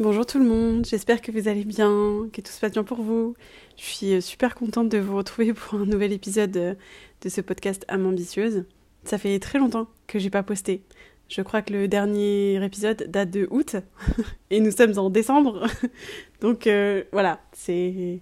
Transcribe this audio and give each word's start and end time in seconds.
Bonjour 0.00 0.24
tout 0.24 0.38
le 0.38 0.46
monde, 0.46 0.86
j'espère 0.86 1.20
que 1.20 1.30
vous 1.30 1.46
allez 1.46 1.66
bien, 1.66 2.26
que 2.32 2.40
tout 2.40 2.50
se 2.50 2.58
passe 2.58 2.72
bien 2.72 2.84
pour 2.84 3.02
vous. 3.02 3.34
Je 3.76 3.84
suis 3.84 4.14
euh, 4.14 4.22
super 4.22 4.54
contente 4.54 4.88
de 4.88 4.96
vous 4.96 5.14
retrouver 5.14 5.52
pour 5.52 5.78
un 5.78 5.84
nouvel 5.84 6.14
épisode 6.14 6.56
euh, 6.56 6.74
de 7.20 7.28
ce 7.28 7.42
podcast 7.42 7.84
Âme 7.86 8.06
ambitieuse. 8.06 8.64
Ça 9.04 9.18
fait 9.18 9.38
très 9.40 9.58
longtemps 9.58 9.88
que 10.06 10.18
j'ai 10.18 10.30
pas 10.30 10.42
posté. 10.42 10.80
Je 11.28 11.42
crois 11.42 11.60
que 11.60 11.74
le 11.74 11.86
dernier 11.86 12.64
épisode 12.64 13.10
date 13.10 13.30
de 13.30 13.46
août 13.50 13.76
et 14.50 14.60
nous 14.60 14.70
sommes 14.70 14.98
en 14.98 15.10
décembre. 15.10 15.66
Donc 16.40 16.66
euh, 16.66 17.04
voilà, 17.12 17.42
c'est. 17.52 18.20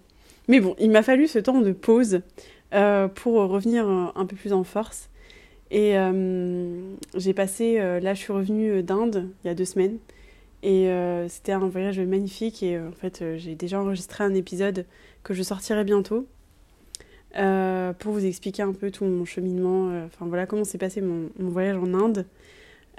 Mais 0.49 0.59
bon, 0.59 0.75
il 0.81 0.91
m'a 0.91 1.05
fallu 1.05 1.29
ce 1.29 1.39
temps 1.39 1.61
de 1.61 1.71
pause 1.71 2.23
pour 3.15 3.35
revenir 3.35 3.87
un 3.87 4.27
peu 4.27 4.35
plus 4.35 4.53
en 4.53 4.65
force. 4.65 5.11
Et 5.71 5.95
j'ai 7.15 7.35
passé, 7.35 7.79
là 7.79 8.15
je 8.15 8.19
suis 8.19 8.33
revenue 8.33 8.83
d'Inde 8.83 9.31
il 9.45 9.47
y 9.47 9.51
a 9.51 9.55
deux 9.55 9.67
semaines. 9.67 9.99
Et 10.63 10.89
euh, 10.89 11.29
c'était 11.29 11.53
un 11.53 11.69
voyage 11.69 12.01
magnifique 12.01 12.63
et 12.63 12.77
euh, 12.77 12.89
en 12.89 12.93
fait 12.93 13.23
euh, 13.23 13.37
j'ai 13.39 13.55
déjà 13.55 13.81
enregistré 13.81 14.25
un 14.25 14.35
épisode 14.35 14.87
que 15.23 15.33
je 15.33 15.43
sortirai 15.43 15.85
bientôt 15.85 16.27
pour 17.99 18.13
vous 18.13 18.25
expliquer 18.25 18.63
un 18.63 18.73
peu 18.73 18.91
tout 18.91 19.05
mon 19.05 19.25
cheminement, 19.25 19.93
enfin 20.07 20.27
voilà 20.27 20.47
comment 20.47 20.65
s'est 20.65 20.79
passé 20.79 21.01
mon, 21.01 21.29
voyage 21.39 21.77
en 21.77 21.95
Inde. 21.95 22.27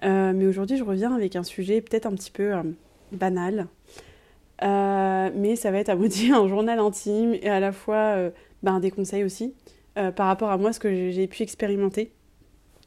mais 0.02 0.46
aujourd'hui 0.46 0.78
je 0.78 0.84
reviens 0.84 1.14
avec 1.14 1.36
un 1.36 1.44
sujet 1.44 1.82
peut-être 1.82 2.06
un 2.06 2.14
petit 2.14 2.32
peu 2.32 2.54
banal, 3.12 3.68
mais 4.62 5.56
ça 5.58 5.72
va 5.72 5.80
être 5.80 5.90
à 5.90 5.96
moitié 5.96 6.32
un 6.32 6.48
journal 6.48 6.80
intime 6.80 7.34
et 7.34 7.50
à 7.50 7.60
la 7.60 7.74
fois 7.74 8.32
ben, 8.64 8.80
des 8.80 8.92
conseils 8.92 9.26
aussi 9.26 9.54
par 9.96 10.28
rapport 10.28 10.52
à 10.52 10.58
moi, 10.58 10.72
ce 10.72 10.80
que 10.80 11.12
j'ai 11.12 11.28
pu 11.28 11.44
expérimenter 11.44 12.14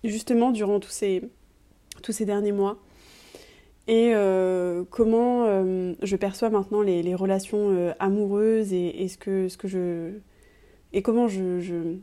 justement 0.05 0.53
durant 0.53 0.81
tous 0.81 0.91
ces, 0.91 1.23
tous 2.03 2.13
ces 2.13 2.25
derniers 2.25 2.53
mois 2.53 2.79
et 3.89 4.13
euh, 4.15 4.85
comment 4.91 5.47
euh, 5.47 5.95
je 6.03 6.17
perçois 6.17 6.51
maintenant 6.51 6.83
les, 6.83 7.15
relations 7.15 7.71
euh, 7.71 7.93
amoureuses 7.99 8.73
et, 8.73 9.03
et, 9.03 9.09
ce, 9.09 9.19
que, 9.19 9.49
ce 9.49 9.57
que 9.57 9.67
je 9.67 10.13
et 10.93 11.03
comment 11.03 11.27
je, 11.27 11.59
je, 11.59 11.97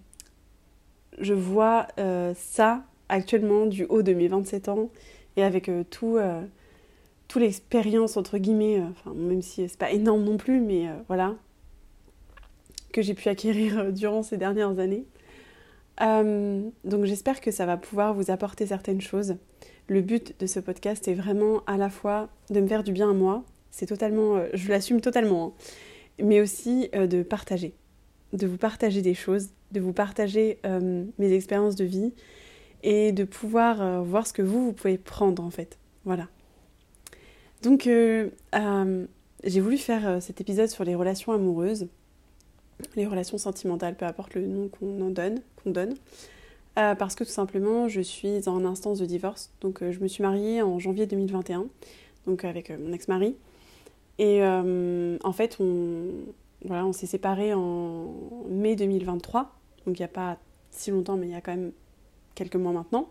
je 1.20 1.34
vois 1.34 1.88
ça 2.36 2.84
actuellement 3.08 3.66
du 3.66 3.86
haut 3.86 4.02
de 4.02 4.14
mes 4.14 4.28
27 4.28 4.68
ans 4.70 4.90
et 5.38 5.44
avec 5.44 5.70
tout 5.92 6.18
toute 7.28 7.42
l'expérience 7.42 8.18
entre 8.18 8.40
guillemets 8.40 8.82
enfin 8.82 9.14
même 9.14 9.44
si 9.44 9.70
c'est 9.70 9.78
pas 9.78 9.92
énorme 9.92 10.24
non 10.24 10.38
plus 10.38 10.60
mais 10.60 10.88
voilà 11.08 11.36
que 12.92 13.04
j'ai 13.04 13.14
pu 13.14 13.30
acquérir 13.30 13.94
durant 13.94 14.24
ces 14.24 14.38
dernières 14.38 14.80
années. 14.80 15.06
Donc 16.00 17.06
j'espère 17.06 17.42
que 17.42 17.52
ça 17.52 17.68
va 17.68 17.78
pouvoir 17.78 18.16
vous 18.16 18.32
apporter 18.32 18.66
certaines 18.66 19.02
choses 19.02 19.36
le 19.90 20.02
but 20.02 20.36
de 20.40 20.46
ce 20.46 20.60
podcast 20.60 21.08
est 21.08 21.16
vraiment 21.16 21.64
à 21.66 21.78
la 21.78 21.90
fois 21.90 22.30
de 22.50 22.62
me 22.62 22.68
faire 22.68 22.84
du 22.84 22.92
bien 22.92 23.10
à 23.10 23.14
moi, 23.14 23.44
c'est 23.72 23.88
totalement, 23.88 24.36
euh, 24.36 24.48
je 24.54 24.70
l'assume 24.70 25.02
totalement, 25.02 25.48
hein, 25.48 26.24
mais 26.24 26.42
aussi 26.42 26.90
euh, 26.96 27.08
de 27.08 27.24
partager, 27.24 27.74
de 28.34 28.46
vous 28.48 28.58
partager 28.58 29.02
des 29.02 29.14
choses, 29.14 29.50
de 29.72 29.80
vous 29.80 29.94
partager 29.94 30.60
euh, 30.66 31.04
mes 31.18 31.34
expériences 31.34 31.76
de 31.76 31.86
vie 31.86 32.14
et 32.84 33.12
de 33.12 33.24
pouvoir 33.24 34.04
voir 34.04 34.26
ce 34.26 34.34
que 34.34 34.42
vous, 34.42 34.66
vous 34.66 34.74
pouvez 34.74 34.98
prendre 34.98 35.44
en 35.44 35.50
fait. 35.50 35.78
Voilà. 36.06 36.30
Donc 37.62 37.90
j'ai 38.54 39.60
voulu 39.60 39.78
faire 39.78 40.22
cet 40.22 40.40
épisode 40.40 40.70
sur 40.70 40.86
les 40.86 40.96
relations 40.96 41.34
amoureuses, 41.34 41.90
les 42.96 43.06
relations 43.06 43.38
sentimentales, 43.38 43.96
peu 43.96 44.06
importe 44.06 44.36
le 44.36 44.48
nom 44.48 44.70
qu'on 44.70 45.02
en 45.02 45.14
qu'on 45.62 45.72
donne. 45.72 45.96
Euh, 46.80 46.96
parce 46.96 47.16
que 47.16 47.26
tout 47.26 47.32
simplement, 47.32 47.90
je 47.90 48.00
suis 48.00 48.48
en 48.48 48.64
instance 48.64 49.00
de 49.00 49.06
divorce. 49.06 49.52
Donc, 49.60 49.82
euh, 49.82 49.92
je 49.92 50.00
me 50.00 50.08
suis 50.08 50.24
mariée 50.24 50.62
en 50.62 50.80
janvier 50.80 51.08
2021, 51.08 51.68
donc 52.26 52.46
avec 52.46 52.72
euh, 52.72 52.78
mon 52.80 52.94
ex-mari. 52.94 53.36
Et 54.18 54.44
en 54.44 55.32
fait, 55.32 55.58
on, 55.62 56.08
voilà, 56.66 56.86
on 56.86 56.92
s'est 56.92 57.06
séparés 57.06 57.54
en 57.54 58.14
mai 58.50 58.76
2023. 58.76 59.56
Donc, 59.86 59.98
il 59.98 60.02
n'y 60.02 60.06
a 60.06 60.10
pas 60.10 60.38
si 60.72 60.92
longtemps, 60.92 61.16
mais 61.16 61.28
il 61.28 61.32
y 61.32 61.36
a 61.36 61.42
quand 61.42 61.56
même 61.56 61.72
quelques 62.36 62.58
mois 62.58 62.74
maintenant. 62.74 63.10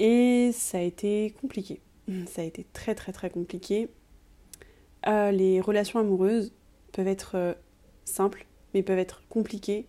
Et 0.00 0.50
ça 0.52 0.78
a 0.78 0.80
été 0.80 1.32
compliqué. 1.40 1.80
Ça 2.26 2.42
a 2.42 2.44
été 2.44 2.66
très, 2.72 2.96
très, 2.96 3.12
très 3.12 3.30
compliqué. 3.30 3.88
les 5.06 5.60
relations 5.60 6.00
amoureuses 6.00 6.52
peuvent 6.90 7.06
être 7.06 7.56
simples, 8.04 8.46
mais 8.74 8.82
peuvent 8.82 8.98
être 8.98 9.22
compliquées 9.28 9.86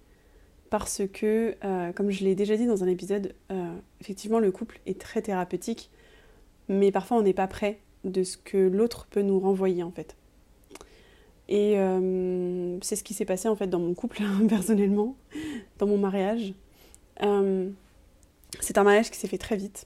parce 0.74 1.04
que, 1.14 1.56
euh, 1.64 1.92
comme 1.94 2.10
je 2.10 2.24
l'ai 2.24 2.34
déjà 2.34 2.58
dit 2.58 2.66
dans 2.66 2.84
un 2.84 2.88
épisode, 2.88 3.36
euh, 3.52 3.76
effectivement 4.02 4.40
le 4.40 4.52
couple 4.52 4.80
est 4.88 5.00
très 5.00 5.22
thérapeutique, 5.22 5.92
mais 6.68 6.92
parfois 6.92 7.18
on 7.18 7.22
n'est 7.22 7.36
pas 7.36 7.46
prêt 7.46 7.78
de 8.06 8.24
ce 8.24 8.38
que 8.38 8.58
l'autre 8.58 9.06
peut 9.06 9.22
nous 9.22 9.40
renvoyer 9.40 9.84
en 9.84 9.92
fait. 9.92 10.16
Et 11.48 11.78
euh, 11.78 12.80
c'est 12.82 12.96
ce 12.96 13.04
qui 13.04 13.14
s'est 13.14 13.24
passé 13.24 13.48
en 13.48 13.56
fait 13.56 13.68
dans 13.68 13.78
mon 13.78 13.94
couple 13.94 14.24
personnellement, 14.50 15.16
dans 15.78 15.86
mon 15.86 16.00
mariage. 16.00 16.56
c'est 18.60 18.78
un 18.80 18.84
mariage 18.84 19.12
qui 19.12 19.20
s'est 19.20 19.28
fait 19.28 19.38
très 19.38 19.58
vite 19.58 19.86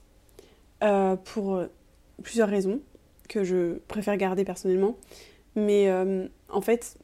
pour 1.24 1.62
plusieurs 2.22 2.48
raisons 2.48 2.80
que 3.28 3.44
je 3.44 3.74
préfère 3.88 4.16
garder 4.16 4.46
personnellement, 4.46 4.96
mais 5.54 5.92
en 6.48 6.62
fait 6.62 6.96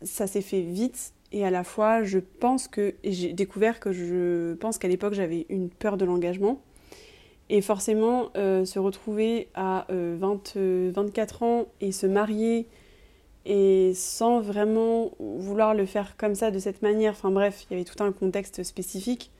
ça 0.00 0.26
s'est 0.26 0.40
fait 0.40 0.62
vite 0.62 1.12
et 1.36 1.44
à 1.44 1.50
la 1.50 1.64
fois, 1.64 2.02
je 2.02 2.18
pense 2.18 2.66
que 2.66 2.94
j'ai 3.04 3.34
découvert 3.34 3.78
que 3.78 3.92
je 3.92 4.54
pense 4.54 4.78
qu'à 4.78 4.88
l'époque 4.88 5.12
j'avais 5.12 5.44
une 5.50 5.68
peur 5.68 5.98
de 5.98 6.06
l'engagement. 6.06 6.62
Et 7.50 7.60
forcément, 7.60 8.30
euh, 8.38 8.64
se 8.64 8.78
retrouver 8.78 9.48
à 9.54 9.84
20, 9.90 10.54
euh, 10.56 10.90
24 10.94 11.42
ans 11.42 11.66
et 11.82 11.92
se 11.92 12.06
marier 12.06 12.66
et 13.44 13.92
sans 13.94 14.40
vraiment 14.40 15.10
vouloir 15.18 15.74
le 15.74 15.84
faire 15.84 16.16
comme 16.16 16.34
ça, 16.34 16.50
de 16.50 16.58
cette 16.58 16.80
manière, 16.80 17.12
enfin 17.12 17.30
bref, 17.30 17.66
il 17.68 17.74
y 17.74 17.76
avait 17.76 17.84
tout 17.84 18.02
un 18.02 18.12
contexte 18.12 18.62
spécifique, 18.62 19.30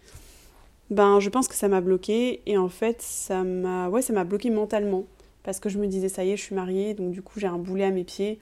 ben 0.90 1.18
je 1.18 1.30
pense 1.30 1.48
que 1.48 1.54
ça 1.54 1.66
m'a 1.66 1.80
bloqué 1.80 2.42
et 2.44 2.58
en 2.58 2.68
fait 2.68 3.00
ça 3.00 3.42
m'a 3.42 3.88
ouais, 3.88 4.02
ça 4.02 4.12
m'a 4.12 4.24
bloqué 4.24 4.50
mentalement 4.50 5.04
parce 5.44 5.60
que 5.60 5.70
je 5.70 5.78
me 5.78 5.86
disais 5.86 6.10
ça 6.10 6.24
y 6.24 6.30
est, 6.30 6.36
je 6.36 6.42
suis 6.42 6.54
mariée, 6.54 6.92
donc 6.92 7.10
du 7.10 7.22
coup 7.22 7.40
j'ai 7.40 7.46
un 7.46 7.58
boulet 7.58 7.84
à 7.84 7.90
mes 7.90 8.04
pieds, 8.04 8.38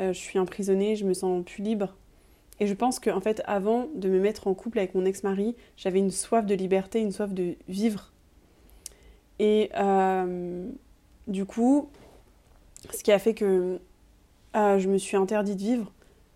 euh, 0.00 0.12
je 0.12 0.18
suis 0.18 0.38
emprisonnée, 0.38 0.96
je 0.96 1.06
me 1.06 1.14
sens 1.14 1.42
plus 1.44 1.62
libre. 1.62 1.96
Et 2.60 2.66
je 2.66 2.74
pense 2.74 3.00
qu'en 3.00 3.20
fait, 3.20 3.42
avant 3.46 3.88
de 3.94 4.08
me 4.08 4.20
mettre 4.20 4.46
en 4.46 4.54
couple 4.54 4.78
avec 4.78 4.94
mon 4.94 5.04
ex-mari, 5.04 5.56
j'avais 5.76 5.98
une 5.98 6.10
soif 6.10 6.46
de 6.46 6.54
liberté, 6.54 7.00
une 7.00 7.12
soif 7.12 7.32
de 7.32 7.56
vivre. 7.68 8.12
Et 9.40 9.70
euh, 9.76 10.68
du 11.26 11.44
coup, 11.44 11.88
ce 12.92 13.02
qui 13.02 13.10
a 13.10 13.18
fait 13.18 13.34
que 13.34 13.80
euh, 14.54 14.78
je 14.78 14.88
me 14.88 14.98
suis 14.98 15.16
interdit 15.16 15.56
de 15.56 15.60
vivre. 15.60 15.92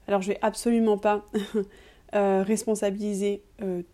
Alors, 0.09 0.23
je 0.23 0.29
vais 0.29 0.39
absolument 0.43 0.99
pas 0.99 1.25
euh, 2.15 2.43
responsabiliser 2.43 3.43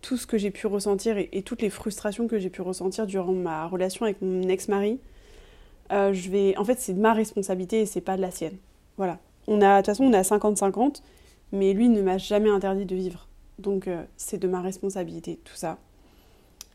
tout 0.01 0.17
ce 0.17 0.27
que 0.27 0.39
j'ai 0.39 0.51
pu 0.51 0.67
ressentir 0.67 1.19
et, 1.19 1.43
toutes 1.43 1.61
les 1.61 1.71
frustrations 1.71 2.27
que 2.27 2.39
j'ai 2.39 2.51
pu 2.51 2.63
ressentir 2.63 3.07
durant 3.07 3.33
ma 3.33 3.67
relation 3.67 4.05
avec 4.07 4.23
mon 4.23 4.49
ex-mari. 4.49 4.99
je 5.91 6.31
vais, 6.31 6.57
en 6.57 6.65
fait, 6.65 6.81
c'est 6.81 6.95
de 6.95 7.01
ma 7.01 7.13
responsabilité 7.13 7.81
et 7.81 7.87
c'est 7.87 8.01
pas 8.01 8.17
de 8.17 8.23
la 8.23 8.31
sienne. 8.31 8.57
Voilà. 8.97 9.19
On 9.47 9.61
a, 9.61 9.83
de 9.83 9.87
toute 9.87 9.87
façon, 9.87 10.05
on 10.05 10.13
à 10.15 10.23
50-50 10.23 11.03
mais 11.55 11.73
lui 11.73 11.89
ne 11.89 12.03
m'a 12.03 12.19
jamais 12.19 12.51
interdit 12.51 12.85
de 12.85 12.97
vivre. 12.97 13.29
Donc 13.59 13.89
euh, 13.89 14.03
c'est 14.17 14.39
de 14.39 14.49
ma 14.49 14.61
responsabilité, 14.61 15.39
tout 15.45 15.55
ça. 15.55 15.79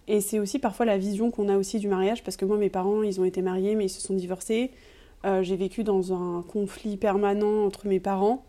Et 0.07 0.21
c'est 0.21 0.39
aussi 0.39 0.57
parfois 0.57 0.87
la 0.87 0.97
vision 0.97 1.29
qu'on 1.29 1.49
a 1.49 1.57
aussi 1.57 1.77
du 1.77 1.87
mariage, 1.87 2.23
parce 2.23 2.35
que 2.35 2.45
moi, 2.45 2.57
mes 2.57 2.69
parents, 2.69 3.03
ils 3.03 3.21
ont 3.21 3.25
été 3.25 3.43
mariés, 3.43 3.75
mais 3.75 3.85
ils 3.85 3.89
se 3.89 4.01
sont 4.01 4.15
divorcés. 4.15 4.71
Euh, 5.25 5.43
j'ai 5.43 5.55
vécu 5.55 5.83
dans 5.83 6.13
un 6.13 6.41
conflit 6.41 6.97
permanent 6.97 7.65
entre 7.65 7.87
mes 7.87 7.99
parents, 7.99 8.43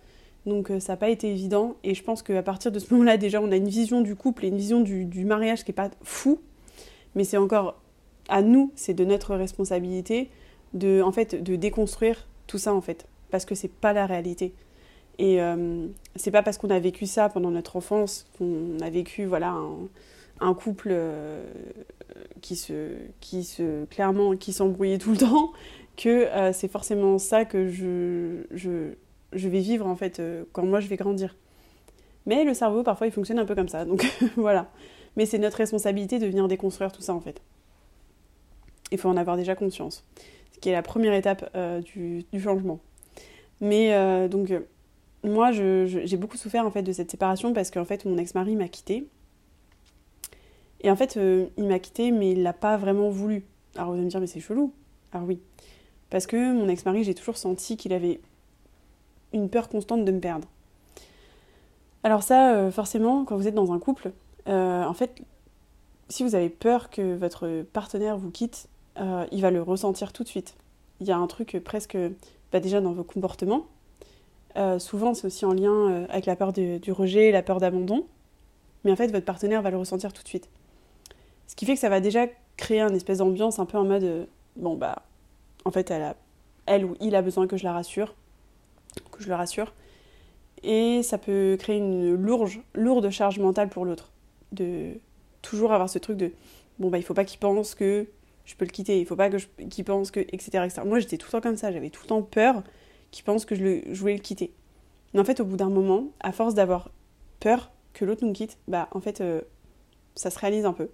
donc 0.46 0.70
euh, 0.70 0.80
ça 0.80 0.94
n'a 0.94 0.96
pas 0.96 1.10
été 1.10 1.28
évident. 1.28 1.76
Et 1.84 1.94
je 1.94 2.02
pense 2.02 2.22
qu'à 2.22 2.42
partir 2.42 2.72
de 2.72 2.78
ce 2.78 2.94
moment-là, 2.94 3.18
déjà, 3.18 3.42
on 3.42 3.50
a 3.50 3.56
une 3.56 3.68
vision 3.68 4.00
du 4.00 4.14
couple 4.14 4.46
et 4.46 4.48
une 4.48 4.56
vision 4.56 4.80
du, 4.80 5.24
mariage 5.24 5.64
qui 5.64 5.70
n'est 5.70 5.74
pas 5.74 5.90
fou, 6.02 6.38
mais 7.14 7.24
c'est 7.24 7.36
encore 7.36 7.78
à 8.28 8.40
nous, 8.40 8.72
c'est 8.76 8.94
de 8.94 9.04
notre 9.04 9.34
responsabilité 9.34 10.30
de, 10.72 11.02
en 11.02 11.12
fait, 11.12 11.42
de 11.42 11.56
déconstruire 11.56 12.26
tout 12.46 12.58
ça, 12.58 12.72
en 12.72 12.80
fait, 12.80 13.06
parce 13.30 13.44
que 13.44 13.56
c'est 13.56 13.72
pas 13.72 13.92
la 13.92 14.06
réalité. 14.06 14.54
Et 15.20 15.42
euh, 15.42 15.86
c'est 16.16 16.30
pas 16.30 16.42
parce 16.42 16.56
qu'on 16.56 16.70
a 16.70 16.80
vécu 16.80 17.04
ça 17.04 17.28
pendant 17.28 17.50
notre 17.50 17.76
enfance 17.76 18.26
qu'on 18.38 18.80
a 18.80 18.88
vécu 18.88 19.26
voilà 19.26 19.54
un, 20.40 20.54
couple 20.54 20.88
euh, 20.92 21.44
qui 22.40 22.56
se 22.56 22.94
qui 23.20 23.44
se 23.44 23.84
clairement 23.84 24.34
qui 24.34 24.54
s'embrouillait 24.54 24.96
tout 24.96 25.10
le 25.10 25.18
temps 25.18 25.52
que 25.98 26.08
euh, 26.08 26.54
c'est 26.54 26.68
forcément 26.68 27.18
ça 27.18 27.44
que 27.44 27.68
je, 27.68 28.46
je 28.54 29.48
vais 29.48 29.60
vivre 29.60 29.86
en 29.86 29.94
fait 29.94 30.22
quand 30.52 30.64
moi 30.64 30.80
je 30.80 30.88
vais 30.88 30.96
grandir. 30.96 31.36
Mais 32.24 32.44
le 32.44 32.54
cerveau, 32.54 32.82
parfois, 32.82 33.06
il 33.06 33.12
fonctionne 33.12 33.38
un 33.38 33.44
peu 33.44 33.54
comme 33.54 33.68
ça. 33.68 33.84
Donc 33.84 34.06
voilà. 34.36 34.70
Mais 35.16 35.26
c'est 35.26 35.38
notre 35.38 35.58
responsabilité 35.58 36.18
de 36.18 36.26
venir 36.26 36.48
déconstruire 36.48 36.92
tout 36.92 37.02
ça 37.02 37.12
en 37.12 37.20
fait. 37.20 37.42
Il 38.90 38.96
faut 38.96 39.10
en 39.10 39.18
avoir 39.18 39.36
déjà 39.36 39.54
conscience. 39.54 40.02
Ce 40.52 40.58
qui 40.60 40.70
est 40.70 40.72
la 40.72 40.82
première 40.82 41.12
étape 41.12 41.54
du, 41.82 42.24
changement. 42.38 42.80
Mais 43.60 44.28
donc 44.28 44.50
moi, 45.22 45.52
j'ai 45.52 46.16
beaucoup 46.16 46.36
souffert 46.36 46.66
en 46.66 46.70
fait 46.70 46.82
de 46.82 46.92
cette 46.92 47.10
séparation 47.10 47.52
parce 47.52 47.70
qu'en 47.70 47.84
fait, 47.84 48.04
mon 48.04 48.16
ex-mari 48.16 48.56
m'a 48.56 48.68
quitté. 48.68 49.06
Et 50.82 50.90
en 50.90 50.96
fait, 50.96 51.16
euh, 51.16 51.46
il 51.58 51.66
m'a 51.66 51.78
quitté, 51.78 52.10
mais 52.10 52.32
il 52.32 52.42
l'a 52.42 52.54
pas 52.54 52.76
vraiment 52.76 53.10
voulu. 53.10 53.44
Alors 53.76 53.88
vous 53.88 53.94
allez 53.94 54.04
me 54.04 54.10
dire, 54.10 54.20
mais 54.20 54.26
c'est 54.26 54.40
chelou. 54.40 54.72
Alors 55.12 55.26
oui. 55.26 55.40
Parce 56.08 56.26
que 56.26 56.52
mon 56.54 56.68
ex-mari, 56.68 57.04
j'ai 57.04 57.14
toujours 57.14 57.36
senti 57.36 57.76
qu'il 57.76 57.92
avait 57.92 58.20
une 59.32 59.50
peur 59.50 59.68
constante 59.68 60.04
de 60.04 60.10
me 60.10 60.20
perdre. 60.20 60.48
Alors 62.02 62.22
ça, 62.22 62.54
euh, 62.54 62.70
forcément, 62.70 63.24
quand 63.26 63.36
vous 63.36 63.46
êtes 63.46 63.54
dans 63.54 63.72
un 63.72 63.78
couple, 63.78 64.12
euh, 64.48 64.84
en 64.84 64.94
fait, 64.94 65.20
si 66.08 66.24
vous 66.24 66.34
avez 66.34 66.48
peur 66.48 66.88
que 66.88 67.14
votre 67.14 67.62
partenaire 67.72 68.16
vous 68.16 68.30
quitte, 68.30 68.68
il 69.32 69.40
va 69.40 69.50
le 69.50 69.62
ressentir 69.62 70.12
tout 70.12 70.24
de 70.24 70.28
suite. 70.28 70.56
Il 71.00 71.06
y 71.06 71.10
a 71.10 71.16
un 71.16 71.26
truc 71.26 71.58
presque, 71.64 71.96
bah, 72.52 72.60
déjà 72.60 72.82
dans 72.82 72.92
vos 72.92 73.04
comportements, 73.04 73.64
euh, 74.56 74.78
souvent, 74.78 75.14
c'est 75.14 75.26
aussi 75.26 75.44
en 75.44 75.52
lien 75.52 75.72
euh, 75.72 76.06
avec 76.10 76.26
la 76.26 76.36
peur 76.36 76.52
du 76.52 76.92
rejet, 76.92 77.30
la 77.30 77.42
peur 77.42 77.60
d'abandon. 77.60 78.06
Mais 78.84 78.92
en 78.92 78.96
fait, 78.96 79.08
votre 79.08 79.24
partenaire 79.24 79.62
va 79.62 79.70
le 79.70 79.76
ressentir 79.76 80.12
tout 80.12 80.22
de 80.22 80.28
suite. 80.28 80.48
Ce 81.46 81.54
qui 81.54 81.66
fait 81.66 81.74
que 81.74 81.80
ça 81.80 81.88
va 81.88 82.00
déjà 82.00 82.26
créer 82.56 82.80
une 82.80 82.94
espèce 82.94 83.18
d'ambiance 83.18 83.58
un 83.58 83.66
peu 83.66 83.78
en 83.78 83.84
mode 83.84 84.04
euh, 84.04 84.24
bon, 84.56 84.76
bah, 84.76 85.02
en 85.64 85.70
fait, 85.70 85.90
elle, 85.90 86.02
a, 86.02 86.16
elle 86.66 86.84
ou 86.84 86.96
il 87.00 87.14
a 87.14 87.22
besoin 87.22 87.46
que 87.46 87.56
je 87.56 87.64
la 87.64 87.72
rassure, 87.72 88.14
que 89.12 89.22
je 89.22 89.28
le 89.28 89.34
rassure. 89.34 89.72
Et 90.62 91.02
ça 91.02 91.18
peut 91.18 91.56
créer 91.58 91.78
une 91.78 92.14
lourde, 92.14 92.50
lourde 92.74 93.10
charge 93.10 93.38
mentale 93.38 93.68
pour 93.68 93.84
l'autre. 93.84 94.10
De 94.52 94.92
toujours 95.42 95.72
avoir 95.72 95.88
ce 95.88 95.98
truc 95.98 96.16
de 96.16 96.32
bon, 96.78 96.90
bah, 96.90 96.98
il 96.98 97.02
faut 97.02 97.14
pas 97.14 97.24
qu'il 97.24 97.38
pense 97.38 97.74
que 97.74 98.06
je 98.44 98.54
peux 98.56 98.64
le 98.64 98.70
quitter, 98.70 99.00
il 99.00 99.06
faut 99.06 99.16
pas 99.16 99.30
qu'il 99.30 99.84
pense 99.84 100.10
que, 100.10 100.20
etc., 100.20 100.64
etc. 100.64 100.82
Moi, 100.84 100.98
j'étais 100.98 101.18
tout 101.18 101.28
le 101.28 101.32
temps 101.32 101.40
comme 101.40 101.56
ça, 101.56 101.70
j'avais 101.70 101.90
tout 101.90 102.02
le 102.02 102.08
temps 102.08 102.22
peur 102.22 102.62
qui 103.10 103.22
pense 103.22 103.44
que 103.44 103.54
je, 103.54 103.92
voulais 103.92 104.14
le 104.14 104.20
quitter. 104.20 104.52
Mais 105.12 105.20
en 105.20 105.24
fait, 105.24 105.40
au 105.40 105.44
bout 105.44 105.56
d'un 105.56 105.70
moment, 105.70 106.08
à 106.20 106.32
force 106.32 106.54
d'avoir 106.54 106.90
peur 107.40 107.72
que 107.92 108.04
l'autre 108.04 108.24
nous 108.24 108.32
quitte, 108.32 108.58
bah 108.68 108.88
en 108.92 109.00
fait, 109.00 109.20
euh, 109.20 109.40
ça 110.14 110.30
se 110.30 110.38
réalise 110.38 110.64
un 110.64 110.72
peu. 110.72 110.88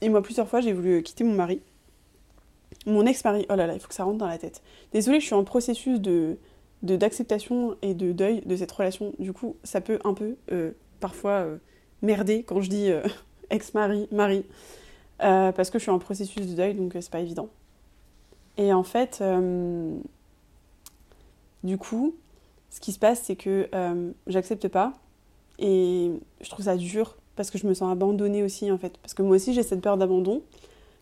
Et 0.00 0.08
moi, 0.08 0.22
plusieurs 0.22 0.48
fois, 0.48 0.60
j'ai 0.60 0.72
voulu 0.72 1.02
quitter 1.02 1.24
mon 1.24 1.34
mari. 1.34 1.62
Mon 2.86 3.06
ex-mari, 3.06 3.46
oh 3.48 3.54
là 3.54 3.66
là, 3.66 3.74
il 3.74 3.80
faut 3.80 3.88
que 3.88 3.94
ça 3.94 4.04
rentre 4.04 4.18
dans 4.18 4.26
la 4.26 4.38
tête. 4.38 4.62
Désolée, 4.92 5.20
je 5.20 5.26
suis 5.26 5.34
en 5.34 5.44
processus 5.44 6.00
de 6.00 6.38
d'acceptation 6.82 7.76
et 7.80 7.94
de 7.94 8.10
deuil 8.10 8.40
de 8.40 8.56
cette 8.56 8.72
relation. 8.72 9.12
Du 9.20 9.32
coup, 9.32 9.54
ça 9.62 9.80
peut 9.80 10.00
un 10.02 10.14
peu 10.14 10.36
euh, 10.50 10.72
parfois 10.98 11.44
euh, 11.44 11.58
merder 12.02 12.42
quand 12.42 12.60
je 12.60 12.68
dis 12.68 12.90
ex-mari, 13.50 14.08
mari, 14.10 14.44
parce 15.18 15.70
que 15.70 15.78
je 15.78 15.84
suis 15.84 15.92
en 15.92 16.00
processus 16.00 16.44
de 16.44 16.54
deuil, 16.54 16.74
donc 16.74 16.92
c'est 16.94 17.10
pas 17.10 17.20
évident. 17.20 17.48
Et 18.56 18.72
en 18.72 18.82
fait, 18.82 19.22
du 21.64 21.78
coup, 21.78 22.14
ce 22.70 22.80
qui 22.80 22.92
se 22.92 22.98
passe, 22.98 23.22
c'est 23.24 23.36
que 23.36 23.68
euh, 23.74 24.10
j'accepte 24.26 24.68
pas 24.68 24.94
et 25.58 26.10
je 26.40 26.50
trouve 26.50 26.64
ça 26.64 26.76
dur 26.76 27.16
parce 27.36 27.50
que 27.50 27.58
je 27.58 27.66
me 27.66 27.74
sens 27.74 27.90
abandonnée 27.92 28.42
aussi 28.42 28.70
en 28.70 28.78
fait. 28.78 28.96
Parce 28.98 29.14
que 29.14 29.22
moi 29.22 29.36
aussi 29.36 29.54
j'ai 29.54 29.62
cette 29.62 29.80
peur 29.80 29.96
d'abandon, 29.96 30.42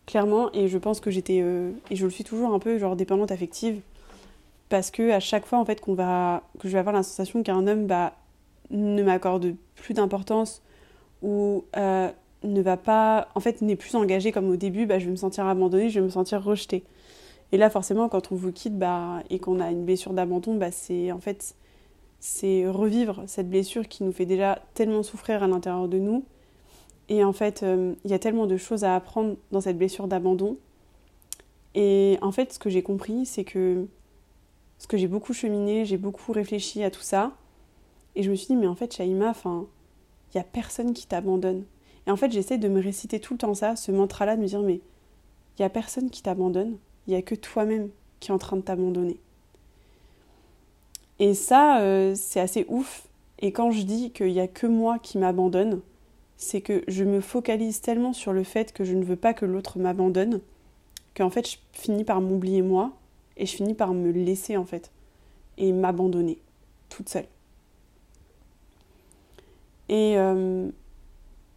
clairement, 0.05 0.51
et 0.53 0.67
je 0.67 0.77
pense 0.77 0.99
que 0.99 1.11
j'étais, 1.11 1.41
euh, 1.41 1.71
et 1.89 1.95
je 1.95 2.05
le 2.05 2.11
suis 2.11 2.23
toujours 2.23 2.53
un 2.53 2.59
peu, 2.59 2.77
genre 2.77 2.95
dépendante 2.95 3.31
affective. 3.31 3.81
Parce 4.69 4.91
que 4.91 5.11
à 5.11 5.19
chaque 5.19 5.45
fois 5.45 5.59
en 5.59 5.65
fait 5.65 5.81
qu'on 5.81 5.93
va, 5.93 6.43
que 6.59 6.67
je 6.67 6.73
vais 6.73 6.79
avoir 6.79 6.95
la 6.95 7.03
sensation 7.03 7.43
qu'un 7.43 7.67
homme 7.67 7.87
bah, 7.87 8.13
ne 8.69 9.03
m'accorde 9.03 9.55
plus 9.75 9.93
d'importance 9.93 10.61
ou 11.21 11.65
euh, 11.75 12.09
ne 12.43 12.61
va 12.61 12.77
pas, 12.77 13.27
en 13.35 13.39
fait 13.39 13.61
n'est 13.61 13.75
plus 13.75 13.95
engagé 13.95 14.31
comme 14.31 14.49
au 14.49 14.55
début, 14.55 14.85
bah, 14.85 14.99
je 14.99 15.05
vais 15.05 15.11
me 15.11 15.17
sentir 15.17 15.45
abandonnée, 15.45 15.89
je 15.89 15.99
vais 15.99 16.05
me 16.05 16.11
sentir 16.11 16.43
rejetée. 16.43 16.83
Et 17.51 17.57
là, 17.57 17.69
forcément, 17.69 18.07
quand 18.09 18.31
on 18.31 18.35
vous 18.35 18.51
quitte 18.51 18.77
bah, 18.77 19.23
et 19.29 19.39
qu'on 19.39 19.59
a 19.59 19.71
une 19.71 19.85
blessure 19.85 20.13
d'abandon, 20.13 20.55
bah, 20.55 20.71
c'est 20.71 21.11
en 21.11 21.19
fait 21.19 21.55
c'est 22.21 22.67
revivre 22.67 23.23
cette 23.25 23.49
blessure 23.49 23.87
qui 23.87 24.03
nous 24.03 24.11
fait 24.11 24.27
déjà 24.27 24.59
tellement 24.75 25.01
souffrir 25.01 25.41
à 25.41 25.47
l'intérieur 25.47 25.87
de 25.87 25.97
nous. 25.97 26.23
Et 27.09 27.23
en 27.23 27.33
fait, 27.33 27.63
euh, 27.63 27.95
il 28.05 28.11
y 28.11 28.13
a 28.13 28.19
tellement 28.19 28.45
de 28.45 28.57
choses 28.57 28.83
à 28.83 28.95
apprendre 28.95 29.35
dans 29.51 29.59
cette 29.59 29.77
blessure 29.77 30.07
d'abandon. 30.07 30.57
Et 31.73 32.19
en 32.21 32.31
fait, 32.31 32.53
ce 32.53 32.59
que 32.59 32.69
j'ai 32.69 32.83
compris, 32.83 33.25
c'est 33.25 33.43
que 33.43 33.87
ce 34.77 34.87
que 34.87 34.97
j'ai 34.97 35.07
beaucoup 35.07 35.33
cheminé, 35.33 35.83
j'ai 35.83 35.97
beaucoup 35.97 36.31
réfléchi 36.31 36.83
à 36.83 36.91
tout 36.91 37.01
ça. 37.01 37.33
Et 38.15 38.23
je 38.23 38.29
me 38.29 38.35
suis 38.35 38.47
dit, 38.47 38.55
mais 38.55 38.67
en 38.67 38.75
fait, 38.75 38.93
Shaima, 38.93 39.33
il 39.45 39.65
n'y 40.35 40.41
a 40.41 40.43
personne 40.43 40.93
qui 40.93 41.07
t'abandonne. 41.07 41.65
Et 42.05 42.11
en 42.11 42.15
fait, 42.15 42.31
j'essaie 42.31 42.59
de 42.59 42.67
me 42.67 42.81
réciter 42.81 43.19
tout 43.19 43.33
le 43.33 43.39
temps 43.39 43.55
ça, 43.55 43.75
ce 43.75 43.91
mantra-là, 43.91 44.35
de 44.35 44.41
me 44.41 44.47
dire, 44.47 44.61
mais 44.61 44.75
il 44.75 45.61
n'y 45.61 45.65
a 45.65 45.69
personne 45.69 46.11
qui 46.11 46.21
t'abandonne 46.21 46.77
il 47.07 47.11
n'y 47.11 47.15
a 47.15 47.21
que 47.21 47.35
toi-même 47.35 47.89
qui 48.19 48.31
est 48.31 48.33
en 48.33 48.37
train 48.37 48.57
de 48.57 48.61
t'abandonner. 48.61 49.17
Et 51.19 51.33
ça, 51.33 51.81
euh, 51.81 52.15
c'est 52.15 52.39
assez 52.39 52.65
ouf. 52.67 53.07
Et 53.39 53.51
quand 53.51 53.71
je 53.71 53.83
dis 53.83 54.11
qu'il 54.11 54.31
n'y 54.31 54.39
a 54.39 54.47
que 54.47 54.67
moi 54.67 54.99
qui 54.99 55.17
m'abandonne, 55.17 55.81
c'est 56.37 56.61
que 56.61 56.83
je 56.87 57.03
me 57.03 57.21
focalise 57.21 57.81
tellement 57.81 58.13
sur 58.13 58.33
le 58.33 58.43
fait 58.43 58.73
que 58.73 58.83
je 58.83 58.95
ne 58.95 59.03
veux 59.03 59.15
pas 59.15 59.33
que 59.33 59.45
l'autre 59.45 59.77
m'abandonne, 59.77 60.41
qu'en 61.15 61.29
fait 61.29 61.47
je 61.47 61.57
finis 61.73 62.03
par 62.03 62.21
m'oublier 62.21 62.63
moi, 62.63 62.93
et 63.37 63.45
je 63.45 63.55
finis 63.55 63.75
par 63.75 63.93
me 63.93 64.11
laisser 64.11 64.57
en 64.57 64.65
fait, 64.65 64.91
et 65.57 65.71
m'abandonner, 65.71 66.39
toute 66.89 67.09
seule. 67.09 67.27
Et 69.89 70.17
euh, 70.17 70.67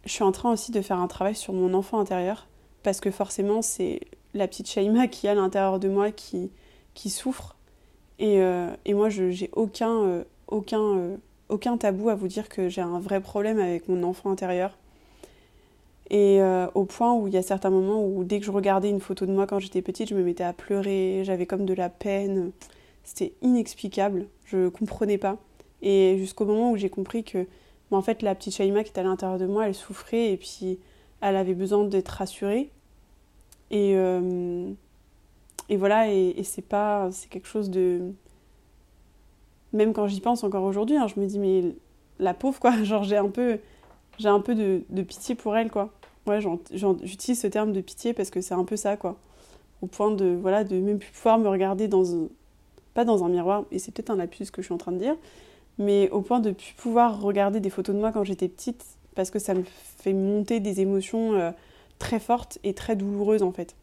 je 0.05 0.11
suis 0.11 0.23
en 0.23 0.31
train 0.31 0.51
aussi 0.51 0.71
de 0.71 0.81
faire 0.81 0.99
un 0.99 1.07
travail 1.07 1.35
sur 1.35 1.53
mon 1.53 1.73
enfant 1.73 1.99
intérieur, 1.99 2.47
parce 2.83 2.99
que 2.99 3.09
forcément 3.09 3.63
c'est 3.63 4.01
la 4.35 4.47
petite 4.47 4.69
Shaima 4.69 5.07
qui 5.07 5.25
est 5.25 5.31
à 5.31 5.35
l'intérieur 5.35 5.79
de 5.79 5.87
moi 5.87 6.11
qui, 6.11 6.51
qui 6.93 7.09
souffre. 7.09 7.55
Et, 8.19 8.41
euh, 8.41 8.69
et 8.85 8.93
moi, 8.93 9.09
je 9.09 9.23
n'ai 9.23 9.49
aucun, 9.53 9.91
euh, 10.03 10.23
aucun, 10.47 10.81
euh, 10.81 11.17
aucun 11.49 11.77
tabou 11.77 12.09
à 12.09 12.15
vous 12.15 12.27
dire 12.27 12.49
que 12.49 12.69
j'ai 12.69 12.81
un 12.81 12.99
vrai 12.99 13.21
problème 13.21 13.59
avec 13.59 13.87
mon 13.87 14.03
enfant 14.03 14.29
intérieur. 14.29 14.77
Et 16.11 16.39
au 16.75 16.85
point 16.85 17.15
où 17.15 17.27
il 17.27 17.33
y 17.33 17.37
a 17.37 17.41
certains 17.41 17.71
moments 17.71 18.05
où 18.05 18.23
dès 18.23 18.39
que 18.39 18.45
je 18.45 18.51
regardais 18.51 18.91
une 18.91 18.99
photo 18.99 19.25
de 19.25 19.31
moi 19.31 19.47
quand 19.47 19.57
j'étais 19.57 19.81
petite, 19.81 20.09
je 20.09 20.13
me 20.13 20.21
mettais 20.21 20.43
à 20.43 20.53
pleurer, 20.53 21.23
j'avais 21.23 21.47
comme 21.47 21.65
de 21.65 21.73
la 21.73 21.89
peine. 21.89 22.51
C'était 23.03 23.33
inexplicable, 23.41 24.27
je 24.45 24.57
ne 24.57 24.69
comprenais 24.69 25.17
pas. 25.17 25.37
Et 25.81 26.15
jusqu'au 26.19 26.45
moment 26.45 26.69
où 26.69 26.77
j'ai 26.77 26.91
compris 26.91 27.23
que, 27.23 27.47
en 27.89 28.03
fait, 28.03 28.21
la 28.21 28.35
petite 28.35 28.53
Shaima 28.53 28.83
qui 28.83 28.91
était 28.91 29.01
à 29.01 29.03
l'intérieur 29.03 29.39
de 29.39 29.47
moi, 29.47 29.67
elle 29.67 29.73
souffrait 29.73 30.31
et 30.31 30.37
puis 30.37 30.77
elle 31.21 31.35
avait 31.35 31.55
besoin 31.55 31.83
d'être 31.85 32.09
rassurée. 32.09 32.69
Et, 33.71 33.93
euh, 33.95 34.71
et 35.69 35.77
voilà, 35.77 36.11
et, 36.11 36.43
c'est 36.43 36.61
pas. 36.61 37.09
C'est 37.11 37.29
quelque 37.29 37.47
chose 37.47 37.69
de. 37.69 38.13
Même 39.73 39.93
quand 39.93 40.07
j'y 40.07 40.21
pense 40.21 40.43
encore 40.43 40.63
aujourd'hui, 40.63 40.95
hein, 40.97 41.07
je 41.07 41.19
me 41.19 41.25
dis, 41.25 41.39
mais 41.39 41.75
la 42.19 42.33
pauvre, 42.33 42.59
quoi. 42.59 42.71
Genre, 42.83 43.03
j'ai 43.03 43.17
un 43.17 43.29
peu, 43.29 43.59
j'ai 44.19 44.29
un 44.29 44.39
peu 44.39 44.55
de, 44.55 44.83
de, 44.89 45.01
pitié 45.01 45.35
pour 45.35 45.55
elle, 45.55 45.71
quoi. 45.71 45.91
Ouais, 46.27 46.39
j'utilise 47.03 47.39
ce 47.39 47.47
terme 47.47 47.71
de 47.71 47.81
pitié 47.81 48.13
parce 48.13 48.31
que 48.31 48.41
c'est 48.41 48.55
un 48.55 48.63
peu 48.63 48.77
ça, 48.77 48.97
quoi. 48.97 49.17
Au 49.81 49.87
point 49.87 50.11
de, 50.11 50.37
voilà, 50.41 50.63
de 50.63 50.79
même 50.79 50.99
plus 50.99 51.11
pouvoir 51.11 51.37
me 51.37 51.49
regarder 51.49 51.87
dans. 51.87 52.03
Pas 52.93 53.03
dans 53.03 53.25
un 53.25 53.29
miroir, 53.29 53.65
et 53.71 53.79
c'est 53.79 53.91
peut-être 53.91 54.09
un 54.09 54.15
lapsus 54.15 54.45
que 54.51 54.61
je 54.61 54.67
suis 54.67 54.73
en 54.73 54.77
train 54.77 54.93
de 54.93 54.99
dire, 54.99 55.17
mais 55.77 56.09
au 56.11 56.21
point 56.21 56.39
de 56.39 56.51
plus 56.51 56.73
pouvoir 56.77 57.21
regarder 57.21 57.59
des 57.59 57.69
photos 57.69 57.93
de 57.93 57.99
moi 57.99 58.13
quand 58.13 58.23
j'étais 58.23 58.47
petite 58.47 58.85
parce 59.15 59.31
que 59.31 59.39
ça 59.39 59.53
me 59.53 59.63
fait 59.63 60.13
monter 60.13 60.59
des 60.59 60.81
émotions. 60.81 61.33
Euh, 61.33 61.51
très 61.99 62.19
forte 62.19 62.59
et 62.63 62.73
très 62.73 62.95
douloureuse 62.95 63.43
en 63.43 63.51
fait. 63.51 63.75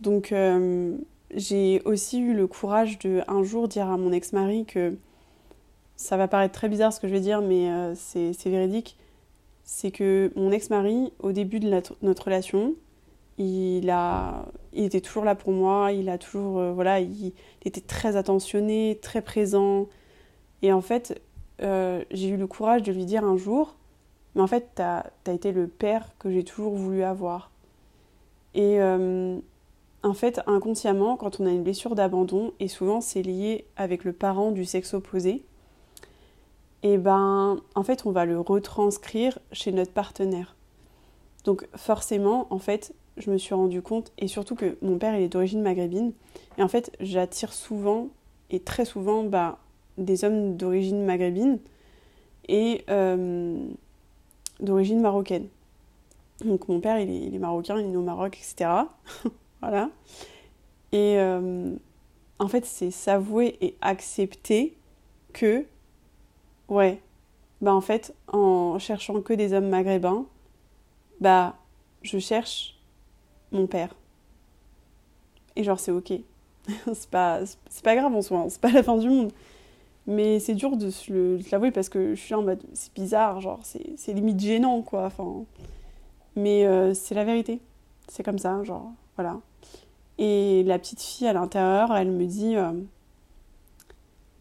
Donc 0.00 0.32
euh, 0.32 0.96
j'ai 1.34 1.80
aussi 1.84 2.20
eu 2.20 2.34
le 2.34 2.46
courage 2.46 2.98
de 2.98 3.22
un 3.28 3.42
jour 3.42 3.68
dire 3.68 3.88
à 3.88 3.96
mon 3.96 4.12
ex-mari 4.12 4.64
que 4.66 4.94
ça 5.96 6.16
va 6.16 6.28
paraître 6.28 6.54
très 6.54 6.68
bizarre 6.68 6.92
ce 6.92 7.00
que 7.00 7.08
je 7.08 7.12
vais 7.12 7.20
dire, 7.20 7.40
mais 7.40 7.70
euh, 7.70 7.94
c'est 7.94 8.50
véridique. 8.50 8.96
C'est 9.64 9.90
que 9.90 10.30
mon 10.36 10.52
ex-mari, 10.52 11.12
au 11.18 11.32
début 11.32 11.58
de 11.58 11.68
notre 12.02 12.24
relation, 12.24 12.74
il, 13.38 13.90
a, 13.90 14.46
il 14.74 14.84
était 14.84 15.00
toujours 15.00 15.24
là 15.24 15.34
pour 15.34 15.52
moi, 15.52 15.92
il 15.92 16.08
a 16.08 16.18
toujours, 16.18 16.58
euh, 16.58 16.72
voilà, 16.72 17.00
il, 17.00 17.32
était 17.64 17.80
très 17.80 18.16
attentionné, 18.16 18.98
très 19.02 19.22
présent. 19.22 19.88
Et 20.62 20.72
en 20.72 20.82
fait, 20.82 21.20
j'ai 21.58 22.28
eu 22.28 22.36
le 22.36 22.46
courage 22.46 22.82
de 22.82 22.92
lui 22.92 23.06
dire 23.06 23.24
un 23.24 23.36
jour, 23.36 23.75
mais 24.36 24.42
en 24.42 24.46
fait, 24.46 24.68
tu 24.76 24.82
as, 24.82 25.10
été 25.26 25.50
le 25.50 25.66
père 25.66 26.12
que 26.18 26.30
j'ai 26.30 26.44
toujours 26.44 26.74
voulu 26.74 27.02
avoir. 27.02 27.50
Et 28.54 28.80
euh, 28.80 29.38
en 30.02 30.12
fait, 30.12 30.40
inconsciemment, 30.46 31.16
quand 31.16 31.40
on 31.40 31.46
a 31.46 31.50
une 31.50 31.62
blessure 31.62 31.94
d'abandon, 31.94 32.52
et 32.60 32.68
souvent 32.68 33.00
c'est 33.00 33.22
lié 33.22 33.64
avec 33.76 34.04
le 34.04 34.12
parent 34.12 34.52
du 34.52 34.66
sexe 34.66 34.92
opposé, 34.92 35.42
et 36.82 36.98
ben, 36.98 37.60
en 37.74 37.82
fait, 37.82 38.04
on 38.04 38.10
va 38.10 38.26
le 38.26 38.38
retranscrire 38.38 39.38
chez 39.52 39.72
notre 39.72 39.92
partenaire. 39.92 40.54
Donc 41.44 41.66
forcément, 41.74 42.46
en 42.50 42.58
fait, 42.58 42.94
je 43.16 43.30
me 43.30 43.38
suis 43.38 43.54
rendu 43.54 43.80
compte, 43.80 44.12
et 44.18 44.28
surtout 44.28 44.54
que 44.54 44.76
mon 44.82 44.98
père 44.98 45.16
il 45.16 45.22
est 45.22 45.28
d'origine 45.28 45.62
maghrébine, 45.62 46.12
et 46.58 46.62
en 46.62 46.68
fait, 46.68 46.94
j'attire 47.00 47.54
souvent 47.54 48.08
et 48.50 48.60
très 48.60 48.84
souvent 48.84 49.24
bah, 49.24 49.58
des 49.96 50.24
hommes 50.24 50.58
d'origine 50.58 51.04
maghrébine 51.06 51.58
et 52.48 52.84
d'origine 54.60 55.00
marocaine. 55.00 55.48
Donc 56.44 56.68
mon 56.68 56.80
père, 56.80 56.98
il 57.00 57.34
est, 57.34 57.38
marocain, 57.38 57.78
il 57.78 57.86
est 57.86 57.88
né 57.88 57.96
au 57.96 58.02
Maroc, 58.02 58.36
etc. 58.36 58.70
voilà. 59.60 59.90
Et 60.92 61.18
en 62.38 62.48
fait, 62.48 62.64
c'est 62.66 62.90
s'avouer 62.90 63.56
et 63.60 63.76
accepter 63.80 64.76
que, 65.32 65.64
ouais, 66.68 67.00
bah 67.60 67.74
en 67.74 67.80
fait, 67.80 68.14
en 68.28 68.78
cherchant 68.78 69.20
que 69.22 69.32
des 69.32 69.52
hommes 69.52 69.68
maghrébins, 69.68 70.26
bah 71.20 71.56
je 72.02 72.18
cherche 72.18 72.78
mon 73.52 73.66
père. 73.66 73.94
Et 75.56 75.64
genre, 75.64 75.80
c'est 75.80 75.92
ok. 75.92 76.12
c'est 76.92 77.10
pas, 77.10 77.40
pas 77.82 77.96
grave 77.96 78.14
en 78.14 78.22
soi, 78.22 78.40
hein. 78.40 78.48
c'est 78.48 78.60
pas 78.60 78.72
la 78.72 78.82
fin 78.82 78.96
du 78.98 79.08
monde. 79.08 79.32
Mais 80.06 80.38
c'est 80.38 80.54
dur 80.54 80.76
de 80.76 80.90
l'avouer 81.50 81.72
parce 81.72 81.88
que 81.88 82.14
je 82.14 82.20
suis 82.20 82.34
en 82.34 82.42
mode, 82.42 82.62
c'est 82.74 82.92
bizarre, 82.94 83.40
genre, 83.40 83.60
c'est 83.64 84.12
limite 84.12 84.38
gênant, 84.38 84.82
quoi. 84.82 85.10
Mais 86.36 86.64
euh, 86.66 86.94
c'est 86.94 87.14
la 87.14 87.24
vérité. 87.24 87.60
C'est 88.08 88.22
comme 88.22 88.38
ça, 88.38 88.62
genre, 88.62 88.92
voilà. 89.16 89.40
Et 90.18 90.62
la 90.64 90.78
petite 90.78 91.02
fille 91.02 91.26
à 91.26 91.32
l'intérieur, 91.32 91.94
elle 91.96 92.10
me 92.10 92.24
dit 92.24 92.56
euh, 92.56 92.72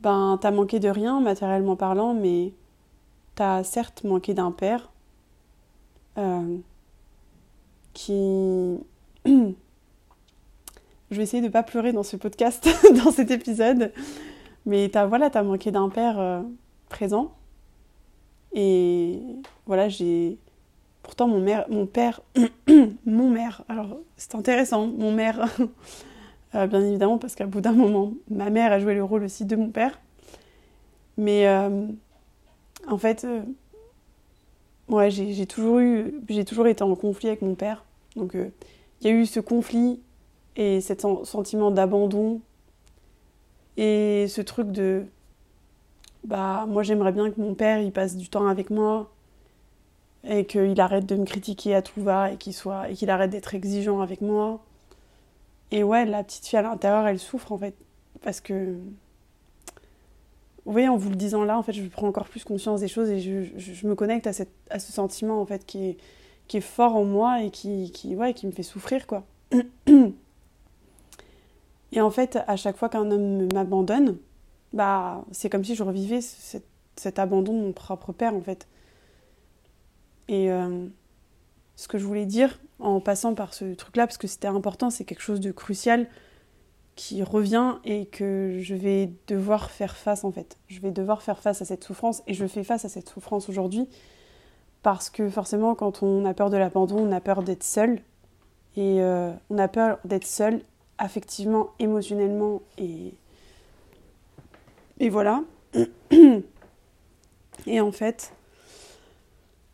Ben, 0.02 0.38
t'as 0.40 0.52
manqué 0.52 0.80
de 0.80 0.90
rien, 0.90 1.20
matériellement 1.20 1.76
parlant, 1.76 2.14
mais 2.14 2.54
t'as 3.34 3.64
certes 3.64 4.04
manqué 4.04 4.34
d'un 4.34 4.52
père 4.52 4.92
euh, 6.18 6.58
qui. 7.94 8.78
Je 11.12 11.18
vais 11.18 11.24
essayer 11.24 11.44
de 11.44 11.50
pas 11.50 11.64
pleurer 11.64 11.92
dans 11.92 12.04
ce 12.04 12.18
podcast, 12.18 12.68
dans 13.04 13.12
cet 13.12 13.32
épisode, 13.32 13.92
mais 14.66 14.90
t'as 14.90 15.06
voilà, 15.06 15.30
as 15.34 15.44
manqué 15.44 15.72
d'un 15.72 15.90
père 15.90 16.20
euh, 16.20 16.42
présent. 16.90 17.34
Et 18.54 19.22
voilà, 19.66 19.90
j'ai 19.90 20.38
Pourtant, 21.06 21.28
mon, 21.28 21.40
mère, 21.40 21.66
mon 21.70 21.86
père, 21.86 22.20
mon 23.06 23.30
mère, 23.30 23.64
alors 23.70 24.00
c'est 24.18 24.34
intéressant, 24.34 24.88
mon 24.88 25.12
mère, 25.12 25.48
euh, 26.56 26.66
bien 26.66 26.82
évidemment, 26.82 27.20
parce 27.20 27.36
qu'à 27.36 27.46
bout 27.46 27.62
d'un 27.62 27.74
moment, 27.74 28.14
ma 28.28 28.50
mère 28.50 28.72
a 28.72 28.80
joué 28.80 28.96
le 28.96 29.04
rôle 29.04 29.24
aussi 29.24 29.46
de 29.46 29.56
mon 29.56 29.70
père. 29.70 30.00
Mais 31.18 31.48
euh, 31.48 31.86
en 32.88 32.98
fait, 32.98 33.28
ouais, 34.90 35.12
j'ai 35.12 35.46
toujours 35.46 35.78
eu, 35.78 36.16
j'ai 36.28 36.44
toujours 36.44 36.66
été 36.66 36.84
en 36.84 36.96
conflit 36.96 37.28
avec 37.28 37.44
mon 37.44 37.54
père. 37.54 37.86
Donc 38.16 38.34
il 38.34 39.08
y 39.08 39.12
a 39.12 39.14
eu 39.14 39.28
ce 39.28 39.40
conflit 39.40 40.02
et 40.56 40.82
cet 40.82 41.02
sentiment 41.02 41.70
d'abandon 41.70 42.42
et 43.78 44.28
ce 44.28 44.42
truc 44.42 44.72
de, 44.72 45.06
bah 46.24 46.66
moi 46.68 46.84
j'aimerais 46.84 47.12
bien 47.12 47.30
que 47.32 47.40
mon 47.40 47.54
père 47.54 47.80
il 47.80 47.92
passe 47.92 48.16
du 48.16 48.30
temps 48.30 48.48
avec 48.48 48.70
moi 48.70 49.12
et 50.24 50.46
qu'il 50.46 50.80
arrête 50.82 51.06
de 51.06 51.16
me 51.16 51.26
critiquer 51.26 51.76
à 51.76 51.82
tout 51.82 52.02
va 52.02 52.32
et 52.32 52.38
qu'il 52.38 52.54
soit 52.54 52.90
et 52.90 52.96
qu'il 52.96 53.10
arrête 53.10 53.30
d'être 53.30 53.54
exigeant 53.54 54.02
avec 54.02 54.22
moi. 54.22 54.64
Et 55.72 55.84
ouais, 55.84 56.06
la 56.06 56.24
petite 56.24 56.46
fille 56.46 56.60
à 56.60 56.62
l'intérieur, 56.62 57.08
elle 57.08 57.20
souffre 57.20 57.52
en 57.52 57.58
fait 57.58 57.76
parce 58.24 58.42
que 58.42 58.76
oui, 60.66 60.88
en 60.88 60.98
vous 60.98 61.10
le 61.10 61.16
disant 61.16 61.44
là, 61.44 61.58
en 61.60 61.64
fait, 61.64 61.74
je 61.74 61.84
prends 61.88 62.08
encore 62.08 62.28
plus 62.28 62.44
conscience 62.44 62.80
des 62.80 62.88
choses 62.88 63.10
et 63.12 63.20
je, 63.20 63.44
je, 63.58 63.88
me 63.88 63.94
connecte 63.94 64.26
à, 64.26 64.34
cette, 64.34 64.52
à 64.72 64.80
ce 64.80 64.92
sentiment 64.92 65.40
en 65.40 65.46
fait 65.46 65.64
qui 65.66 65.90
est, 65.90 65.98
qui 66.48 66.58
est 66.58 66.62
fort 66.62 66.96
en 66.96 67.06
moi 67.06 67.44
et 67.44 67.52
qui, 67.52 67.92
qui, 67.92 68.18
qui 68.36 68.48
me 68.48 68.52
fait 68.52 68.64
souffrir 68.64 69.06
quoi. 69.06 69.24
Et 71.92 72.02
en 72.02 72.10
fait, 72.10 72.40
à 72.48 72.56
chaque 72.56 72.78
fois 72.78 72.90
qu'un 72.90 73.10
homme 73.12 73.48
m'abandonne, 73.54 74.18
bah, 74.74 75.24
c'est 75.32 75.50
comme 75.50 75.64
si 75.64 75.76
je 75.76 75.84
revivais 75.84 76.22
cet, 76.22 77.20
abandon 77.20 77.54
de 77.54 77.60
mon 77.60 77.74
propre 77.74 78.12
père 78.12 78.34
en 78.34 78.42
fait. 78.42 78.68
Et 80.28 80.52
euh, 80.52 80.88
ce 81.76 81.88
que 81.88 81.98
je 81.98 82.06
voulais 82.06 82.26
dire 82.26 82.60
en 82.80 83.00
passant 83.00 83.36
par 83.36 83.54
ce 83.54 83.74
truc-là, 83.74 84.08
parce 84.08 84.18
que 84.18 84.28
c'était 84.28 84.48
important, 84.48 84.90
c'est 84.90 85.06
quelque 85.06 85.22
chose 85.22 85.40
de 85.40 85.52
crucial 85.52 86.08
qui 86.96 87.24
revient 87.24 87.76
et 87.84 88.06
que 88.06 88.58
je 88.62 88.74
vais 88.74 89.12
devoir 89.28 89.70
faire 89.70 89.96
face 89.96 90.24
en 90.24 90.32
fait. 90.32 90.58
Je 90.68 90.80
vais 90.80 90.92
devoir 90.92 91.22
faire 91.22 91.40
face 91.40 91.62
à 91.62 91.66
cette 91.66 91.84
souffrance 91.84 92.24
et 92.28 92.34
je 92.34 92.46
fais 92.46 92.64
face 92.64 92.86
à 92.86 92.90
cette 92.90 93.10
souffrance 93.10 93.50
aujourd'hui 93.50 93.88
parce 94.82 95.10
que 95.10 95.30
forcément 95.30 95.76
quand 95.76 96.04
on 96.04 96.26
a 96.26 96.34
peur 96.34 96.50
de 96.50 96.58
l'abandon, 96.58 96.98
on 96.98 97.12
a 97.12 97.20
peur 97.20 97.44
d'être 97.44 97.64
seul 97.64 98.02
et 98.78 99.02
euh, 99.02 99.32
on 99.50 99.58
a 99.58 99.68
peur 99.68 100.00
d'être 100.06 100.26
seul 100.26 100.62
affectivement, 100.98 101.70
émotionnellement 101.80 102.62
et 105.00 105.10
voilà. 105.10 105.44
et 107.68 107.82
en 107.82 107.92
fait, 107.92 108.34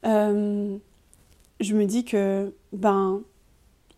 euh, 0.05 0.77
je 1.59 1.75
me 1.75 1.85
dis 1.85 2.05
que 2.05 2.53
ben 2.73 3.21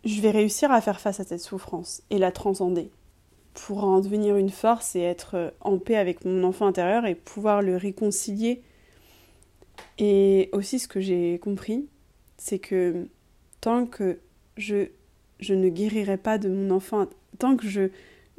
je 0.04 0.20
vais 0.20 0.30
réussir 0.30 0.70
à 0.70 0.80
faire 0.80 1.00
face 1.00 1.20
à 1.20 1.24
cette 1.24 1.40
souffrance 1.40 2.02
et 2.10 2.18
la 2.18 2.30
transcender 2.30 2.90
pour 3.54 3.84
en 3.84 4.00
devenir 4.00 4.36
une 4.36 4.50
force 4.50 4.96
et 4.96 5.00
être 5.00 5.54
en 5.60 5.78
paix 5.78 5.96
avec 5.96 6.24
mon 6.24 6.44
enfant 6.44 6.66
intérieur 6.66 7.06
et 7.06 7.14
pouvoir 7.14 7.62
le 7.62 7.76
réconcilier. 7.76 8.62
Et 9.98 10.50
aussi 10.52 10.78
ce 10.78 10.88
que 10.88 11.00
j'ai 11.00 11.38
compris, 11.38 11.88
c'est 12.36 12.58
que 12.58 13.08
tant 13.60 13.86
que 13.86 14.18
je, 14.56 14.88
je 15.44 15.54
ne 15.54 15.68
guérirai 15.68 16.16
pas 16.16 16.38
de 16.38 16.48
mon 16.48 16.70
enfant, 16.74 17.06
tant 17.38 17.56
que 17.56 17.68
je 17.68 17.90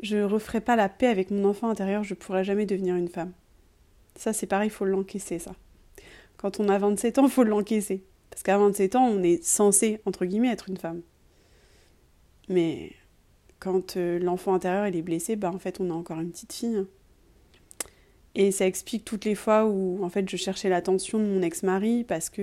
je 0.01 0.17
referai 0.17 0.59
pas 0.59 0.75
la 0.75 0.89
paix 0.89 1.07
avec 1.07 1.31
mon 1.31 1.45
enfant 1.45 1.69
intérieur, 1.69 2.03
je 2.03 2.15
pourrai 2.15 2.43
jamais 2.43 2.65
devenir 2.65 2.95
une 2.95 3.07
femme. 3.07 3.31
Ça 4.15 4.33
c'est 4.33 4.47
pareil, 4.47 4.67
il 4.67 4.71
faut 4.71 4.85
l'encaisser 4.85 5.39
ça 5.39 5.53
quand 6.37 6.59
on 6.59 6.69
a 6.69 6.77
27 6.77 7.17
ans, 7.19 7.25
il 7.25 7.31
faut 7.31 7.43
l'encaisser. 7.43 8.03
Parce 8.29 8.43
qu'à 8.43 8.57
27 8.57 8.95
ans, 8.95 9.05
on 9.05 9.23
est 9.23 9.43
censé, 9.43 9.99
entre 10.05 10.25
guillemets, 10.25 10.51
être 10.51 10.69
une 10.69 10.77
femme. 10.77 11.01
Mais 12.49 12.91
quand 13.59 13.97
euh, 13.97 14.19
l'enfant 14.19 14.53
intérieur 14.53 14.85
il 14.87 14.95
est 14.95 15.01
blessé, 15.01 15.35
bah 15.35 15.51
en 15.51 15.57
fait 15.57 15.79
on 15.79 15.89
a 15.89 15.93
encore 15.93 16.19
une 16.19 16.29
petite 16.29 16.53
fille. 16.53 16.85
Et 18.35 18.51
ça 18.51 18.67
explique 18.67 19.05
toutes 19.05 19.25
les 19.25 19.33
fois 19.33 19.65
où 19.65 20.03
en 20.03 20.09
fait 20.09 20.29
je 20.29 20.37
cherchais 20.37 20.69
l'attention 20.69 21.17
de 21.17 21.23
mon 21.23 21.41
ex-mari 21.41 22.03
parce 22.03 22.29
que 22.29 22.41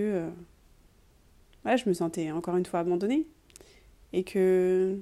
euh, 1.67 1.77
je 1.77 1.89
me 1.89 1.95
sentais 1.95 2.33
encore 2.33 2.57
une 2.57 2.67
fois 2.67 2.81
abandonnée. 2.81 3.27
Et 4.13 4.25
que 4.25 4.99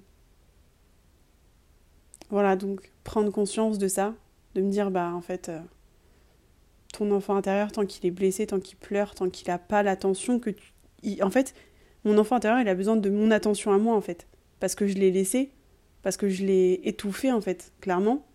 voilà, 2.30 2.56
donc 2.56 2.92
prendre 3.02 3.30
conscience 3.30 3.78
de 3.78 3.88
ça, 3.88 4.14
de 4.54 4.62
me 4.62 4.70
dire 4.70 4.90
bah 4.90 5.12
en 5.14 5.20
fait 5.20 5.48
euh, 5.48 5.60
ton 6.92 7.10
enfant 7.10 7.36
intérieur 7.36 7.72
tant 7.72 7.86
qu'il 7.86 8.06
est 8.06 8.10
blessé, 8.10 8.46
tant 8.46 8.60
qu'il 8.60 8.76
pleure, 8.76 9.14
tant 9.14 9.30
qu'il 9.30 9.48
n'a 9.48 9.58
pas 9.58 9.82
l'attention 9.82 10.38
que 10.38 10.50
tu... 10.50 10.72
En 11.22 11.30
fait, 11.30 11.54
mon 12.04 12.18
enfant 12.18 12.36
intérieur, 12.36 12.60
il 12.60 12.68
a 12.68 12.74
besoin 12.74 12.96
de 12.96 13.10
mon 13.10 13.30
attention 13.30 13.72
à 13.72 13.78
moi, 13.78 13.94
en 13.94 14.00
fait. 14.00 14.26
Parce 14.58 14.74
que 14.74 14.86
je 14.86 14.94
l'ai 14.94 15.10
laissé, 15.10 15.50
parce 16.02 16.16
que 16.16 16.28
je 16.28 16.44
l'ai 16.44 16.80
étouffé, 16.84 17.32
en 17.32 17.40
fait, 17.40 17.72
clairement. 17.80 18.26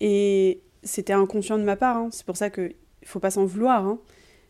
Et 0.00 0.62
c'était 0.82 1.12
inconscient 1.12 1.58
de 1.58 1.64
ma 1.64 1.76
part, 1.76 1.96
hein. 1.96 2.08
c'est 2.10 2.26
pour 2.26 2.36
ça 2.36 2.50
qu'il 2.50 2.64
ne 2.64 3.06
faut 3.06 3.20
pas 3.20 3.30
s'en 3.30 3.44
vouloir, 3.44 3.86
hein. 3.86 4.00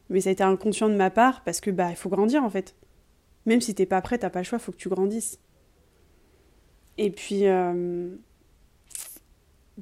mais 0.09 0.23
ça 0.23 0.31
a 0.31 0.33
été 0.33 0.43
inconscient 0.43 0.89
de 0.89 0.95
ma 0.95 1.11
part 1.11 1.45
parce 1.45 1.61
que 1.61 1.71
bah 1.71 1.91
il 1.91 1.97
faut 1.97 2.09
grandir 2.09 2.43
en 2.43 2.49
fait. 2.49 2.75
Même 3.47 3.61
si 3.61 3.75
t'es 3.75 3.87
pas 3.87 4.01
prêt, 4.01 4.19
t'as 4.19 4.31
pas 4.31 4.41
le 4.41 4.45
choix, 4.45 4.59
faut 4.59 4.73
que 4.73 4.77
tu 4.77 4.89
grandisses. 4.89 5.39
Et 6.99 7.11
puis, 7.11 7.47
euh, 7.47 8.15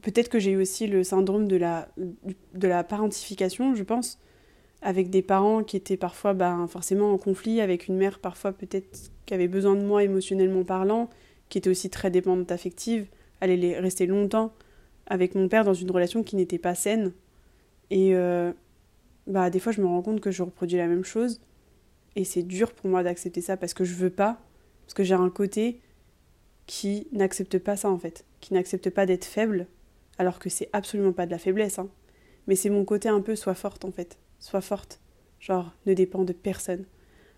peut-être 0.00 0.28
que 0.28 0.38
j'ai 0.38 0.52
eu 0.52 0.60
aussi 0.60 0.86
le 0.86 1.04
syndrome 1.04 1.48
de 1.48 1.56
la, 1.56 1.88
de 1.96 2.68
la 2.68 2.84
parentification, 2.84 3.74
je 3.74 3.82
pense, 3.82 4.18
avec 4.82 5.10
des 5.10 5.22
parents 5.22 5.62
qui 5.62 5.76
étaient 5.76 5.96
parfois 5.96 6.32
ben, 6.32 6.66
forcément 6.66 7.12
en 7.12 7.18
conflit, 7.18 7.60
avec 7.60 7.88
une 7.88 7.96
mère 7.96 8.18
parfois 8.18 8.52
peut-être 8.52 9.10
qui 9.26 9.34
avait 9.34 9.48
besoin 9.48 9.76
de 9.76 9.82
moi 9.82 10.02
émotionnellement 10.04 10.64
parlant, 10.64 11.10
qui 11.48 11.58
était 11.58 11.70
aussi 11.70 11.90
très 11.90 12.10
dépendante 12.10 12.50
affective. 12.52 13.06
Allait 13.40 13.78
rester 13.78 14.06
longtemps 14.06 14.52
avec 15.06 15.34
mon 15.34 15.48
père 15.48 15.64
dans 15.64 15.74
une 15.74 15.90
relation 15.90 16.22
qui 16.22 16.36
n'était 16.36 16.58
pas 16.58 16.74
saine. 16.74 17.12
Et 17.90 18.14
euh, 18.14 18.52
bah, 19.26 19.50
des 19.50 19.58
fois, 19.58 19.72
je 19.72 19.80
me 19.80 19.86
rends 19.86 20.02
compte 20.02 20.20
que 20.20 20.30
je 20.30 20.42
reproduis 20.42 20.78
la 20.78 20.86
même 20.86 21.04
chose. 21.04 21.40
Et 22.20 22.24
c'est 22.24 22.42
dur 22.42 22.74
pour 22.74 22.90
moi 22.90 23.02
d'accepter 23.02 23.40
ça 23.40 23.56
parce 23.56 23.72
que 23.72 23.82
je 23.82 23.94
veux 23.94 24.10
pas. 24.10 24.38
Parce 24.82 24.92
que 24.92 25.04
j'ai 25.04 25.14
un 25.14 25.30
côté 25.30 25.80
qui 26.66 27.08
n'accepte 27.12 27.58
pas 27.58 27.76
ça 27.76 27.88
en 27.88 27.98
fait. 27.98 28.26
Qui 28.40 28.52
n'accepte 28.52 28.90
pas 28.90 29.06
d'être 29.06 29.24
faible 29.24 29.66
alors 30.18 30.38
que 30.38 30.50
c'est 30.50 30.68
absolument 30.74 31.14
pas 31.14 31.24
de 31.24 31.30
la 31.30 31.38
faiblesse, 31.38 31.78
hein. 31.78 31.88
Mais 32.46 32.56
c'est 32.56 32.68
mon 32.68 32.84
côté 32.84 33.08
un 33.08 33.22
peu 33.22 33.36
sois 33.36 33.54
forte 33.54 33.86
en 33.86 33.90
fait, 33.90 34.18
sois 34.38 34.60
forte, 34.60 35.00
genre 35.38 35.72
ne 35.86 35.94
dépend 35.94 36.24
de 36.24 36.34
personne. 36.34 36.84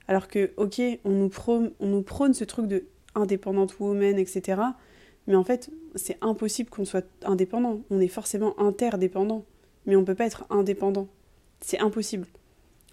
Alors 0.09 0.27
que, 0.27 0.51
ok, 0.57 0.83
on 1.05 1.11
nous 1.11 1.29
prône, 1.29 1.71
on 1.79 1.87
nous 1.87 2.03
prône 2.03 2.35
ce 2.35 2.43
truc 2.43 2.67
de 2.67 2.87
indépendante 3.15 3.79
woman, 3.79 4.19
etc. 4.19 4.61
Mais 5.29 5.37
en 5.37 5.45
fait, 5.45 5.71
c'est 5.95 6.19
impossible 6.23 6.71
qu'on 6.71 6.85
soit 6.85 7.07
indépendant. 7.23 7.83
On 7.91 8.01
est 8.01 8.09
forcément 8.09 8.59
interdépendant, 8.59 9.45
mais 9.87 9.95
on 9.95 10.05
peut 10.05 10.17
pas 10.17 10.27
être 10.27 10.45
indépendant. 10.51 11.07
C'est 11.61 11.79
impossible. 11.79 12.27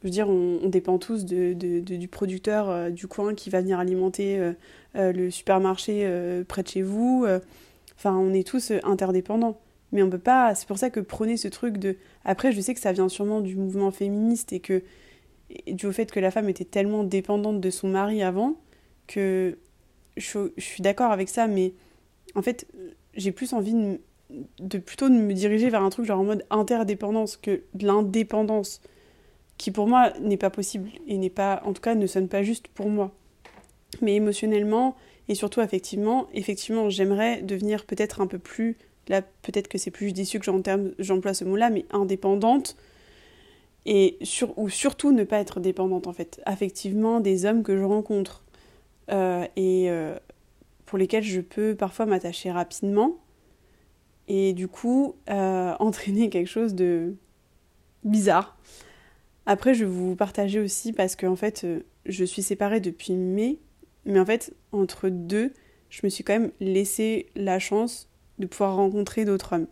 Je 0.01 0.07
veux 0.07 0.11
dire, 0.11 0.29
on, 0.29 0.69
dépend 0.69 0.97
tous 0.97 1.25
du 1.25 2.07
producteur 2.09 2.69
euh, 2.69 2.89
du 2.89 3.07
coin 3.07 3.35
qui 3.35 3.49
va 3.49 3.59
venir 3.59 3.79
alimenter 3.79 4.39
euh, 4.39 4.53
euh, 4.95 5.11
le 5.11 5.29
supermarché 5.29 6.09
près 6.47 6.63
de 6.63 6.67
chez 6.67 6.81
vous. 6.81 7.25
Enfin, 7.97 8.15
on 8.15 8.33
est 8.33 8.47
tous 8.47 8.71
interdépendants. 8.83 9.59
Mais 9.91 10.03
on 10.03 10.09
peut 10.09 10.19
pas. 10.19 10.55
C'est 10.55 10.67
pour 10.67 10.77
ça 10.77 10.89
que 10.89 10.99
prôner 10.99 11.35
ce 11.35 11.47
truc 11.47 11.77
de. 11.77 11.97
Après, 12.23 12.51
je 12.51 12.61
sais 12.61 12.73
que 12.73 12.79
ça 12.79 12.91
vient 12.91 13.09
sûrement 13.09 13.41
du 13.41 13.55
mouvement 13.55 13.91
féministe 13.91 14.53
et 14.53 14.59
que. 14.59 14.83
Et 15.65 15.73
du 15.73 15.91
fait 15.91 16.11
que 16.11 16.19
la 16.19 16.29
femme 16.29 16.47
était 16.47 16.63
tellement 16.63 17.03
dépendante 17.03 17.59
de 17.59 17.69
son 17.71 17.87
mari 17.87 18.21
avant 18.21 18.55
que 19.07 19.57
je, 20.15 20.51
suis 20.59 20.83
d'accord 20.83 21.11
avec 21.11 21.27
ça, 21.27 21.47
mais 21.47 21.73
en 22.35 22.43
fait, 22.43 22.67
j'ai 23.15 23.31
plus 23.31 23.53
envie 23.53 23.73
de, 23.73 23.99
de, 24.59 24.77
plutôt 24.77 25.09
de 25.09 25.15
me 25.15 25.33
diriger 25.33 25.71
vers 25.71 25.81
un 25.81 25.89
truc 25.89 26.05
genre 26.05 26.19
en 26.19 26.23
mode 26.23 26.45
interdépendance 26.51 27.35
que 27.35 27.63
de 27.73 27.87
l'indépendance, 27.87 28.79
qui 29.59 29.69
pour 29.71 29.87
moi 29.87 30.13
n'est 30.21 30.37
pas 30.37 30.49
possible 30.49 30.89
et 31.05 31.17
n'est 31.17 31.29
pas, 31.29 31.61
en 31.65 31.73
tout 31.73 31.81
cas, 31.81 31.93
ne 31.93 32.07
sonne 32.07 32.29
pas 32.29 32.41
juste 32.41 32.69
pour 32.69 32.89
moi. 32.89 33.11
Mais 34.01 34.15
émotionnellement 34.15 34.95
et 35.27 35.35
surtout 35.35 35.59
affectivement, 35.59 36.27
effectivement, 36.33 36.89
j'aimerais 36.89 37.43
devenir 37.43 37.85
peut-être 37.85 38.21
un 38.21 38.25
peu 38.25 38.39
plus, 38.39 38.77
là 39.09 39.21
peut-être 39.21 39.67
que 39.67 39.77
c'est 39.77 39.91
plus 39.91 40.07
judicieux 40.07 40.39
que 40.39 40.45
j'emploie 40.97 41.33
ce 41.35 41.45
mot-là, 41.45 41.69
mais 41.69 41.85
indépendante 41.91 42.75
et 43.85 44.17
sur, 44.21 44.57
ou 44.57 44.69
surtout 44.69 45.11
ne 45.11 45.23
pas 45.23 45.39
être 45.39 45.59
dépendante 45.59 46.07
en 46.07 46.13
fait, 46.13 46.41
affectivement 46.45 47.19
des 47.19 47.45
hommes 47.45 47.61
que 47.61 47.77
je 47.77 47.83
rencontre 47.83 48.43
euh, 49.11 49.45
et 49.55 49.89
euh, 49.89 50.17
pour 50.85 50.97
lesquels 50.97 51.23
je 51.23 51.41
peux 51.41 51.75
parfois 51.75 52.05
m'attacher 52.05 52.51
rapidement 52.51 53.17
et 54.27 54.53
du 54.53 54.69
coup 54.69 55.15
euh, 55.29 55.75
entraîner 55.79 56.29
quelque 56.29 56.49
chose 56.49 56.73
de 56.73 57.15
bizarre. 58.03 58.57
Après, 59.51 59.73
je 59.73 59.83
vais 59.83 59.89
vous 59.89 60.15
partager 60.15 60.59
aussi 60.59 60.93
parce 60.93 61.15
que 61.15 61.25
en 61.25 61.35
fait, 61.35 61.65
je 62.05 62.23
suis 62.23 62.43
séparée 62.43 62.81
depuis 62.81 63.13
mai, 63.13 63.57
mais 64.05 64.19
en 64.19 64.25
fait, 64.25 64.53
entre 64.71 65.09
deux, 65.09 65.53
je 65.89 66.01
me 66.03 66.09
suis 66.09 66.23
quand 66.23 66.33
même 66.33 66.51
laissé 66.59 67.31
la 67.35 67.57
chance 67.57 68.11
de 68.37 68.45
pouvoir 68.45 68.75
rencontrer 68.75 69.25
d'autres 69.25 69.53
hommes. 69.53 69.65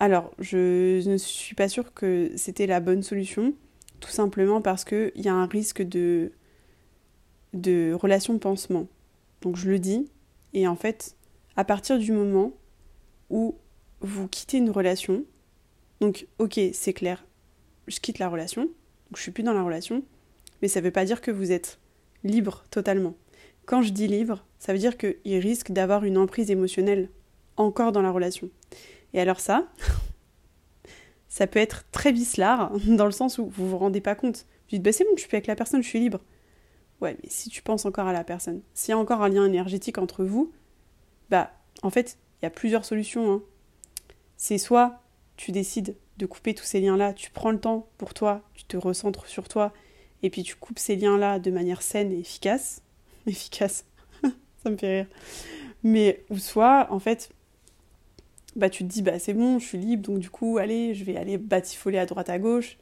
Alors, 0.00 0.34
je 0.40 1.08
ne 1.08 1.16
suis 1.16 1.54
pas 1.54 1.68
sûre 1.68 1.94
que 1.94 2.32
c'était 2.34 2.66
la 2.66 2.80
bonne 2.80 3.04
solution, 3.04 3.54
tout 4.00 4.10
simplement 4.10 4.60
parce 4.60 4.84
qu'il 4.84 5.12
y 5.14 5.28
a 5.28 5.34
un 5.34 5.46
risque 5.46 5.82
de 5.82 6.32
de 7.52 7.92
relation 7.92 8.36
pansement. 8.40 8.88
Donc 9.42 9.54
je 9.54 9.70
le 9.70 9.78
dis, 9.78 10.10
et 10.54 10.66
en 10.66 10.74
fait, 10.74 11.14
à 11.54 11.62
partir 11.62 12.00
du 12.00 12.10
moment 12.10 12.52
où 13.30 13.54
vous 14.00 14.26
quittez 14.26 14.56
une 14.58 14.70
relation, 14.70 15.24
donc 16.00 16.26
ok, 16.40 16.58
c'est 16.72 16.94
clair, 16.94 17.24
je 17.86 18.00
quitte 18.00 18.18
la 18.18 18.28
relation, 18.28 18.62
donc 18.62 19.16
je 19.16 19.22
suis 19.22 19.32
plus 19.32 19.42
dans 19.42 19.52
la 19.52 19.62
relation, 19.62 20.02
mais 20.62 20.68
ça 20.68 20.80
ne 20.80 20.84
veut 20.84 20.90
pas 20.90 21.04
dire 21.04 21.20
que 21.20 21.30
vous 21.30 21.52
êtes 21.52 21.78
libre 22.24 22.64
totalement. 22.70 23.14
Quand 23.64 23.82
je 23.82 23.92
dis 23.92 24.08
libre, 24.08 24.44
ça 24.58 24.72
veut 24.72 24.78
dire 24.78 24.96
qu'il 24.96 25.38
risque 25.38 25.72
d'avoir 25.72 26.04
une 26.04 26.18
emprise 26.18 26.50
émotionnelle 26.50 27.10
encore 27.56 27.92
dans 27.92 28.02
la 28.02 28.10
relation. 28.10 28.50
Et 29.12 29.20
alors 29.20 29.40
ça, 29.40 29.66
ça 31.28 31.46
peut 31.46 31.58
être 31.58 31.84
très 31.90 32.12
vicelard, 32.12 32.72
dans 32.86 33.06
le 33.06 33.12
sens 33.12 33.38
où 33.38 33.46
vous 33.46 33.68
vous 33.68 33.78
rendez 33.78 34.00
pas 34.00 34.14
compte. 34.14 34.46
Vous 34.64 34.76
dites, 34.76 34.82
bah 34.82 34.92
c'est 34.92 35.04
bon, 35.04 35.10
je 35.14 35.20
suis 35.20 35.28
plus 35.28 35.36
avec 35.36 35.46
la 35.46 35.56
personne, 35.56 35.82
je 35.82 35.88
suis 35.88 36.00
libre. 36.00 36.20
Ouais, 37.00 37.16
mais 37.22 37.28
si 37.28 37.50
tu 37.50 37.62
penses 37.62 37.84
encore 37.84 38.06
à 38.06 38.12
la 38.12 38.24
personne, 38.24 38.62
s'il 38.72 38.92
y 38.92 38.94
a 38.94 38.98
encore 38.98 39.22
un 39.22 39.28
lien 39.28 39.44
énergétique 39.44 39.98
entre 39.98 40.24
vous, 40.24 40.52
bah, 41.28 41.52
en 41.82 41.90
fait, 41.90 42.18
il 42.40 42.44
y 42.44 42.46
a 42.46 42.50
plusieurs 42.50 42.84
solutions. 42.84 43.32
Hein. 43.32 43.42
C'est 44.36 44.58
soit 44.58 45.02
tu 45.36 45.52
décides 45.52 45.96
de 46.16 46.26
couper 46.26 46.54
tous 46.54 46.64
ces 46.64 46.80
liens-là, 46.80 47.12
tu 47.12 47.30
prends 47.30 47.50
le 47.50 47.60
temps 47.60 47.88
pour 47.98 48.14
toi, 48.14 48.42
tu 48.54 48.64
te 48.64 48.76
recentres 48.76 49.26
sur 49.26 49.48
toi, 49.48 49.72
et 50.22 50.30
puis 50.30 50.42
tu 50.42 50.56
coupes 50.56 50.78
ces 50.78 50.96
liens-là 50.96 51.38
de 51.38 51.50
manière 51.50 51.82
saine 51.82 52.12
et 52.12 52.20
efficace. 52.20 52.82
efficace, 53.26 53.84
ça 54.62 54.70
me 54.70 54.76
fait 54.76 55.00
rire. 55.00 55.06
Mais, 55.82 56.24
ou 56.30 56.38
soit, 56.38 56.88
en 56.90 56.98
fait, 56.98 57.30
bah, 58.56 58.70
tu 58.70 58.84
te 58.84 58.88
dis, 58.88 59.02
bah, 59.02 59.18
c'est 59.18 59.34
bon, 59.34 59.58
je 59.58 59.66
suis 59.66 59.78
libre, 59.78 60.02
donc 60.02 60.18
du 60.18 60.30
coup, 60.30 60.58
allez, 60.58 60.94
je 60.94 61.04
vais 61.04 61.16
aller 61.16 61.38
batifoler 61.38 61.98
à 61.98 62.06
droite 62.06 62.30
à 62.30 62.38
gauche, 62.38 62.78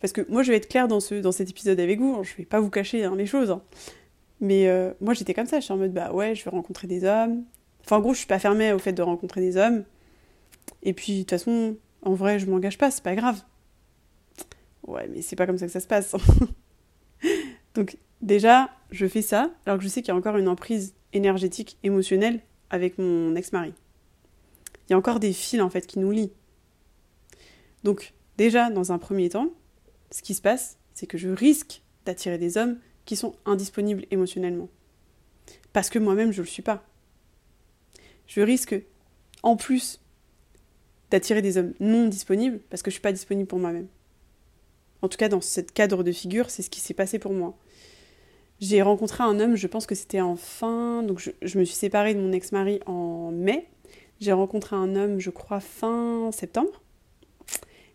parce 0.00 0.12
que 0.12 0.26
moi, 0.28 0.42
je 0.42 0.50
vais 0.50 0.56
être 0.56 0.68
claire 0.68 0.88
dans, 0.88 1.00
ce, 1.00 1.14
dans 1.14 1.32
cet 1.32 1.48
épisode 1.48 1.78
avec 1.78 2.00
vous, 2.00 2.16
hein. 2.16 2.22
je 2.24 2.34
vais 2.36 2.44
pas 2.44 2.60
vous 2.60 2.70
cacher 2.70 3.04
hein, 3.04 3.14
les 3.16 3.26
choses. 3.26 3.52
Hein. 3.52 3.62
Mais 4.40 4.66
euh, 4.66 4.92
moi, 5.00 5.14
j'étais 5.14 5.34
comme 5.34 5.46
ça, 5.46 5.60
je 5.60 5.64
suis 5.64 5.72
en 5.72 5.76
mode, 5.76 5.92
bah 5.92 6.12
ouais, 6.12 6.34
je 6.34 6.42
vais 6.42 6.50
rencontrer 6.50 6.88
des 6.88 7.04
hommes. 7.04 7.44
Enfin, 7.84 7.98
en 7.98 8.00
gros, 8.00 8.12
je 8.12 8.18
suis 8.18 8.26
pas 8.26 8.40
fermée 8.40 8.72
au 8.72 8.80
fait 8.80 8.92
de 8.92 9.02
rencontrer 9.02 9.40
des 9.40 9.56
hommes. 9.56 9.84
Et 10.82 10.92
puis, 10.92 11.12
de 11.12 11.20
toute 11.20 11.30
façon, 11.30 11.76
en 12.02 12.14
vrai, 12.14 12.38
je 12.38 12.46
m'engage 12.46 12.78
pas, 12.78 12.90
c'est 12.90 13.02
pas 13.02 13.14
grave. 13.14 13.40
Ouais, 14.86 15.08
mais 15.08 15.22
c'est 15.22 15.36
pas 15.36 15.46
comme 15.46 15.58
ça 15.58 15.66
que 15.66 15.72
ça 15.72 15.80
se 15.80 15.86
passe. 15.86 16.14
Donc, 17.74 17.96
déjà, 18.20 18.70
je 18.90 19.06
fais 19.06 19.22
ça, 19.22 19.50
alors 19.64 19.78
que 19.78 19.84
je 19.84 19.88
sais 19.88 20.02
qu'il 20.02 20.08
y 20.08 20.10
a 20.12 20.16
encore 20.16 20.36
une 20.36 20.48
emprise 20.48 20.94
énergétique, 21.12 21.78
émotionnelle 21.84 22.40
avec 22.70 22.98
mon 22.98 23.36
ex-mari. 23.36 23.72
Il 24.88 24.92
y 24.92 24.94
a 24.94 24.98
encore 24.98 25.20
des 25.20 25.32
fils, 25.32 25.60
en 25.60 25.70
fait, 25.70 25.86
qui 25.86 26.00
nous 26.00 26.10
lient. 26.10 26.32
Donc, 27.84 28.12
déjà, 28.36 28.70
dans 28.70 28.92
un 28.92 28.98
premier 28.98 29.28
temps, 29.28 29.50
ce 30.10 30.22
qui 30.22 30.34
se 30.34 30.42
passe, 30.42 30.78
c'est 30.94 31.06
que 31.06 31.18
je 31.18 31.28
risque 31.28 31.82
d'attirer 32.04 32.38
des 32.38 32.58
hommes 32.58 32.78
qui 33.04 33.16
sont 33.16 33.36
indisponibles 33.46 34.04
émotionnellement. 34.10 34.68
Parce 35.72 35.88
que 35.88 35.98
moi-même, 35.98 36.32
je 36.32 36.40
ne 36.40 36.46
le 36.46 36.50
suis 36.50 36.62
pas. 36.62 36.84
Je 38.26 38.40
risque, 38.40 38.74
en 39.42 39.56
plus, 39.56 40.01
d'attirer 41.12 41.42
des 41.42 41.58
hommes 41.58 41.72
non 41.80 42.08
disponibles 42.08 42.58
parce 42.70 42.82
que 42.82 42.90
je 42.90 42.94
suis 42.94 43.02
pas 43.02 43.12
disponible 43.12 43.46
pour 43.46 43.58
moi-même. 43.58 43.86
En 45.02 45.08
tout 45.08 45.18
cas, 45.18 45.28
dans 45.28 45.40
ce 45.40 45.60
cadre 45.60 46.02
de 46.02 46.12
figure, 46.12 46.50
c'est 46.50 46.62
ce 46.62 46.70
qui 46.70 46.80
s'est 46.80 46.94
passé 46.94 47.18
pour 47.18 47.32
moi. 47.32 47.56
J'ai 48.60 48.82
rencontré 48.82 49.24
un 49.24 49.40
homme, 49.40 49.56
je 49.56 49.66
pense 49.66 49.86
que 49.86 49.94
c'était 49.94 50.20
en 50.20 50.36
fin. 50.36 51.02
Donc, 51.02 51.18
je, 51.18 51.30
je 51.42 51.58
me 51.58 51.64
suis 51.64 51.74
séparée 51.74 52.14
de 52.14 52.20
mon 52.20 52.32
ex-mari 52.32 52.80
en 52.86 53.30
mai. 53.32 53.66
J'ai 54.20 54.32
rencontré 54.32 54.76
un 54.76 54.94
homme, 54.94 55.18
je 55.18 55.30
crois, 55.30 55.58
fin 55.58 56.30
septembre. 56.32 56.80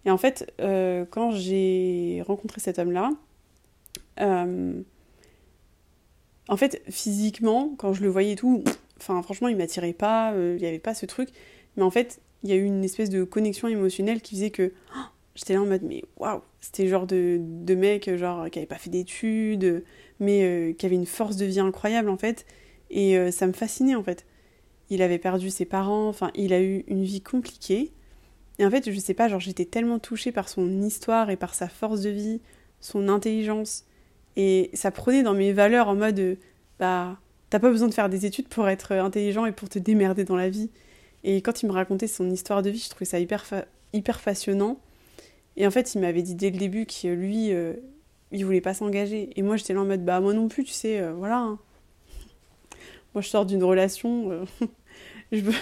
Et 0.05 0.11
en 0.11 0.17
fait, 0.17 0.53
euh, 0.61 1.05
quand 1.09 1.31
j'ai 1.31 2.23
rencontré 2.27 2.59
cet 2.61 2.79
homme-là, 2.79 3.11
euh, 4.19 4.81
en 6.49 6.57
fait, 6.57 6.81
physiquement, 6.89 7.73
quand 7.77 7.93
je 7.93 8.03
le 8.03 8.09
voyais 8.09 8.33
et 8.33 8.35
tout, 8.35 8.63
enfin, 8.99 9.21
franchement, 9.21 9.47
il 9.47 9.57
m'attirait 9.57 9.93
pas, 9.93 10.33
euh, 10.33 10.55
il 10.57 10.61
n'y 10.61 10.67
avait 10.67 10.79
pas 10.79 10.93
ce 10.93 11.05
truc. 11.05 11.29
Mais 11.75 11.83
en 11.83 11.91
fait, 11.91 12.21
il 12.47 12.51
y 12.51 12.53
a 12.53 12.61
eu 12.61 12.65
une 12.65 12.83
espèce 12.83 13.09
de 13.09 13.23
connexion 13.23 13.67
émotionnelle 13.67 14.21
qui 14.21 14.35
faisait 14.35 14.51
que 14.51 14.71
oh, 14.95 14.99
j'étais 15.35 15.53
là 15.53 15.61
en 15.61 15.65
mode, 15.65 15.83
mais 15.83 16.03
waouh, 16.17 16.41
c'était 16.61 16.87
genre 16.87 17.05
de, 17.05 17.39
de 17.39 17.75
mec 17.75 18.09
genre, 18.15 18.49
qui 18.49 18.59
n'avait 18.59 18.67
pas 18.67 18.77
fait 18.77 18.89
d'études, 18.89 19.83
mais 20.19 20.75
qui 20.77 20.85
avait 20.85 20.95
une 20.95 21.05
force 21.05 21.35
de 21.35 21.45
vie 21.45 21.59
incroyable, 21.59 22.09
en 22.09 22.17
fait. 22.17 22.45
Et 22.89 23.31
ça 23.31 23.47
me 23.47 23.53
fascinait, 23.53 23.95
en 23.95 24.03
fait. 24.03 24.25
Il 24.89 25.01
avait 25.01 25.19
perdu 25.19 25.49
ses 25.49 25.65
parents, 25.65 26.07
enfin, 26.07 26.31
il 26.35 26.53
a 26.53 26.61
eu 26.61 26.83
une 26.87 27.03
vie 27.03 27.21
compliquée. 27.21 27.91
Et 28.59 28.65
en 28.65 28.71
fait, 28.71 28.89
je 28.89 28.99
sais 28.99 29.13
pas, 29.13 29.27
genre 29.27 29.39
j'étais 29.39 29.65
tellement 29.65 29.99
touchée 29.99 30.31
par 30.31 30.49
son 30.49 30.81
histoire 30.81 31.29
et 31.29 31.37
par 31.37 31.53
sa 31.53 31.67
force 31.67 32.01
de 32.01 32.09
vie, 32.09 32.41
son 32.79 33.09
intelligence. 33.09 33.85
Et 34.35 34.69
ça 34.73 34.91
prenait 34.91 35.23
dans 35.23 35.33
mes 35.33 35.53
valeurs 35.53 35.87
en 35.89 35.95
mode, 35.95 36.37
bah, 36.79 37.19
t'as 37.49 37.59
pas 37.59 37.69
besoin 37.69 37.87
de 37.87 37.93
faire 37.93 38.09
des 38.09 38.25
études 38.25 38.47
pour 38.47 38.67
être 38.69 38.93
intelligent 38.93 39.45
et 39.45 39.51
pour 39.51 39.69
te 39.69 39.79
démerder 39.79 40.23
dans 40.23 40.35
la 40.35 40.49
vie. 40.49 40.69
Et 41.27 41.41
quand 41.41 41.61
il 41.61 41.67
me 41.67 41.73
racontait 41.73 42.07
son 42.07 42.31
histoire 42.31 42.61
de 42.61 42.69
vie, 42.69 42.79
je 42.79 42.89
trouvais 42.89 43.03
ça 43.03 43.19
hyper, 43.19 43.43
hyper 43.91 44.21
passionnant. 44.21 44.79
Et 45.57 45.67
en 45.67 45.71
fait, 45.71 45.93
il 45.93 45.99
m'avait 45.99 46.21
dit 46.21 46.35
dès 46.35 46.51
le 46.51 46.57
début 46.57 46.85
que 46.85 47.09
lui, 47.09 47.51
euh, 47.51 47.73
il 48.31 48.45
voulait 48.45 48.61
pas 48.61 48.73
s'engager. 48.73 49.31
Et 49.35 49.41
moi, 49.41 49.57
j'étais 49.57 49.73
là 49.73 49.81
en 49.81 49.85
mode, 49.85 50.05
bah, 50.05 50.21
moi 50.21 50.33
non 50.33 50.47
plus, 50.47 50.63
tu 50.63 50.71
sais, 50.71 51.01
euh, 51.01 51.11
voilà. 51.11 51.39
Hein. 51.39 51.59
Moi, 53.13 53.21
je 53.21 53.27
sors 53.27 53.45
d'une 53.45 53.63
relation, 53.63 54.31
euh, 54.31 54.45
je 55.33 55.41
veux 55.41 55.53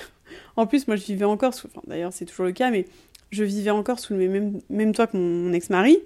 en 0.56 0.68
plus, 0.68 0.88
moi, 0.88 0.98
je 0.98 1.06
vivais 1.06 1.26
encore 1.26 1.54
sous. 1.54 1.68
Enfin, 1.68 1.82
d'ailleurs, 1.88 2.14
c'est 2.14 2.26
toujours 2.26 2.46
le 2.46 2.52
cas, 2.52 2.70
mais 2.70 2.86
je 3.32 3.44
vivais 3.44 3.70
encore 3.72 4.00
sous 4.00 4.14
le 4.14 4.28
même, 4.28 4.60
même 4.70 4.94
toit 4.94 5.08
que 5.08 5.18
mon, 5.18 5.52
ex-mari. 5.54 5.98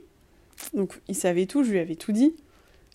Donc, 0.74 1.02
il 1.08 1.15
savait 1.15 1.48
tout, 1.48 1.63
je 1.63 1.72
lui 1.72 1.80
avais 1.80 1.95
tout 1.95 2.12
dit. 2.12 2.34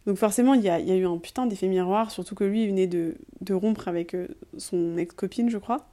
Donc, 0.07 0.17
forcément, 0.17 0.55
il 0.55 0.63
y 0.63 0.69
a, 0.71 0.79
y 0.79 0.93
a, 0.93 0.97
eu 0.97 1.07
un 1.07 1.19
putain 1.19 1.47
d'effet 1.47 1.67
miroir, 1.67 2.11
surtout 2.11 2.35
que 2.35 2.45
lui, 2.45 2.63
il 2.63 2.69
venait 2.69 2.87
de, 2.87 3.17
de 3.41 3.55
rompre 3.55 3.89
avec 3.89 4.17
son 4.57 4.97
ex-copine, 4.97 5.51
je 5.51 5.59
crois. 5.59 5.87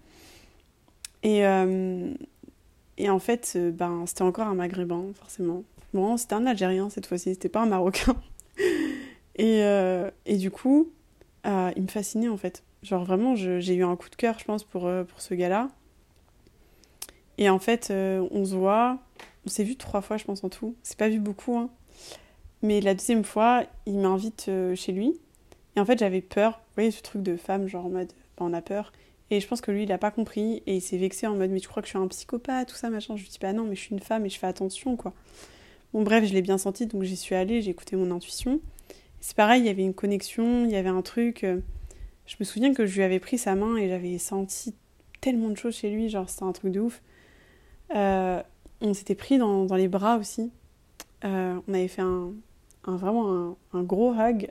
Et, 1.24 1.46
euh, 1.46 2.14
et 2.98 3.10
en 3.10 3.20
fait, 3.20 3.54
euh, 3.56 3.72
ben, 3.72 4.06
c'était 4.06 4.24
encore 4.24 4.48
un 4.48 4.56
maghrébin, 4.56 5.06
forcément. 5.14 5.64
Bon, 5.94 6.18
c'était 6.18 6.36
un 6.36 6.46
Algérien 6.46 6.90
cette 6.90 7.06
fois-ci, 7.06 7.34
c'était 7.34 7.50
pas 7.50 7.62
un 7.62 7.66
Marocain. 7.66 8.16
et, 9.36 9.62
et 10.26 10.38
du 10.38 10.52
coup, 10.52 10.90
il 11.46 11.82
me 11.82 11.88
fascinait 11.88 12.30
en 12.30 12.38
fait. 12.38 12.64
Genre 12.84 13.04
vraiment, 13.04 13.36
j'ai 13.36 13.76
eu 13.76 13.84
un 13.84 13.96
coup 13.96 14.10
de 14.10 14.16
cœur, 14.16 14.40
je 14.40 14.46
pense, 14.46 14.64
pour, 14.64 14.88
euh, 14.88 15.04
pour 15.04 15.22
ce 15.22 15.36
gars-là. 15.36 15.70
Et 17.38 17.50
en 17.50 17.60
fait, 17.60 17.90
euh, 17.92 18.28
on 18.32 18.44
se 18.46 18.56
voit, 18.56 18.98
on 19.46 19.50
s'est 19.50 19.64
vu 19.64 19.76
trois 19.76 20.02
fois, 20.02 20.18
je 20.18 20.26
pense, 20.26 20.44
en 20.44 20.50
tout. 20.50 20.76
C'est 20.82 20.98
pas 20.98 21.10
vu 21.10 21.20
beaucoup, 21.20 21.58
hein. 21.58 21.70
Mais 22.64 22.82
la 22.82 22.94
deuxième 22.94 23.24
fois, 23.24 23.64
il 23.86 23.98
m'invite 23.98 24.46
euh, 24.48 24.76
chez 24.76 24.92
lui. 24.92 25.20
Et 25.76 25.80
en 25.80 25.86
fait, 25.86 25.98
j'avais 25.98 26.22
peur. 26.22 26.52
Vous 26.52 26.76
voyez, 26.76 26.92
ce 26.92 27.02
truc 27.02 27.24
de 27.24 27.38
femme, 27.38 27.68
genre 27.68 27.86
en 27.86 27.90
mode, 27.90 28.12
bah, 28.38 28.46
on 28.46 28.54
a 28.54 28.62
peur. 28.62 28.92
Et 29.32 29.40
je 29.40 29.48
pense 29.48 29.62
que 29.62 29.72
lui, 29.72 29.84
il 29.84 29.92
a 29.92 29.98
pas 29.98 30.12
compris. 30.12 30.62
Et 30.68 30.76
il 30.76 30.82
s'est 30.82 30.98
vexé 30.98 31.26
en 31.26 31.36
mode, 31.36 31.50
mais 31.52 31.62
tu 31.62 31.70
crois 31.70 31.82
que 31.82 31.88
je 31.88 31.92
suis 31.92 31.98
un 31.98 32.08
psychopathe, 32.08 32.68
tout 32.68 32.76
ça, 32.76 32.90
machin. 32.90 33.16
Je 33.16 33.24
lui 33.24 33.30
dis, 33.30 33.40
bah 33.42 33.54
non, 33.54 33.64
mais 33.64 33.76
je 33.76 33.82
suis 33.82 33.96
une 33.96 34.02
femme 34.02 34.26
et 34.26 34.30
je 34.30 34.38
fais 34.38 34.48
attention, 34.48 34.98
quoi. 34.98 35.14
Bon, 35.94 36.04
bref, 36.04 36.26
je 36.26 36.34
l'ai 36.34 36.42
bien 36.42 36.58
senti, 36.58 36.86
donc 36.86 37.04
j'y 37.04 37.18
suis 37.18 37.34
allée, 37.34 37.62
j'ai 37.62 37.72
écouté 37.72 37.96
mon 37.96 38.12
intuition. 38.12 38.60
C'est 39.22 39.36
pareil, 39.36 39.62
il 39.62 39.66
y 39.66 39.70
avait 39.70 39.84
une 39.84 39.94
connexion, 39.94 40.66
il 40.66 40.72
y 40.72 40.76
avait 40.76 40.90
un 40.90 41.02
truc. 41.02 41.46
Je 42.26 42.36
me 42.40 42.46
souviens 42.46 42.74
que 42.74 42.86
je 42.86 42.96
lui 42.96 43.04
avais 43.04 43.20
pris 43.20 43.38
sa 43.38 43.56
main 43.56 43.78
et 43.78 43.90
j'avais 43.90 44.18
senti 44.18 44.76
tellement 45.22 45.50
de 45.50 45.56
choses 45.56 45.76
chez 45.76 45.90
lui, 45.90 46.10
genre 46.10 46.30
c'était 46.30 46.44
un 46.44 46.52
truc 46.52 46.72
de 46.72 46.80
ouf. 46.80 47.02
Euh, 47.96 48.42
on 48.80 48.94
s'était 48.94 49.16
pris 49.16 49.38
dans, 49.38 49.66
les 49.76 49.88
bras 49.88 50.18
aussi. 50.18 50.52
Euh, 51.24 51.60
on 51.68 51.74
avait 51.74 51.88
fait 51.88 52.02
un 52.02 52.34
vraiment 52.86 53.34
un, 53.34 53.58
un, 53.74 53.84
gros 53.84 54.14
hug. 54.14 54.50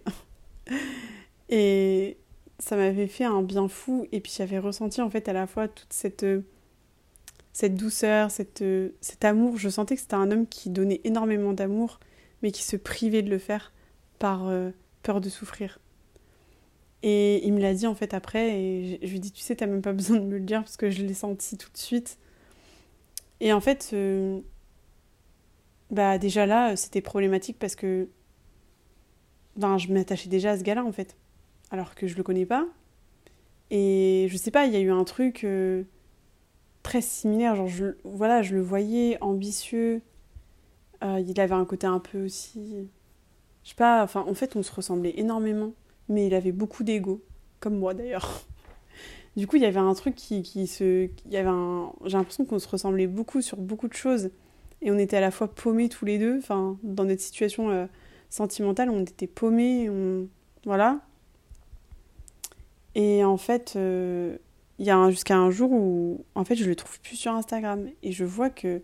et 1.49 2.17
ça 2.61 2.77
m'avait 2.77 3.09
fait 3.09 3.25
un 3.25 3.43
bien 3.43 3.69
fou. 3.69 4.07
Et 4.13 4.21
puis 4.21 4.33
j'avais 4.37 4.59
ressenti 4.59 5.01
en 5.01 5.11
fait 5.11 5.29
à 5.29 5.33
la 5.33 5.47
fois 5.47 5.69
toute 5.69 5.93
cette, 5.93 6.25
cette 7.53 7.75
douceur, 7.75 8.31
cette, 8.31 8.65
cet 9.01 9.25
amour. 9.25 9.57
Je 9.57 9.69
sentais 9.69 9.97
que 9.97 10.01
c'était 10.01 10.15
un 10.15 10.31
homme 10.31 10.47
qui 10.47 10.71
donnait 10.71 11.01
énormément 11.05 11.53
d'amour, 11.53 12.01
mais 12.43 12.53
qui 12.53 12.63
se 12.63 12.77
privait 12.77 13.23
de 13.23 13.31
le 13.31 13.39
faire 13.39 13.73
par 14.19 14.49
euh, 14.49 14.71
peur 15.03 15.21
de 15.21 15.29
souffrir. 15.29 15.81
Et 17.03 17.45
il 17.47 17.55
me 17.55 17.61
l'a 17.61 17.75
dit 17.75 17.87
en 17.87 17.95
fait 17.95 18.15
après, 18.15 18.61
et 18.61 19.01
je, 19.03 19.09
lui 19.09 19.17
ai 19.17 19.21
dit, 19.21 19.33
tu 19.33 19.41
sais, 19.43 19.57
t'as 19.57 19.67
même 19.67 19.83
pas 19.83 19.93
besoin 19.95 20.19
de 20.19 20.25
me 20.25 20.39
le 20.39 20.45
dire 20.45 20.61
parce 20.61 20.77
que 20.77 20.91
je 20.91 21.03
l'ai 21.03 21.15
senti 21.15 21.57
tout 21.57 21.71
de 21.73 21.79
suite. 21.79 22.19
Et 23.41 23.53
en 23.53 23.61
fait, 23.61 23.91
euh, 23.95 24.41
bah 25.91 26.19
déjà 26.19 26.47
là, 26.47 26.77
c'était 26.77 27.01
problématique 27.01 27.59
parce 27.59 27.75
que 27.75 28.09
ben, 29.57 29.79
je 29.79 29.93
m'attachais 29.93 30.29
déjà 30.29 30.53
à 30.53 30.59
ce 30.59 30.63
gars-là 30.63 30.85
en 30.85 30.93
fait, 30.93 31.17
alors 31.71 31.95
que 31.95 32.07
je 32.07 32.17
le 32.17 32.23
connais 32.23 32.47
pas. 32.47 32.67
Et 33.71 34.27
je 34.31 34.37
sais 34.37 34.51
pas, 34.51 34.67
il 34.67 34.73
y 34.73 34.77
a 34.77 34.81
eu 34.81 34.91
un 34.91 35.05
truc 35.05 35.45
euh, 35.45 35.85
très 36.83 37.01
similaire, 37.01 37.55
genre 37.55 37.69
je, 37.69 37.97
voilà, 38.05 38.43
je 38.43 38.55
le 38.55 38.63
voyais 38.63 39.19
ambitieux. 39.21 40.03
Euh, 41.05 41.23
il 41.27 41.41
avait 41.41 41.55
un 41.55 41.65
côté 41.65 41.87
un 41.87 42.01
peu 42.01 42.25
aussi, 42.25 42.89
je 43.65 43.71
sais 43.71 43.75
pas, 43.75 44.03
enfin 44.03 44.25
en 44.29 44.35
fait 44.35 44.55
on 44.57 44.63
se 44.63 44.73
ressemblait 44.73 45.15
énormément, 45.17 45.73
mais 46.09 46.27
il 46.27 46.35
avait 46.35 46.53
beaucoup 46.53 46.85
d'ego, 46.85 47.23
comme 47.61 47.79
moi 47.79 47.95
d'ailleurs. 47.95 48.43
Du 49.37 49.47
coup, 49.47 49.57
il 49.57 49.63
y 49.63 49.67
avait 49.67 49.79
un 49.79 49.95
truc 49.95 50.17
qui, 50.17 50.43
qui 50.43 50.67
se. 50.67 51.09
J'ai 51.31 51.43
l'impression 51.45 52.45
qu'on 52.45 52.59
se 52.59 52.69
ressemblait 52.69 53.07
beaucoup 53.07 53.41
sur 53.41 53.59
beaucoup 53.59 53.87
de 53.87 53.95
choses. 53.95 54.31
Et 54.83 54.91
on 54.91 54.99
était 54.99 55.17
à 55.19 55.21
la 55.21 55.31
fois 55.31 55.47
paumés 55.49 55.89
tous 55.89 56.05
les 56.05 56.19
deux. 56.19 56.39
Enfin, 56.39 56.79
dans 56.83 57.05
notre 57.05 57.21
situation 57.21 57.71
euh, 57.71 57.87
sentimentale, 58.29 58.91
on 58.91 59.03
était 59.03 59.29
paumés. 59.29 59.89
On... 59.89 60.27
Voilà. 60.65 61.01
Et 62.95 63.25
en 63.25 63.37
fait, 63.37 63.75
euh, 63.77 64.37
il 64.79 64.87
y 64.87 64.91
a 64.91 65.11
jusqu'à 65.11 65.37
un 65.37 65.51
jour 65.51 65.71
où, 65.73 66.25
en 66.35 66.45
fait, 66.45 66.57
je 66.57 66.65
le 66.65 66.77
trouve 66.77 67.01
plus 67.01 67.17
sur 67.17 67.33
Instagram. 67.33 67.89
Et 68.03 68.13
je 68.13 68.25
vois 68.25 68.51
que. 68.51 68.83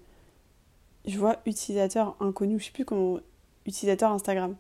Je 1.07 1.19
vois 1.19 1.37
utilisateur 1.47 2.17
inconnu, 2.19 2.59
je 2.59 2.67
sais 2.67 2.73
plus 2.73 2.85
comment. 2.85 3.19
Utilisateur 3.67 4.11
Instagram. 4.11 4.57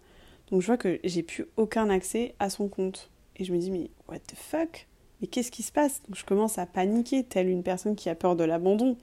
Donc 0.51 0.61
je 0.61 0.67
vois 0.67 0.77
que 0.77 1.01
j'ai 1.05 1.23
plus 1.23 1.47
aucun 1.57 1.91
accès 1.91 2.35
à 2.39 2.51
son 2.51 2.69
compte. 2.69 3.11
Et 3.37 3.45
je 3.45 3.53
me 3.53 3.59
dis, 3.59 3.71
mais 3.71 3.91
what 4.09 4.19
the 4.21 4.35
fuck? 4.37 4.87
Mais 5.21 5.27
qu'est-ce 5.27 5.51
qui 5.51 5.63
se 5.63 5.73
passe? 5.73 6.03
Donc 6.09 6.17
je 6.17 6.25
commence 6.25 6.59
à 6.59 6.67
paniquer, 6.67 7.25
telle 7.25 7.49
une 7.49 7.63
personne 7.63 7.97
qui 7.97 8.09
a 8.09 8.15
peur 8.15 8.37
de 8.37 8.45
l'abandon. 8.45 8.97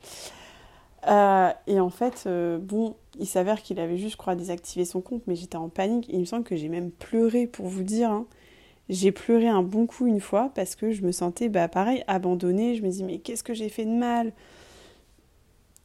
Euh, 1.07 1.51
et 1.67 1.79
en 1.79 1.89
fait, 1.89 2.23
euh, 2.27 2.57
bon, 2.57 2.95
il 3.19 3.27
s'avère 3.27 3.61
qu'il 3.61 3.79
avait 3.79 3.97
juste, 3.97 4.13
je 4.13 4.17
crois, 4.17 4.35
désactivé 4.35 4.85
son 4.85 5.01
compte, 5.01 5.23
mais 5.27 5.35
j'étais 5.35 5.57
en 5.57 5.69
panique. 5.69 6.07
il 6.09 6.19
me 6.19 6.25
semble 6.25 6.43
que 6.43 6.55
j'ai 6.55 6.69
même 6.69 6.91
pleuré, 6.91 7.45
pour 7.45 7.67
vous 7.67 7.83
dire. 7.83 8.11
Hein. 8.11 8.25
J'ai 8.89 9.11
pleuré 9.11 9.47
un 9.47 9.63
bon 9.63 9.85
coup 9.87 10.07
une 10.07 10.19
fois 10.19 10.51
parce 10.55 10.75
que 10.75 10.91
je 10.91 11.03
me 11.03 11.11
sentais, 11.11 11.49
bah, 11.49 11.67
pareil, 11.67 12.03
abandonnée. 12.07 12.75
Je 12.75 12.83
me 12.83 12.89
dis, 12.89 13.03
mais 13.03 13.19
qu'est-ce 13.19 13.43
que 13.43 13.53
j'ai 13.53 13.69
fait 13.69 13.85
de 13.85 13.91
mal? 13.91 14.33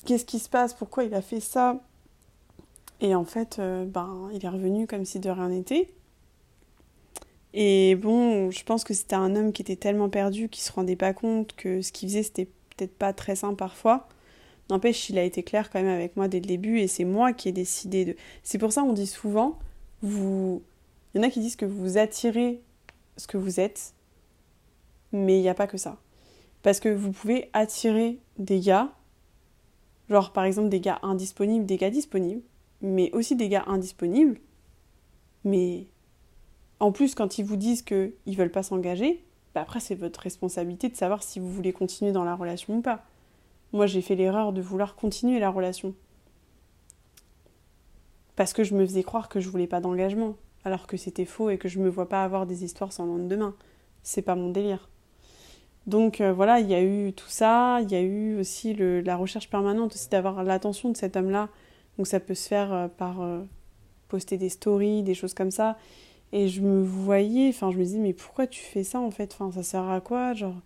Qu'est-ce 0.04 0.24
qui 0.24 0.38
se 0.38 0.48
passe? 0.48 0.74
Pourquoi 0.74 1.04
il 1.04 1.14
a 1.14 1.22
fait 1.22 1.40
ça? 1.40 1.80
Et 3.00 3.14
en 3.14 3.24
fait, 3.24 3.58
euh, 3.58 3.84
ben, 3.84 4.28
il 4.32 4.44
est 4.44 4.48
revenu 4.48 4.86
comme 4.86 5.04
si 5.04 5.20
de 5.20 5.30
rien 5.30 5.48
n'était. 5.48 5.88
Et 7.54 7.94
bon, 7.96 8.50
je 8.50 8.62
pense 8.64 8.84
que 8.84 8.94
c'était 8.94 9.14
un 9.14 9.34
homme 9.34 9.52
qui 9.52 9.62
était 9.62 9.76
tellement 9.76 10.08
perdu 10.08 10.48
qu'il 10.48 10.62
se 10.62 10.72
rendait 10.72 10.96
pas 10.96 11.12
compte 11.12 11.54
que 11.56 11.80
ce 11.80 11.92
qu'il 11.92 12.08
faisait 12.08 12.22
c'était 12.22 12.46
peut-être 12.76 12.96
pas 12.96 13.12
très 13.12 13.36
sain 13.36 13.54
parfois. 13.54 14.08
N'empêche, 14.70 15.08
il 15.08 15.18
a 15.18 15.24
été 15.24 15.42
clair 15.42 15.70
quand 15.70 15.80
même 15.82 15.92
avec 15.94 16.14
moi 16.16 16.28
dès 16.28 16.40
le 16.40 16.46
début 16.46 16.78
et 16.80 16.88
c'est 16.88 17.04
moi 17.04 17.32
qui 17.32 17.48
ai 17.48 17.52
décidé 17.52 18.04
de. 18.04 18.16
C'est 18.42 18.58
pour 18.58 18.72
ça 18.72 18.82
on 18.82 18.92
dit 18.92 19.06
souvent, 19.06 19.58
vous. 20.02 20.62
Il 21.14 21.18
y 21.18 21.24
en 21.24 21.26
a 21.26 21.30
qui 21.30 21.40
disent 21.40 21.56
que 21.56 21.64
vous 21.64 21.96
attirez 21.96 22.60
ce 23.18 23.26
que 23.26 23.36
vous 23.36 23.60
êtes, 23.60 23.94
mais 25.12 25.38
il 25.38 25.42
n'y 25.42 25.50
a 25.50 25.54
pas 25.54 25.66
que 25.66 25.76
ça. 25.76 25.98
Parce 26.62 26.80
que 26.80 26.88
vous 26.88 27.12
pouvez 27.12 27.50
attirer 27.52 28.18
des 28.38 28.60
gars, 28.60 28.90
genre 30.08 30.32
par 30.32 30.44
exemple 30.44 30.70
des 30.70 30.80
gars 30.80 30.98
indisponibles, 31.02 31.66
des 31.66 31.76
gars 31.76 31.90
disponibles, 31.90 32.42
mais 32.80 33.10
aussi 33.12 33.36
des 33.36 33.50
gars 33.50 33.64
indisponibles, 33.66 34.40
mais 35.44 35.86
en 36.80 36.92
plus, 36.92 37.14
quand 37.14 37.38
ils 37.38 37.44
vous 37.44 37.56
disent 37.56 37.82
qu'ils 37.82 38.12
ne 38.26 38.34
veulent 38.34 38.50
pas 38.50 38.62
s'engager, 38.62 39.24
bah 39.54 39.62
après, 39.62 39.80
c'est 39.80 39.94
votre 39.94 40.20
responsabilité 40.20 40.88
de 40.88 40.96
savoir 40.96 41.22
si 41.22 41.40
vous 41.40 41.50
voulez 41.50 41.72
continuer 41.72 42.12
dans 42.12 42.24
la 42.24 42.36
relation 42.36 42.76
ou 42.76 42.80
pas. 42.80 43.04
Moi, 43.72 43.86
j'ai 43.86 44.02
fait 44.02 44.14
l'erreur 44.14 44.52
de 44.52 44.60
vouloir 44.60 44.94
continuer 44.94 45.40
la 45.40 45.50
relation. 45.50 45.94
Parce 48.36 48.52
que 48.52 48.62
je 48.62 48.74
me 48.74 48.86
faisais 48.86 49.02
croire 49.02 49.28
que 49.28 49.40
je 49.40 49.48
voulais 49.48 49.66
pas 49.66 49.80
d'engagement, 49.80 50.36
alors 50.68 50.86
que 50.86 50.96
c'était 50.96 51.24
faux 51.24 51.50
et 51.50 51.58
que 51.58 51.68
je 51.68 51.80
me 51.80 51.88
vois 51.88 52.08
pas 52.08 52.22
avoir 52.22 52.46
des 52.46 52.64
histoires 52.64 52.92
sans 52.92 53.06
lendemain. 53.06 53.54
C'est 54.02 54.22
pas 54.22 54.36
mon 54.36 54.50
délire. 54.50 54.88
Donc 55.86 56.20
euh, 56.20 56.34
voilà, 56.34 56.60
il 56.60 56.68
y 56.68 56.74
a 56.74 56.82
eu 56.82 57.14
tout 57.14 57.28
ça, 57.28 57.80
il 57.80 57.90
y 57.90 57.94
a 57.94 58.02
eu 58.02 58.38
aussi 58.38 58.74
la 58.74 59.16
recherche 59.16 59.48
permanente 59.48 59.94
aussi 59.94 60.10
d'avoir 60.10 60.44
l'attention 60.44 60.90
de 60.90 60.96
cet 60.96 61.16
homme-là. 61.16 61.48
Donc 61.96 62.06
ça 62.06 62.20
peut 62.20 62.34
se 62.34 62.46
faire 62.46 62.72
euh, 62.72 62.88
par 62.88 63.22
euh, 63.22 63.42
poster 64.08 64.36
des 64.36 64.50
stories, 64.50 65.02
des 65.02 65.14
choses 65.14 65.32
comme 65.34 65.50
ça. 65.50 65.78
Et 66.32 66.48
je 66.48 66.60
me 66.60 66.82
voyais, 66.82 67.48
enfin, 67.48 67.70
je 67.70 67.78
me 67.78 67.84
disais, 67.84 67.98
mais 67.98 68.12
pourquoi 68.12 68.46
tu 68.46 68.60
fais 68.60 68.84
ça 68.84 69.00
en 69.00 69.10
fait? 69.10 69.32
Enfin, 69.32 69.50
ça 69.50 69.62
sert 69.62 69.88
à 69.88 70.00
quoi? 70.02 70.34
Genre. 70.34 70.56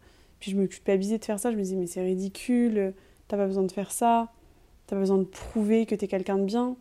Puis 0.41 0.51
je 0.51 0.57
me 0.57 0.67
culpabilisais 0.67 1.19
de 1.19 1.25
faire 1.25 1.39
ça, 1.39 1.53
je 1.53 1.57
me 1.57 1.63
disais, 1.63 1.77
mais 1.77 1.87
c'est 1.87 2.03
ridicule, 2.03 2.93
t'as 3.29 3.37
pas 3.37 3.47
besoin 3.47 3.63
de 3.63 3.71
faire 3.71 3.93
ça, 3.93 4.33
t'as 4.89 4.97
pas 4.97 5.01
besoin 5.01 5.19
de 5.19 5.25
prouver 5.25 5.87
que 5.87 5.95
t'es 5.95 6.09
quelqu'un 6.09 6.37
de 6.37 6.45
bien. 6.45 6.77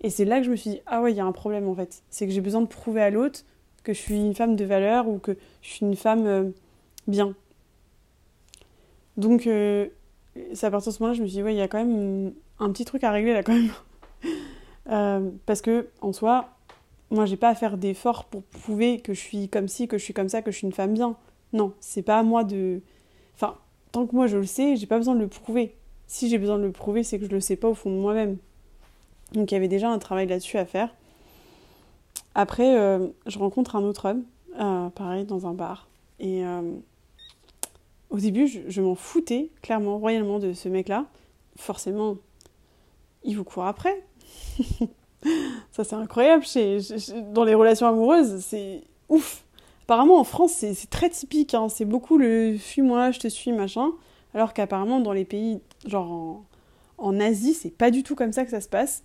Et 0.00 0.10
c'est 0.10 0.24
là 0.24 0.38
que 0.38 0.44
je 0.44 0.50
me 0.50 0.56
suis 0.56 0.70
dit, 0.70 0.80
ah 0.86 1.02
ouais, 1.02 1.12
il 1.12 1.16
y 1.16 1.20
a 1.20 1.24
un 1.24 1.32
problème 1.32 1.68
en 1.68 1.74
fait. 1.74 2.02
C'est 2.10 2.26
que 2.26 2.32
j'ai 2.32 2.40
besoin 2.40 2.62
de 2.62 2.66
prouver 2.66 3.02
à 3.02 3.10
l'autre 3.10 3.44
que 3.82 3.92
je 3.92 3.98
suis 3.98 4.16
une 4.16 4.34
femme 4.34 4.56
de 4.56 4.64
valeur 4.64 5.08
ou 5.08 5.18
que 5.18 5.36
je 5.62 5.68
suis 5.68 5.86
une 5.86 5.96
femme 5.96 6.26
euh, 6.26 6.50
bien. 7.06 7.34
Donc, 9.16 9.46
euh, 9.46 9.88
c'est 10.54 10.66
à 10.66 10.70
partir 10.70 10.92
de 10.92 10.96
ce 10.96 11.02
moment-là, 11.02 11.16
je 11.16 11.22
me 11.22 11.26
suis 11.26 11.36
dit, 11.36 11.42
ouais, 11.42 11.54
il 11.54 11.58
y 11.58 11.62
a 11.62 11.68
quand 11.68 11.84
même 11.84 12.32
un 12.58 12.70
petit 12.70 12.84
truc 12.84 13.04
à 13.04 13.10
régler 13.10 13.32
là 13.32 13.42
quand 13.42 13.54
même. 13.54 13.70
euh, 14.90 15.30
parce 15.46 15.60
que, 15.60 15.88
en 16.00 16.12
soi, 16.12 16.50
moi, 17.10 17.26
j'ai 17.26 17.36
pas 17.36 17.48
à 17.48 17.54
faire 17.54 17.76
d'efforts 17.76 18.24
pour 18.24 18.42
prouver 18.42 19.00
que 19.00 19.14
je 19.14 19.20
suis 19.20 19.48
comme 19.48 19.68
ci, 19.68 19.88
que 19.88 19.98
je 19.98 20.04
suis 20.04 20.14
comme 20.14 20.28
ça, 20.28 20.42
que 20.42 20.50
je 20.50 20.58
suis 20.58 20.66
une 20.66 20.72
femme 20.72 20.94
bien. 20.94 21.16
Non, 21.52 21.72
c'est 21.80 22.02
pas 22.02 22.18
à 22.18 22.22
moi 22.22 22.44
de. 22.44 22.80
Enfin, 23.34 23.56
tant 23.92 24.06
que 24.06 24.14
moi 24.14 24.26
je 24.26 24.36
le 24.36 24.46
sais, 24.46 24.76
j'ai 24.76 24.86
pas 24.86 24.98
besoin 24.98 25.14
de 25.14 25.20
le 25.20 25.28
prouver. 25.28 25.74
Si 26.06 26.28
j'ai 26.28 26.38
besoin 26.38 26.58
de 26.58 26.64
le 26.64 26.72
prouver, 26.72 27.02
c'est 27.02 27.18
que 27.18 27.24
je 27.24 27.30
le 27.30 27.40
sais 27.40 27.56
pas 27.56 27.68
au 27.68 27.74
fond 27.74 27.90
de 27.90 27.96
moi-même. 27.96 28.36
Donc 29.32 29.50
il 29.50 29.54
y 29.54 29.56
avait 29.56 29.68
déjà 29.68 29.88
un 29.90 29.98
travail 29.98 30.26
là-dessus 30.26 30.58
à 30.58 30.64
faire. 30.64 30.90
Après, 32.34 32.78
euh, 32.78 33.08
je 33.26 33.38
rencontre 33.38 33.76
un 33.76 33.82
autre 33.82 34.08
homme, 34.08 34.24
euh, 34.60 34.88
pareil, 34.90 35.24
dans 35.24 35.46
un 35.46 35.54
bar. 35.54 35.88
Et 36.20 36.44
euh, 36.44 36.62
au 38.10 38.18
début, 38.18 38.46
je, 38.46 38.80
m'en 38.80 38.94
foutais, 38.94 39.50
clairement, 39.62 39.98
royalement, 39.98 40.38
de 40.38 40.52
ce 40.52 40.68
mec-là. 40.68 41.06
Forcément, 41.56 42.16
il 43.24 43.36
vous 43.36 43.44
court 43.44 43.66
après. 43.66 44.04
Ça, 45.72 45.84
c'est 45.84 45.94
incroyable. 45.94 46.44
Dans 47.32 47.44
les 47.44 47.54
relations 47.54 47.86
amoureuses, 47.86 48.42
c'est 48.44 48.84
ouf. 49.08 49.44
Apparemment, 49.84 50.20
en 50.20 50.24
France, 50.24 50.52
c'est 50.52 50.88
très 50.88 51.10
typique. 51.10 51.54
Hein. 51.54 51.68
C'est 51.68 51.84
beaucoup 51.84 52.16
le 52.16 52.56
fuis-moi, 52.56 53.10
je 53.10 53.18
te 53.18 53.28
suis, 53.28 53.52
machin. 53.52 53.90
Alors 54.34 54.54
qu'apparemment, 54.54 55.00
dans 55.00 55.12
les 55.12 55.24
pays, 55.24 55.60
genre 55.84 56.10
en, 56.10 56.44
en 56.98 57.20
Asie, 57.20 57.54
c'est 57.54 57.76
pas 57.76 57.90
du 57.90 58.04
tout 58.04 58.14
comme 58.14 58.32
ça 58.32 58.44
que 58.44 58.50
ça 58.50 58.60
se 58.60 58.68
passe. 58.68 59.02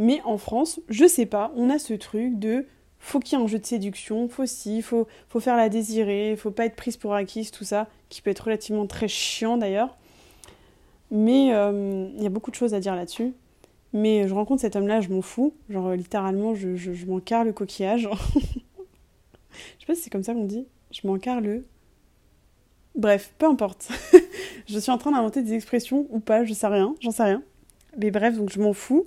Mais 0.00 0.22
en 0.24 0.38
France, 0.38 0.80
je 0.88 1.06
sais 1.06 1.26
pas, 1.26 1.52
on 1.56 1.68
a 1.68 1.78
ce 1.78 1.92
truc 1.92 2.38
de 2.38 2.64
faut 3.00 3.20
qu'il 3.20 3.36
y 3.36 3.40
ait 3.40 3.44
un 3.44 3.46
jeu 3.46 3.58
de 3.58 3.66
séduction, 3.66 4.30
faut 4.30 4.46
si, 4.46 4.80
faut, 4.80 5.06
faut 5.28 5.40
faire 5.40 5.58
la 5.58 5.68
désirer, 5.68 6.36
faut 6.36 6.50
pas 6.50 6.64
être 6.64 6.74
prise 6.74 6.96
pour 6.96 7.12
acquise, 7.12 7.50
tout 7.50 7.64
ça, 7.64 7.86
qui 8.08 8.22
peut 8.22 8.30
être 8.30 8.40
relativement 8.40 8.86
très 8.86 9.08
chiant 9.08 9.58
d'ailleurs. 9.58 9.98
Mais 11.10 11.52
euh, 11.52 12.08
il 12.16 12.22
y 12.22 12.26
a 12.26 12.30
beaucoup 12.30 12.50
de 12.50 12.56
choses 12.56 12.72
à 12.72 12.80
dire 12.80 12.96
là-dessus. 12.96 13.34
Mais 13.92 14.26
je 14.26 14.32
rencontre 14.32 14.62
cet 14.62 14.74
homme-là, 14.74 15.02
je 15.02 15.10
m'en 15.10 15.20
fous. 15.20 15.52
Genre, 15.68 15.92
littéralement, 15.92 16.54
je, 16.54 16.76
je, 16.76 16.94
je 16.94 17.04
le 17.04 17.50
coquillage. 17.52 18.08
je 18.34 18.40
sais 19.80 19.86
pas 19.86 19.94
si 19.94 20.00
c'est 20.00 20.10
comme 20.10 20.22
ça 20.22 20.32
qu'on 20.32 20.46
dit. 20.46 20.66
Je 20.92 21.06
m'en 21.06 21.18
carre 21.18 21.42
le. 21.42 21.66
Bref, 22.94 23.34
peu 23.36 23.44
importe. 23.44 23.90
je 24.66 24.78
suis 24.78 24.90
en 24.90 24.96
train 24.96 25.12
d'inventer 25.12 25.42
des 25.42 25.52
expressions 25.52 26.06
ou 26.08 26.20
pas, 26.20 26.42
je 26.44 26.54
sais 26.54 26.68
rien, 26.68 26.94
j'en 27.00 27.10
sais 27.10 27.24
rien. 27.24 27.42
Mais 27.98 28.10
bref, 28.10 28.38
donc 28.38 28.50
je 28.50 28.60
m'en 28.60 28.72
fous. 28.72 29.06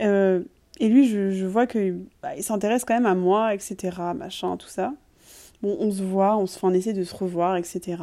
Euh, 0.00 0.42
et 0.78 0.88
lui, 0.88 1.06
je, 1.06 1.44
vois 1.46 1.66
qu'il 1.66 2.06
bah, 2.22 2.30
s'intéresse 2.40 2.84
quand 2.84 2.94
même 2.94 3.06
à 3.06 3.14
moi, 3.14 3.54
etc. 3.54 3.96
Machin, 4.16 4.56
tout 4.56 4.68
ça. 4.68 4.94
Bon, 5.62 5.76
on 5.78 5.90
se 5.90 6.02
voit, 6.02 6.36
on 6.38 6.46
fait, 6.46 6.60
on 6.62 6.72
essaie 6.72 6.94
de 6.94 7.04
se 7.04 7.14
revoir, 7.14 7.56
etc. 7.56 7.98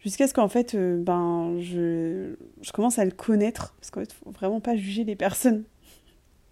Jusqu'à 0.00 0.26
ce 0.26 0.34
qu'en 0.34 0.48
fait, 0.48 0.74
euh, 0.74 1.02
ben, 1.02 1.58
je, 1.60 2.34
commence 2.72 2.98
à 2.98 3.04
le 3.04 3.10
connaître, 3.10 3.74
parce 3.80 3.90
qu'en 3.90 4.00
fait, 4.00 4.12
faut 4.12 4.30
vraiment 4.30 4.60
pas 4.60 4.76
juger 4.76 5.04
les 5.04 5.16
personnes 5.16 5.64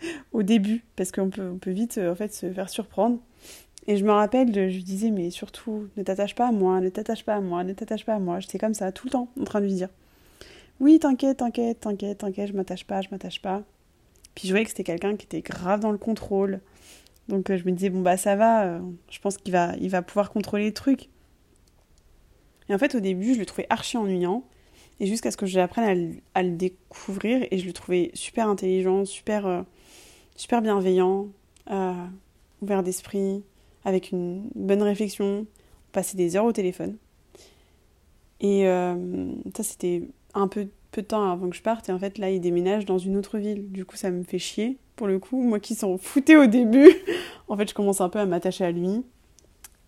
au 0.32 0.42
début, 0.42 0.84
parce 0.96 1.12
qu'on 1.12 1.28
peut, 1.28 1.50
on 1.54 1.58
peut 1.58 1.70
vite 1.70 1.98
euh, 1.98 2.12
en 2.12 2.14
fait, 2.14 2.32
se 2.32 2.50
faire 2.50 2.70
surprendre. 2.70 3.18
Et 3.86 3.96
je 3.96 4.04
me 4.04 4.10
rappelle, 4.10 4.54
je 4.54 4.60
lui 4.60 4.84
disais, 4.84 5.10
mais 5.10 5.30
surtout, 5.30 5.88
ne 5.96 6.02
t'attache 6.02 6.34
pas 6.34 6.48
à 6.48 6.52
moi, 6.52 6.80
ne 6.80 6.90
t'attache 6.90 7.24
pas 7.24 7.36
à 7.36 7.40
moi, 7.40 7.64
ne 7.64 7.72
t'attache 7.72 8.04
pas 8.04 8.14
à 8.14 8.18
moi. 8.18 8.38
J'étais 8.40 8.58
comme 8.58 8.74
ça 8.74 8.92
tout 8.92 9.06
le 9.06 9.12
temps 9.12 9.28
en 9.40 9.44
train 9.44 9.60
de 9.60 9.66
lui 9.66 9.74
dire. 9.74 9.88
Oui, 10.80 10.98
t'inquiète, 10.98 11.38
t'inquiète, 11.38 11.80
t'inquiète, 11.80 12.18
t'inquiète, 12.18 12.48
je 12.48 12.52
m'attache 12.52 12.84
pas, 12.84 13.00
je 13.00 13.08
m'attache 13.10 13.40
pas. 13.40 13.64
Puis 14.38 14.46
je 14.46 14.52
voyais 14.52 14.64
que 14.64 14.70
c'était 14.70 14.84
quelqu'un 14.84 15.16
qui 15.16 15.24
était 15.24 15.40
grave 15.40 15.80
dans 15.80 15.90
le 15.90 15.98
contrôle. 15.98 16.60
Donc 17.26 17.50
euh, 17.50 17.56
je 17.56 17.64
me 17.64 17.72
disais, 17.72 17.90
bon 17.90 18.02
bah 18.02 18.16
ça 18.16 18.36
va, 18.36 18.66
euh, 18.66 18.80
je 19.10 19.18
pense 19.18 19.36
qu'il 19.36 19.50
va, 19.50 19.74
il 19.80 19.90
va 19.90 20.00
pouvoir 20.00 20.30
contrôler 20.30 20.62
les 20.62 20.72
trucs. 20.72 21.08
Et 22.68 22.74
en 22.74 22.78
fait, 22.78 22.94
au 22.94 23.00
début, 23.00 23.34
je 23.34 23.40
le 23.40 23.46
trouvais 23.46 23.66
archi 23.68 23.96
ennuyant. 23.96 24.44
Et 25.00 25.06
jusqu'à 25.06 25.32
ce 25.32 25.36
que 25.36 25.46
j'apprenne 25.46 26.20
à, 26.34 26.44
le 26.44 26.50
découvrir, 26.52 27.48
et 27.50 27.58
je 27.58 27.66
le 27.66 27.72
trouvais 27.72 28.12
super 28.14 28.48
intelligent, 28.48 29.04
super, 29.04 29.44
euh, 29.44 29.62
super 30.36 30.62
bienveillant, 30.62 31.26
ouvert 32.62 32.84
d'esprit, 32.84 33.42
avec 33.84 34.12
une 34.12 34.48
bonne 34.54 34.82
réflexion. 34.82 35.46
On 35.88 35.90
passait 35.90 36.16
des 36.16 36.36
heures 36.36 36.44
au 36.44 36.52
téléphone. 36.52 36.96
Et 38.38 38.66
ça, 38.66 39.64
c'était 39.64 40.04
un 40.34 40.46
peu, 40.46 40.68
temps 41.00 41.30
avant 41.30 41.48
que 41.50 41.56
je 41.56 41.62
parte. 41.62 41.88
Et 41.88 41.92
en 41.92 41.98
fait, 41.98 42.18
là, 42.18 42.30
il 42.30 42.40
déménage 42.40 42.84
dans 42.84 42.98
une 42.98 43.16
autre 43.16 43.38
ville. 43.38 43.70
Du 43.70 43.84
coup, 43.84 43.96
ça 43.96 44.10
me 44.10 44.22
fait 44.22 44.38
chier, 44.38 44.78
pour 44.96 45.06
le 45.06 45.18
coup. 45.18 45.42
Moi 45.42 45.60
qui 45.60 45.74
s'en 45.74 45.98
foutais 45.98 46.36
au 46.36 46.46
début, 46.46 46.90
en 47.48 47.56
fait, 47.56 47.68
je 47.68 47.74
commence 47.74 48.00
un 48.00 48.08
peu 48.08 48.18
à 48.18 48.26
m'attacher 48.26 48.64
à 48.64 48.70
lui. 48.70 49.04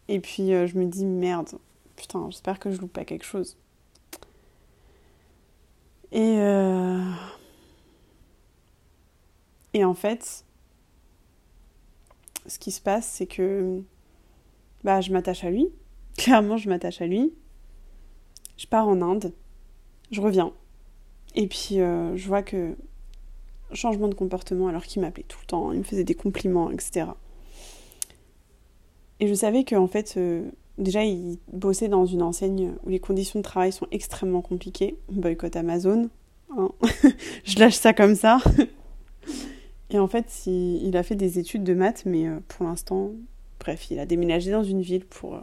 Et 0.09 0.20
puis, 0.20 0.53
euh, 0.53 0.66
je 0.66 0.79
me 0.79 0.87
dis, 0.87 1.05
merde, 1.05 1.51
putain, 1.96 2.29
j'espère 2.31 2.59
que 2.59 2.70
je 2.70 2.81
loupe 2.81 2.92
pas 2.92 3.05
quelque 3.05 3.25
chose. 3.25 3.57
Et, 6.12 6.38
euh... 6.38 7.01
et 9.75 9.85
en 9.85 9.94
fait, 9.94 10.44
ce 12.46 12.59
qui 12.59 12.73
se 12.73 12.81
passe, 12.81 13.07
c'est 13.07 13.27
que 13.27 13.81
bah, 14.83 15.01
je 15.01 15.12
m'attache 15.12 15.44
à 15.44 15.51
lui. 15.51 15.68
Clairement, 16.16 16.57
je 16.57 16.68
m'attache 16.68 17.01
à 17.01 17.07
lui. 17.07 17.33
Je 18.57 18.66
pars 18.66 18.88
en 18.88 19.01
Inde 19.01 19.33
je 20.11 20.20
reviens. 20.20 20.53
Et 21.35 21.47
puis 21.47 21.81
euh, 21.81 22.16
je 22.16 22.27
vois 22.27 22.43
que 22.43 22.75
changement 23.73 24.09
de 24.09 24.14
comportement 24.14 24.69
alors 24.69 24.85
qu'il 24.85 25.03
m'appelait 25.03 25.25
tout 25.29 25.38
le 25.43 25.47
temps, 25.47 25.73
il 25.73 25.79
me 25.79 25.85
faisait 25.85 26.05
des 26.05 26.14
compliments, 26.14 26.71
etc. 26.71 27.07
Et 29.21 29.29
je 29.29 29.35
savais 29.35 29.64
qu'en 29.64 29.87
fait, 29.87 30.14
euh, 30.16 30.49
déjà, 30.79 31.05
il 31.05 31.38
bossait 31.53 31.88
dans 31.88 32.07
une 32.07 32.23
enseigne 32.23 32.73
où 32.85 32.88
les 32.88 32.99
conditions 32.99 33.38
de 33.38 33.45
travail 33.45 33.71
sont 33.71 33.87
extrêmement 33.90 34.40
compliquées. 34.40 34.97
Boycott 35.11 35.55
Amazon. 35.57 36.09
Hein. 36.57 36.71
je 37.45 37.59
lâche 37.59 37.75
ça 37.75 37.93
comme 37.93 38.14
ça. 38.14 38.38
Et 39.90 39.99
en 39.99 40.09
fait, 40.09 40.47
il, 40.47 40.97
a 40.97 41.03
fait 41.03 41.16
des 41.16 41.38
études 41.38 41.64
de 41.64 41.75
maths, 41.75 42.05
mais 42.07 42.27
euh, 42.27 42.38
pour 42.49 42.64
l'instant, 42.64 43.11
bref, 43.59 43.90
il 43.90 43.99
a 43.99 44.07
déménagé 44.07 44.51
dans 44.51 44.64
une 44.64 44.81
ville 44.81 45.05
pour, 45.05 45.38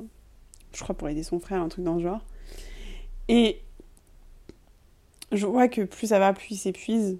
je 0.73 0.81
crois, 0.81 0.95
pour 0.95 1.07
aider 1.07 1.23
son 1.23 1.39
frère, 1.39 1.61
un 1.61 1.69
truc 1.69 1.83
dans 1.83 1.97
ce 1.97 2.03
genre. 2.03 2.25
Et 3.27 3.61
je 5.31 5.45
vois 5.45 5.67
que 5.67 5.81
plus 5.81 6.07
ça 6.07 6.19
va, 6.19 6.33
plus 6.33 6.51
il 6.51 6.57
s'épuise. 6.57 7.17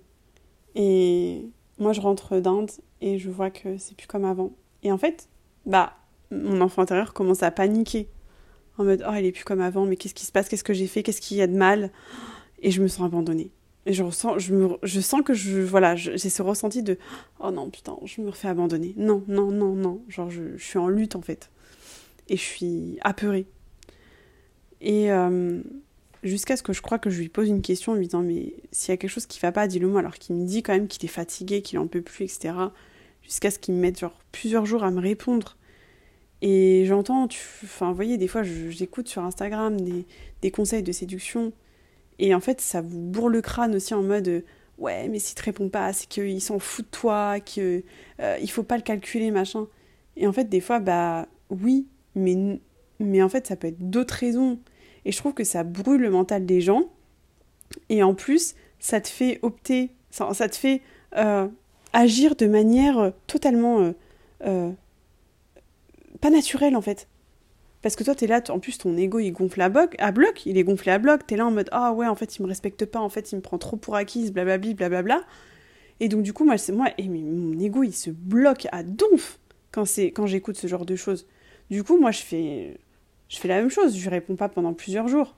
Et 0.76 1.50
moi, 1.80 1.94
je 1.94 2.02
rentre 2.02 2.40
d'Inde 2.40 2.72
et 3.02 3.20
je 3.20 3.30
vois 3.30 3.50
que 3.50 3.78
c'est 3.78 3.96
plus 3.96 4.08
comme 4.08 4.26
avant. 4.26 4.52
Et 4.84 4.92
en 4.92 4.98
fait, 4.98 5.28
bah, 5.66 5.94
mon 6.32 6.62
enfant 6.62 6.82
intérieur 6.82 7.14
commence 7.14 7.44
à 7.44 7.52
paniquer. 7.52 8.08
En 8.78 8.84
mode, 8.84 9.04
oh, 9.08 9.14
il 9.18 9.26
est 9.26 9.32
plus 9.32 9.44
comme 9.44 9.62
avant, 9.62 9.86
mais 9.86 9.96
qu'est-ce 9.96 10.14
qui 10.14 10.26
se 10.26 10.32
passe? 10.32 10.50
Qu'est-ce 10.50 10.64
que 10.64 10.74
j'ai 10.74 10.88
fait? 10.88 11.02
Qu'est-ce 11.04 11.22
qu'il 11.22 11.38
y 11.38 11.42
a 11.42 11.48
de 11.48 11.58
mal? 11.58 11.92
Et 12.62 12.72
je 12.72 12.82
me 12.82 12.88
sens 12.88 13.06
abandonnée. 13.06 13.52
Et 13.86 13.94
je 13.94 14.04
ressens, 14.04 14.38
je, 14.38 14.54
me, 14.54 14.78
je 14.84 15.00
sens 15.00 15.22
que 15.24 15.34
je, 15.34 15.62
voilà, 15.62 15.96
j'ai 15.96 16.18
ce 16.18 16.42
ressenti 16.42 16.84
de, 16.84 16.98
oh 17.40 17.52
non, 17.52 17.70
putain, 17.70 17.98
je 18.04 18.22
me 18.22 18.30
refais 18.30 18.50
abandonner. 18.50 18.94
Non, 18.98 19.24
non, 19.28 19.50
non, 19.50 19.74
non. 19.74 20.04
Genre, 20.10 20.30
je, 20.30 20.58
je 20.58 20.64
suis 20.64 20.78
en 20.78 20.90
lutte, 20.90 21.16
en 21.16 21.22
fait. 21.22 21.50
Et 22.30 22.38
je 22.38 22.42
suis 22.42 23.00
apeurée. 23.02 23.48
Et, 24.82 25.12
euh, 25.12 25.62
jusqu'à 26.28 26.58
ce 26.58 26.64
que 26.64 26.74
je 26.74 26.82
crois 26.82 27.00
que 27.00 27.10
je 27.10 27.20
lui 27.20 27.30
pose 27.30 27.48
une 27.50 27.62
question 27.62 27.94
en 27.94 27.96
lui 27.96 28.06
disant 28.06 28.22
mais 28.22 28.54
s'il 28.72 28.90
y 28.90 28.94
a 28.94 28.98
quelque 28.98 29.10
chose 29.10 29.26
qui 29.26 29.40
va 29.40 29.52
pas, 29.52 29.68
dis-le 29.68 29.88
moi. 29.88 30.00
Alors 30.00 30.16
qu'il 30.16 30.36
me 30.36 30.46
dit 30.46 30.64
quand 30.64 30.74
même 30.74 30.88
qu'il 30.88 31.06
est 31.06 31.12
fatigué, 31.12 31.62
qu'il 31.62 31.80
en 31.80 31.88
peut 31.88 32.02
plus, 32.02 32.26
etc. 32.26 32.54
Jusqu'à 33.24 33.52
ce 33.52 33.60
qu'il 33.60 33.74
me 33.74 33.80
mette 33.80 34.04
plusieurs 34.32 34.66
jours 34.66 34.84
à 34.84 34.92
me 34.92 35.00
répondre. 35.00 35.58
Et 36.42 36.86
j'entends, 36.86 37.28
enfin, 37.64 37.90
vous 37.90 37.96
voyez, 37.96 38.18
des 38.18 38.28
fois 38.28 38.44
j'écoute 38.44 39.08
sur 39.08 39.24
Instagram 39.24 39.80
des, 39.82 40.06
des, 40.42 40.52
conseils 40.52 40.84
de 40.84 40.92
séduction. 40.92 41.52
Et 42.20 42.36
en 42.36 42.40
fait, 42.40 42.62
ça 42.62 42.82
vous 42.82 43.02
bourre 43.02 43.30
le 43.30 43.42
crâne 43.42 43.76
aussi 43.76 43.94
en 43.94 44.04
mode 44.04 44.44
ouais, 44.78 45.08
mais 45.08 45.20
s'il 45.20 45.36
te 45.36 45.44
répond 45.44 45.70
pas, 45.70 45.94
c'est 45.94 46.08
qu'il 46.08 46.42
s'en 46.42 46.60
fout 46.60 46.86
de 46.86 46.92
toi, 46.92 47.40
qu'il 47.40 47.84
euh, 48.20 48.38
il 48.42 48.50
faut 48.50 48.64
pas 48.64 48.78
le 48.78 48.84
calculer, 48.84 49.32
machin. 49.32 49.68
Et 50.16 50.28
en 50.28 50.34
fait, 50.34 50.46
des 50.46 50.62
fois, 50.62 50.80
bah 50.80 51.28
oui, 51.50 51.88
mais, 52.16 52.60
mais 53.00 53.22
en 53.22 53.30
fait, 53.30 53.48
ça 53.48 53.56
peut 53.56 53.68
être 53.68 53.90
d'autres 53.90 54.16
raisons. 54.16 54.60
Et 55.08 55.14
je 55.14 55.18
trouve 55.18 55.34
que 55.34 55.46
ça 55.46 55.64
brûle 55.64 56.02
le 56.02 56.10
mental 56.10 56.46
des 56.46 56.60
gens. 56.60 56.90
Et 57.88 58.04
en 58.04 58.14
plus, 58.14 58.56
ça 58.78 59.00
te 59.00 59.08
fait 59.08 59.40
opter, 59.42 59.90
ça, 60.12 60.50
te 60.50 60.56
fait 60.56 60.82
euh, 61.16 61.48
agir 61.94 62.36
de 62.36 62.46
manière 62.46 63.14
totalement 63.26 63.80
euh, 63.80 63.92
euh, 64.46 64.70
pas 66.20 66.30
naturelle 66.30 66.76
en 66.76 66.82
fait. 66.82 67.08
Parce 67.82 67.96
que 67.96 68.04
toi, 68.04 68.16
t'es 68.16 68.28
là, 68.28 68.42
en 68.50 68.60
plus, 68.60 68.78
ton 68.78 68.98
ego, 68.98 69.20
il 69.20 69.32
gonfle 69.32 69.62
à 69.62 69.70
bloc, 69.70 69.96
à 69.98 70.12
bloc, 70.12 70.46
il 70.46 70.58
est 70.58 70.64
gonflé 70.66 70.92
à 70.92 70.98
bloc, 71.00 71.26
t'es 71.26 71.38
là 71.38 71.46
en 71.46 71.52
mode, 71.52 71.70
ah 71.72 71.94
ouais, 71.94 72.08
en 72.08 72.16
fait, 72.16 72.36
il 72.36 72.42
me 72.42 72.48
respecte 72.48 72.86
pas, 72.86 73.00
en 73.00 73.08
fait, 73.08 73.32
il 73.32 73.38
me 73.38 73.42
prend 73.42 73.58
trop 73.58 73.78
pour 73.78 73.96
acquise, 73.96 74.34
blablabla, 74.34 74.74
blablabla. 74.74 75.24
Et 76.02 76.10
donc, 76.10 76.24
du 76.24 76.34
coup, 76.34 76.44
moi, 76.44 76.58
c'est 76.58 76.74
moi, 76.74 76.88
et 76.98 77.08
mon 77.08 77.58
ego, 77.58 77.84
il 77.84 77.94
se 77.94 78.10
bloque 78.10 78.68
à 78.74 78.84
donf 78.84 79.40
quand, 79.72 79.86
quand 80.14 80.26
j'écoute 80.26 80.58
ce 80.58 80.68
genre 80.68 80.86
de 80.86 80.98
choses. 80.98 81.28
Du 81.70 81.84
coup, 81.84 81.98
moi, 81.98 82.12
je 82.12 82.24
fais, 82.24 82.78
je 83.30 83.38
fais 83.38 83.48
la 83.48 83.60
même 83.60 83.70
chose, 83.70 83.98
je 83.98 84.10
réponds 84.10 84.36
pas 84.36 84.50
pendant 84.50 84.74
plusieurs 84.74 85.08
jours. 85.08 85.36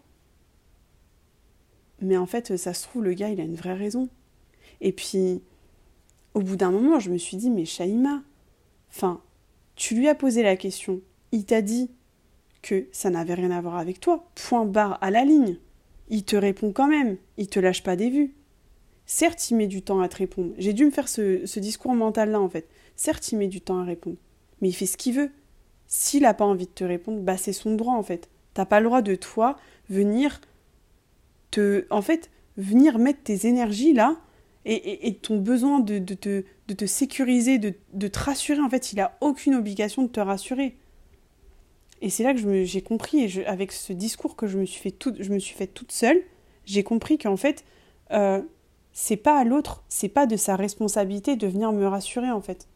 Mais 2.02 2.18
en 2.18 2.26
fait, 2.26 2.56
ça 2.58 2.74
se 2.74 2.84
trouve, 2.84 3.04
le 3.04 3.14
gars, 3.14 3.30
il 3.30 3.40
a 3.42 3.44
une 3.44 3.56
vraie 3.56 3.74
raison. 3.74 4.10
Et 4.82 4.92
puis, 4.92 5.42
au 6.34 6.42
bout 6.42 6.56
d'un 6.56 6.72
moment, 6.72 7.00
je 7.00 7.12
me 7.12 7.18
suis 7.18 7.38
dit, 7.38 7.50
mais 7.50 7.66
Shaima, 7.66 8.22
enfin, 8.90 9.22
tu 9.76 9.96
lui 9.96 10.08
as 10.08 10.16
posé 10.16 10.44
la 10.44 10.56
question, 10.56 11.02
il 11.32 11.46
t'a 11.46 11.62
dit 11.62 11.90
que 12.62 12.88
ça 12.92 13.10
n'avait 13.10 13.34
rien 13.34 13.52
à 13.52 13.62
voir 13.62 13.78
avec 13.78 14.00
toi, 14.00 14.30
point 14.36 14.66
barre 14.66 14.98
à 15.02 15.12
la 15.12 15.26
ligne. 15.26 15.58
Il 16.10 16.24
te 16.24 16.36
répond 16.36 16.72
quand 16.72 16.88
même, 16.88 17.18
il 17.38 17.48
te 17.48 17.60
lâche 17.60 17.84
pas 17.84 17.96
des 17.96 18.10
vues. 18.10 18.34
Certes, 19.06 19.50
il 19.50 19.58
met 19.58 19.68
du 19.68 19.82
temps 19.82 20.02
à 20.02 20.10
te 20.10 20.18
répondre. 20.18 20.54
J'ai 20.58 20.74
dû 20.74 20.86
me 20.86 20.92
faire 20.92 21.08
ce, 21.08 21.46
ce 21.46 21.60
discours 21.60 21.94
mental-là, 21.94 22.40
en 22.40 22.50
fait. 22.50 22.68
Certes, 22.96 23.32
il 23.32 23.38
met 23.38 23.48
du 23.48 23.62
temps 23.62 23.80
à 23.80 23.84
répondre, 23.84 24.18
mais 24.62 24.70
il 24.70 24.74
fait 24.74 24.86
ce 24.86 24.98
qu'il 24.98 25.16
veut. 25.16 25.32
S'il 25.90 26.22
n'a 26.22 26.36
pas 26.36 26.46
envie 26.46 26.68
de 26.68 26.72
te 26.72 26.84
répondre, 26.84 27.20
bah 27.20 27.36
c'est 27.36 27.52
son 27.52 27.76
droit 27.76 27.96
en 27.96 28.04
fait. 28.04 28.30
T'as 28.54 28.66
pas 28.66 28.80
le 28.80 28.86
droit 28.86 29.02
de 29.02 29.16
toi 29.16 29.58
venir 29.90 30.40
te. 31.50 31.86
En 31.90 32.04
fait, 32.04 32.30
venir 32.58 33.00
mettre 33.00 33.24
tes 33.24 33.48
énergies 33.48 33.94
là 33.94 34.18
et, 34.66 35.16
ton 35.16 35.38
besoin 35.38 35.80
de, 35.80 35.98
te, 35.98 36.44
de 36.68 36.74
te 36.74 36.86
sécuriser, 36.86 37.58
de, 37.58 37.74
te 38.08 38.20
rassurer. 38.20 38.62
En 38.62 38.70
fait, 38.70 38.94
il 38.94 39.00
a 39.00 39.18
aucune 39.20 39.56
obligation 39.56 40.04
de 40.04 40.10
te 40.10 40.20
rassurer. 40.20 40.78
Et 42.02 42.12
c'est 42.12 42.24
là 42.24 42.36
que 42.36 42.64
j'ai 42.64 42.82
compris, 42.82 43.24
et 43.24 43.46
avec 43.48 43.72
ce 43.72 43.94
discours 43.94 44.36
que 44.36 44.46
je 44.46 44.60
me 44.60 44.66
suis 44.66 44.80
fait 44.80 44.92
toute, 44.92 45.24
je 45.24 45.34
me 45.34 45.40
suis 45.40 45.56
fait 45.56 45.66
toute 45.66 45.92
seule, 45.92 46.22
j'ai 46.66 46.84
compris 46.84 47.18
qu'en 47.18 47.36
fait, 47.36 47.66
euh, 48.12 48.42
c'est 48.94 49.18
pas 49.18 49.40
à 49.40 49.44
l'autre, 49.44 49.84
c'est 49.90 50.08
pas 50.08 50.28
de 50.28 50.38
sa 50.38 50.56
responsabilité 50.56 51.36
de 51.36 51.48
venir 51.48 51.72
me 51.72 51.88
rassurer 51.88 52.30
en 52.30 52.42
fait. 52.42 52.68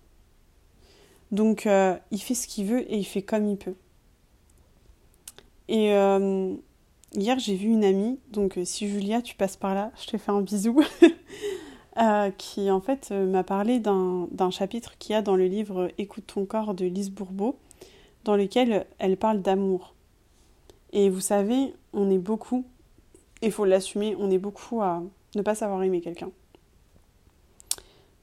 Donc 1.34 1.66
euh, 1.66 1.98
il 2.12 2.22
fait 2.22 2.36
ce 2.36 2.48
qu'il 2.48 2.68
veut 2.68 2.82
et 2.94 2.96
il 2.96 3.04
fait 3.04 3.24
comme 3.24 3.48
il 3.48 3.58
peut. 3.58 3.74
Et 5.68 5.92
euh, 5.94 6.54
hier 7.14 7.40
j'ai 7.40 7.56
vu 7.56 7.70
une 7.70 7.84
amie, 7.84 8.20
donc 8.30 8.60
euh, 8.60 8.66
si 8.66 8.88
Julia 8.88 9.20
tu 9.24 9.36
passes 9.36 9.58
par 9.58 9.74
là, 9.74 9.92
je 10.00 10.06
te 10.06 10.18
fais 10.20 10.32
un 10.32 10.42
bisou, 10.42 10.80
qui 12.38 12.70
en 12.70 12.82
fait 12.82 13.10
m'a 13.12 13.44
parlé 13.44 13.80
d'un 13.80 14.52
chapitre 14.52 14.96
qu'il 15.00 15.14
y 15.14 15.16
a 15.16 15.24
dans 15.24 15.36
le 15.36 15.46
livre 15.46 15.90
Écoute 15.98 16.28
ton 16.28 16.46
corps 16.46 16.76
de 16.76 16.86
Lise 16.86 17.10
Bourbeau, 17.10 17.58
dans 18.26 18.36
lequel 18.36 18.86
elle 19.00 19.18
parle 19.18 19.42
d'amour. 19.42 19.96
Et 20.92 21.10
vous 21.10 21.20
savez, 21.20 21.74
on 21.94 22.12
est 22.12 22.20
beaucoup, 22.20 22.64
il 23.42 23.52
faut 23.52 23.66
l'assumer, 23.66 24.16
on 24.20 24.30
est 24.30 24.38
beaucoup 24.38 24.84
à 24.84 25.02
ne 25.36 25.42
pas 25.42 25.56
savoir 25.56 25.82
aimer 25.82 26.02
quelqu'un. 26.02 26.30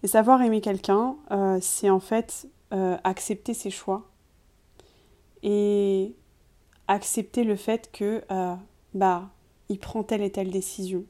Et 0.04 0.06
savoir 0.06 0.40
aimer 0.42 0.60
quelqu'un, 0.60 1.16
c'est 1.60 1.90
en 1.90 2.00
fait 2.00 2.48
euh, 2.72 2.96
accepter 3.04 3.54
ses 3.54 3.70
choix 3.70 4.08
et 5.42 6.14
accepter 6.88 7.44
le 7.44 7.56
fait 7.56 7.90
que 7.92 8.22
euh, 8.30 8.54
bah 8.94 9.30
il 9.68 9.78
prend 9.78 10.02
telle 10.02 10.22
et 10.22 10.30
telle 10.30 10.50
décision. 10.50 11.04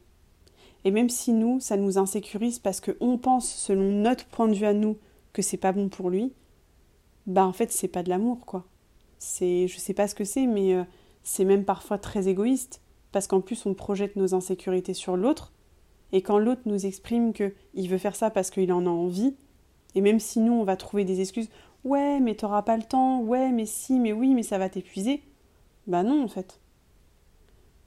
Et 0.84 0.90
même 0.90 1.08
si 1.08 1.32
nous, 1.32 1.60
ça 1.60 1.76
nous 1.76 1.98
insécurise 1.98 2.58
parce 2.58 2.80
qu'on 2.80 3.18
pense, 3.18 3.50
selon 3.52 3.90
notre 3.90 4.26
point 4.26 4.48
de 4.48 4.54
vue 4.54 4.66
à 4.66 4.72
nous, 4.72 4.96
que 5.32 5.42
c'est 5.42 5.56
pas 5.56 5.72
bon 5.72 5.88
pour 5.88 6.10
lui, 6.10 6.32
bah 7.26 7.46
en 7.46 7.52
fait 7.52 7.70
c'est 7.70 7.88
pas 7.88 8.02
de 8.02 8.08
l'amour 8.08 8.46
quoi. 8.46 8.64
C'est, 9.18 9.68
je 9.68 9.78
sais 9.78 9.94
pas 9.94 10.08
ce 10.08 10.14
que 10.14 10.24
c'est, 10.24 10.46
mais 10.46 10.74
euh, 10.74 10.84
c'est 11.22 11.44
même 11.44 11.64
parfois 11.64 11.98
très 11.98 12.28
égoïste 12.28 12.80
parce 13.12 13.26
qu'en 13.26 13.40
plus 13.40 13.66
on 13.66 13.74
projette 13.74 14.16
nos 14.16 14.34
insécurités 14.34 14.94
sur 14.94 15.16
l'autre. 15.16 15.52
Et 16.12 16.22
quand 16.22 16.38
l'autre 16.38 16.62
nous 16.64 16.86
exprime 16.86 17.32
qu'il 17.32 17.88
veut 17.88 17.98
faire 17.98 18.16
ça 18.16 18.30
parce 18.30 18.50
qu'il 18.50 18.72
en 18.72 18.86
a 18.86 18.90
envie, 18.90 19.36
et 19.94 20.00
même 20.00 20.20
si 20.20 20.40
nous, 20.40 20.52
on 20.52 20.64
va 20.64 20.76
trouver 20.76 21.04
des 21.04 21.20
excuses, 21.20 21.48
Ouais, 21.84 22.20
mais 22.20 22.34
t'auras 22.34 22.62
pas 22.62 22.76
le 22.76 22.82
temps. 22.82 23.20
Ouais, 23.20 23.50
mais 23.50 23.66
si, 23.66 23.98
mais 23.98 24.12
oui, 24.12 24.34
mais 24.34 24.42
ça 24.42 24.58
va 24.58 24.68
t'épuiser. 24.68 25.22
Bah 25.86 26.02
non, 26.02 26.22
en 26.22 26.28
fait. 26.28 26.60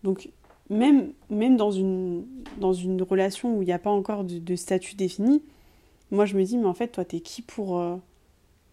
Donc, 0.03 0.29
même, 0.69 1.13
même 1.29 1.57
dans, 1.57 1.71
une, 1.71 2.25
dans 2.57 2.73
une 2.73 3.01
relation 3.01 3.57
où 3.57 3.61
il 3.61 3.65
n'y 3.65 3.73
a 3.73 3.79
pas 3.79 3.91
encore 3.91 4.23
de, 4.23 4.55
statut 4.55 4.95
défini, 4.95 5.43
moi 6.11 6.25
je 6.25 6.35
me 6.37 6.43
dis, 6.43 6.57
mais 6.57 6.65
en 6.65 6.73
fait, 6.73 6.89
toi, 6.89 7.05
t'es 7.05 7.19
qui 7.19 7.41
pour. 7.41 7.79
Euh, 7.79 7.95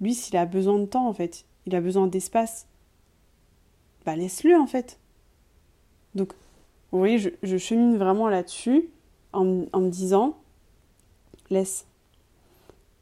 lui, 0.01 0.15
s'il 0.15 0.37
a 0.37 0.47
besoin 0.47 0.79
de 0.79 0.87
temps, 0.87 1.07
en 1.09 1.13
fait, 1.13 1.45
il 1.67 1.75
a 1.77 1.81
besoin 1.81 2.07
d'espace, 2.07 2.67
bah 4.07 4.17
laisse-le, 4.17 4.57
en 4.57 4.67
fait. 4.67 4.99
Donc, 6.15 6.33
vous 6.91 6.99
voyez, 6.99 7.19
je, 7.19 7.57
chemine 7.59 7.97
vraiment 7.97 8.29
là-dessus 8.29 8.89
en, 9.33 9.45
me 9.45 9.89
disant, 9.91 10.37
laisse. 11.51 11.87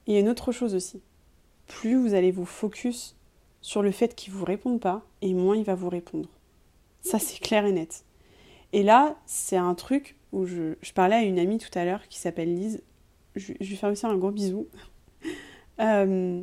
Et 0.08 0.12
il 0.12 0.14
y 0.14 0.16
a 0.16 0.20
une 0.20 0.28
autre 0.28 0.50
chose 0.50 0.74
aussi. 0.74 1.00
Plus 1.66 1.94
vous 1.96 2.14
allez 2.14 2.32
vous 2.32 2.46
focus 2.46 3.14
sur 3.60 3.82
le 3.82 3.92
fait 3.92 4.14
qu'il 4.14 4.32
ne 4.32 4.38
vous 4.38 4.44
réponde 4.44 4.80
pas, 4.80 5.06
et 5.20 5.34
moins 5.34 5.54
il 5.54 5.64
va 5.64 5.74
vous 5.74 5.90
répondre. 5.90 6.30
Ça, 7.02 7.18
c'est 7.18 7.38
clair 7.38 7.66
et 7.66 7.72
net. 7.72 8.04
Et 8.72 8.82
là, 8.82 9.16
c'est 9.26 9.56
un 9.56 9.74
truc 9.74 10.16
où 10.32 10.46
je, 10.46 10.74
parlais 10.94 11.16
à 11.16 11.22
une 11.22 11.38
amie 11.38 11.58
tout 11.58 11.76
à 11.78 11.84
l'heure 11.84 12.08
qui 12.08 12.18
s'appelle 12.18 12.54
Lise. 12.54 12.82
Je, 13.36 13.52
lui 13.52 13.76
fais 13.76 13.86
aussi 13.86 14.06
un 14.06 14.16
gros 14.16 14.32
bisou. 14.32 14.66
Euh, 15.80 16.42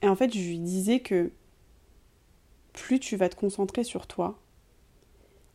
et 0.00 0.08
en 0.08 0.16
fait, 0.16 0.32
je 0.32 0.38
lui 0.38 0.58
disais 0.58 1.00
que 1.00 1.32
plus 2.72 2.98
tu 2.98 3.14
vas 3.14 3.28
te 3.28 3.36
concentrer 3.36 3.84
sur 3.84 4.06
toi, 4.06 4.38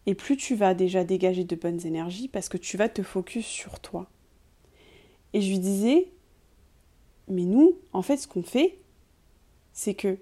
et 0.06 0.14
plus 0.14 0.38
tu 0.38 0.54
vas 0.54 0.76
déjà 0.76 1.04
dégager 1.04 1.44
de 1.44 1.56
bonnes 1.56 1.84
énergies 1.88 2.28
parce 2.28 2.50
que 2.50 2.58
tu 2.58 2.78
vas 2.78 2.88
te 2.88 3.02
focus 3.02 3.48
sur 3.48 3.80
toi. 3.80 4.08
Et 5.34 5.42
je 5.42 5.50
lui 5.50 5.58
disais, 5.58 6.12
mais 7.30 7.46
nous, 7.46 7.78
en 7.94 8.02
fait, 8.02 8.18
ce 8.18 8.28
qu'on 8.28 8.44
fait, 8.44 8.80
c'est 9.74 9.94
que 9.94 10.18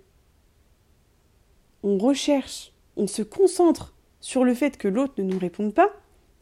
on 1.83 1.97
recherche, 1.97 2.73
on 2.95 3.07
se 3.07 3.21
concentre 3.21 3.93
sur 4.19 4.43
le 4.43 4.53
fait 4.53 4.77
que 4.77 4.87
l'autre 4.87 5.13
ne 5.17 5.23
nous 5.23 5.39
réponde 5.39 5.73
pas, 5.73 5.89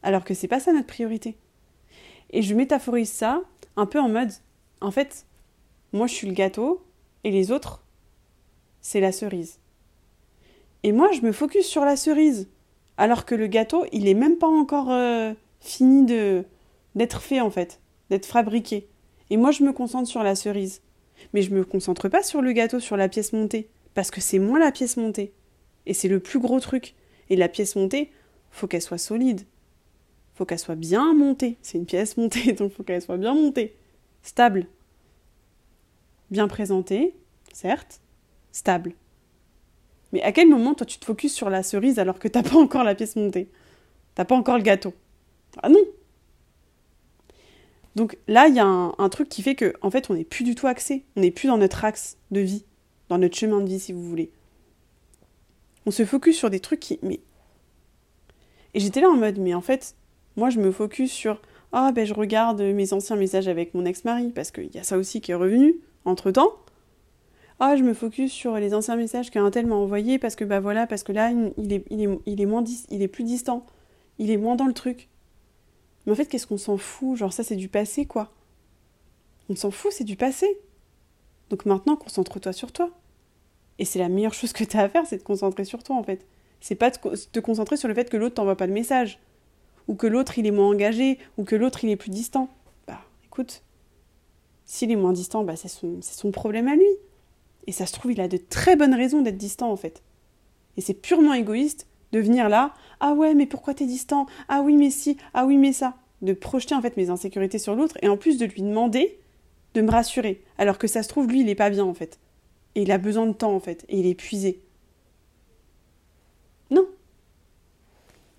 alors 0.02 0.24
que 0.24 0.34
c'est 0.34 0.48
pas 0.48 0.60
ça 0.60 0.74
notre 0.74 0.88
priorité. 0.88 1.38
Et 2.32 2.42
je 2.42 2.56
métaphorise 2.56 3.12
ça 3.12 3.42
un 3.76 3.86
peu 3.86 4.00
en 4.00 4.10
mode, 4.10 4.32
en 4.82 4.92
fait, 4.92 5.26
moi 5.94 6.08
je 6.08 6.14
suis 6.14 6.28
le 6.28 6.34
gâteau 6.34 6.84
et 7.24 7.32
les 7.32 7.52
autres, 7.52 7.84
c'est 8.82 9.00
la 9.00 9.12
cerise. 9.12 9.60
Et 10.84 10.92
moi 10.92 11.12
je 11.12 11.22
me 11.22 11.32
focus 11.32 11.66
sur 11.66 11.86
la 11.86 11.96
cerise 11.96 12.48
alors 12.98 13.26
que 13.26 13.36
le 13.36 13.48
gâteau, 13.48 13.86
il 13.92 14.08
est 14.08 14.14
même 14.14 14.38
pas 14.38 14.48
encore 14.48 14.92
euh, 14.92 15.34
fini 15.60 16.06
d'être 16.96 17.22
fait 17.22 17.42
en 17.42 17.50
fait, 17.50 17.82
d'être 18.10 18.26
fabriqué. 18.26 18.88
Et 19.30 19.38
moi, 19.38 19.52
je 19.52 19.64
me 19.64 19.74
concentre 19.74 20.10
sur 20.10 20.24
la 20.24 20.36
cerise. 20.36 20.82
Mais 21.34 21.42
je 21.42 21.54
me 21.54 21.64
concentre 21.64 22.10
pas 22.10 22.24
sur 22.24 22.42
le 22.42 22.52
gâteau, 22.52 22.80
sur 22.80 22.98
la 22.98 23.10
pièce 23.10 23.34
montée, 23.34 23.70
parce 23.94 24.12
que 24.12 24.22
c'est 24.22 24.40
moi 24.40 24.60
la 24.60 24.72
pièce 24.72 24.98
montée. 24.98 25.34
Et 25.86 25.94
c'est 25.94 26.08
le 26.08 26.20
plus 26.20 26.40
gros 26.40 26.60
truc. 26.60 26.96
Et 27.30 27.36
la 27.36 27.50
pièce 27.50 27.76
montée, 27.76 28.12
faut 28.52 28.68
qu'elle 28.68 28.82
soit 28.82 28.98
solide. 28.98 29.42
Faut 30.36 30.46
qu'elle 30.46 30.60
soit 30.60 30.76
bien 30.76 31.14
montée. 31.14 31.58
C'est 31.62 31.78
une 31.78 31.86
pièce 31.86 32.18
montée, 32.18 32.54
donc 32.54 32.72
faut 32.74 32.84
qu'elle 32.84 33.02
soit 33.02 33.18
bien 33.18 33.34
montée. 33.34 33.76
Stable. 34.22 34.68
Bien 36.32 36.48
présentée, 36.48 37.16
certes. 37.54 38.02
Stable. 38.52 38.94
Mais 40.12 40.22
à 40.22 40.32
quel 40.32 40.48
moment, 40.48 40.74
toi, 40.74 40.86
tu 40.86 40.98
te 40.98 41.06
focuses 41.06 41.34
sur 41.34 41.50
la 41.50 41.64
cerise 41.64 42.00
alors 42.00 42.20
que 42.20 42.28
t'as 42.28 42.44
pas 42.44 42.58
encore 42.58 42.84
la 42.84 42.96
pièce 42.96 43.16
montée? 43.16 43.50
T'as 44.16 44.26
pas 44.26 44.36
encore 44.36 44.58
le 44.58 44.64
gâteau? 44.64 44.94
Ah 45.62 45.70
non 45.70 45.80
Donc 47.96 48.18
là, 48.28 48.48
il 48.48 48.56
y 48.56 48.60
a 48.60 48.66
un, 48.66 49.10
truc 49.10 49.30
qui 49.30 49.42
fait 49.42 49.56
que, 49.56 49.74
en 49.82 49.90
fait, 49.90 50.10
on 50.10 50.16
n'est 50.16 50.26
plus 50.26 50.44
du 50.44 50.54
tout 50.54 50.68
axé. 50.68 51.06
On 51.16 51.22
n'est 51.22 51.32
plus 51.32 51.48
dans 51.48 51.58
notre 51.58 51.86
axe 51.86 52.18
de 52.32 52.42
vie, 52.42 52.66
dans 53.10 53.18
notre 53.18 53.38
chemin 53.38 53.62
de 53.62 53.68
vie, 53.68 53.80
si 53.80 53.94
vous 53.94 54.04
voulez. 54.04 54.32
On 55.86 55.92
se 55.92 56.04
focus 56.04 56.38
sur 56.38 56.50
des 56.50 56.60
trucs 56.60 56.82
qui. 56.82 57.00
Mais. 57.02 57.22
Et 58.74 58.82
j'étais 58.82 59.00
là 59.00 59.10
en 59.10 59.16
mode, 59.16 59.40
mais 59.40 59.54
en 59.54 59.62
fait, 59.62 59.96
moi, 60.36 60.50
je 60.50 60.60
me 60.60 60.72
focus 60.72 61.12
sur. 61.12 61.42
Ah, 61.72 61.92
ben, 61.94 62.06
je 62.06 62.14
regarde 62.14 62.62
mes 62.62 62.94
anciens 62.94 63.16
messages 63.16 63.48
avec 63.48 63.74
mon 63.74 63.86
ex-mari, 63.86 64.32
parce 64.34 64.52
qu'il 64.52 64.74
y 64.74 64.78
a 64.78 64.84
ça 64.84 64.98
aussi 64.98 65.22
qui 65.22 65.32
est 65.32 65.36
revenu 65.36 65.76
entre 66.04 66.32
temps 66.32 66.54
ah, 67.60 67.78
je 67.78 67.84
me 67.84 67.94
focus 67.94 68.34
sur 68.34 68.58
les 68.58 68.74
anciens 68.74 68.98
messages 68.98 69.32
qu'un 69.32 69.50
tel 69.50 69.66
m'a 69.66 69.76
envoyés 69.76 70.20
parce 70.20 70.36
que 70.36 70.44
bah 70.44 70.60
voilà, 70.60 70.88
parce 70.88 71.04
que 71.04 71.14
là, 71.14 71.32
il 71.32 71.72
est, 71.72 71.86
il 71.90 73.02
est 73.02 73.08
plus 73.08 73.24
distant. 73.24 73.66
Il 74.20 74.30
est 74.30 74.36
moins 74.38 74.58
dans 74.58 74.66
le 74.66 74.74
truc. 74.74 75.08
Mais 76.06 76.12
en 76.12 76.16
fait, 76.16 76.26
qu'est-ce 76.26 76.48
qu'on 76.48 76.58
s'en 76.58 76.78
fout? 76.78 77.18
Genre, 77.18 77.34
ça, 77.34 77.44
c'est 77.44 77.56
du 77.56 77.70
passé, 77.70 78.06
quoi. 78.06 78.32
On 79.50 79.56
s'en 79.56 79.72
fout, 79.72 79.92
c'est 79.92 80.04
du 80.04 80.16
passé. 80.16 80.60
Donc 81.50 81.66
maintenant, 81.66 81.96
concentre-toi 81.96 82.54
sur 82.54 82.72
toi. 82.72 82.92
Et 83.78 83.86
c'est 83.86 84.00
la 84.00 84.10
meilleure 84.10 84.34
chose 84.34 84.54
que 84.54 84.64
tu 84.64 84.78
as 84.78 84.82
à 84.82 84.90
faire, 84.90 85.06
c'est 85.06 85.18
de 85.18 85.24
concentrer 85.24 85.66
sur 85.66 85.84
toi, 85.84 85.96
en 85.96 86.04
fait. 86.04 86.26
C'est 86.62 86.76
pas 86.76 86.90
de 86.90 86.98
te 87.32 87.40
concentrer 87.40 87.78
sur 87.78 87.88
le 87.88 87.94
fait 87.94 88.10
que 88.10 88.18
l'autre 88.18 88.36
t'envoie 88.36 88.56
pas 88.56 88.68
de 88.68 88.72
message. 88.72 89.20
Ou 89.88 89.96
que 89.96 90.08
l'autre, 90.08 90.40
il 90.40 90.48
est 90.48 90.52
moins 90.52 90.70
engagé. 90.70 91.20
Ou 91.38 91.44
que 91.44 91.56
l'autre, 91.56 91.84
il 91.84 91.90
est 91.90 91.96
plus 91.96 92.10
distant. 92.10 92.50
Bah, 92.88 93.02
écoute. 93.26 93.62
S'il 94.66 94.92
est 94.92 94.96
moins 94.96 95.14
distant, 95.14 95.44
bah, 95.44 95.56
c'est 95.56 95.68
son, 95.68 96.00
son 96.02 96.32
problème 96.32 96.68
à 96.68 96.76
lui. 96.76 96.90
Et 97.68 97.72
ça 97.72 97.86
se 97.86 97.94
trouve, 97.94 98.12
il 98.12 98.22
a 98.22 98.28
de 98.28 98.38
très 98.38 98.76
bonnes 98.76 98.94
raisons 98.94 99.22
d'être 99.22 99.38
distant 99.38 99.72
en 99.72 99.76
fait. 99.76 100.04
Et 100.78 100.82
c'est 100.82 100.94
purement 100.94 101.34
égoïste 101.34 101.88
de 102.16 102.22
venir 102.22 102.48
là, 102.48 102.74
ah 103.02 103.12
ouais, 103.12 103.34
mais 103.34 103.46
pourquoi 103.46 103.74
t'es 103.74 103.86
distant? 103.86 104.26
Ah 104.48 104.62
oui, 104.62 104.78
mais 104.78 104.90
si, 104.90 105.18
ah 105.34 105.46
oui, 105.46 105.58
mais 105.58 105.74
ça. 105.74 105.96
De 106.22 106.32
projeter 106.32 106.74
en 106.74 106.82
fait 106.82 106.96
mes 106.96 107.10
insécurités 107.10 107.60
sur 107.60 107.76
l'autre 107.76 107.98
et 108.02 108.08
en 108.08 108.16
plus 108.16 108.38
de 108.38 108.46
lui 108.46 108.62
demander 108.62 109.20
de 109.74 109.82
me 109.82 109.92
rassurer. 109.92 110.42
Alors 110.58 110.78
que 110.78 110.88
ça 110.88 111.04
se 111.04 111.10
trouve, 111.10 111.28
lui, 111.28 111.42
il 111.42 111.50
est 111.50 111.56
pas 111.56 111.70
bien 111.70 111.84
en 111.84 111.94
fait. 111.94 112.20
Et 112.76 112.84
il 112.84 112.92
a 112.92 112.98
besoin 112.98 113.26
de 113.26 113.34
temps 113.34 113.54
en 113.54 113.60
fait. 113.60 113.86
Et 113.90 114.00
il 114.00 114.06
est 114.06 114.12
épuisé. 114.12 114.62
Non. 116.72 116.88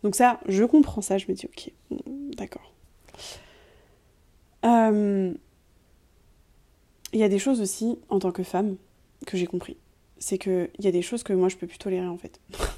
Donc 0.03 0.15
ça, 0.15 0.41
je 0.49 0.65
comprends 0.65 1.03
ça, 1.03 1.19
je 1.19 1.27
me 1.29 1.35
dis, 1.35 1.45
ok, 1.47 1.71
d'accord. 2.35 2.73
Euh, 4.65 5.35
il 7.13 7.21
y 7.21 7.23
a 7.23 7.29
des 7.29 7.39
choses 7.39 7.61
aussi, 7.61 7.99
en 8.09 8.21
tant 8.21 8.33
que 8.33 8.43
femme, 8.43 8.77
que 9.27 9.37
j'ai 9.37 9.47
compris. 9.47 9.77
C'est 10.19 10.39
qu'il 10.39 10.71
y 10.79 10.87
a 10.87 10.93
des 10.93 11.03
choses 11.03 11.23
que 11.23 11.35
moi 11.35 11.51
je 11.51 11.57
peux 11.57 11.67
plus 11.67 11.79
tolérer 11.79 12.07
en 12.07 12.17
fait. 12.17 12.41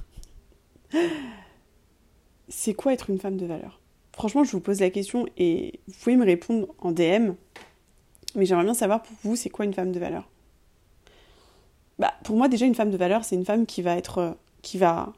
c'est 2.49 2.75
quoi 2.75 2.93
être 2.93 3.11
une 3.11 3.19
femme 3.19 3.37
de 3.37 3.47
valeur? 3.47 3.81
Franchement, 4.13 4.45
je 4.45 4.53
vous 4.53 4.61
pose 4.61 4.81
la 4.81 4.91
question 4.91 5.27
et 5.37 5.81
vous 5.87 5.95
pouvez 6.03 6.17
me 6.17 6.25
répondre 6.25 6.75
en 6.79 6.93
DM. 6.93 7.33
Mais 8.35 8.47
j'aimerais 8.47 8.65
bien 8.65 8.75
savoir 8.75 9.03
pour 9.03 9.17
vous, 9.23 9.37
c'est 9.37 9.49
quoi 9.49 9.65
une 9.65 9.75
femme 9.75 9.93
de 9.93 10.01
valeur? 10.01 10.29
Bah, 11.99 12.15
Pour 12.25 12.37
moi, 12.37 12.49
déjà, 12.49 12.67
une 12.67 12.75
femme 12.75 12.91
de 12.91 12.97
valeur, 12.97 13.25
c'est 13.25 13.37
une 13.37 13.45
femme 13.45 13.67
qui 13.67 13.83
va 13.83 13.97
être. 13.97 14.19
Euh, 14.19 14.33
qui 14.63 14.77
va, 14.77 15.13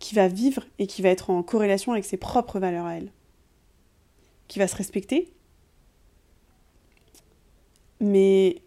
qui 0.00 0.14
va 0.16 0.26
vivre 0.28 0.64
et 0.78 0.86
qui 0.86 1.02
va 1.02 1.08
être 1.08 1.30
en 1.30 1.42
corrélation 1.42 1.92
avec 1.92 2.04
ses 2.04 2.16
propres 2.16 2.58
valeurs 2.58 2.84
à 2.84 2.96
elle. 2.96 3.12
Qui 4.48 4.58
va 4.58 4.66
se 4.66 4.76
respecter. 4.76 5.32
Mais 8.00 8.62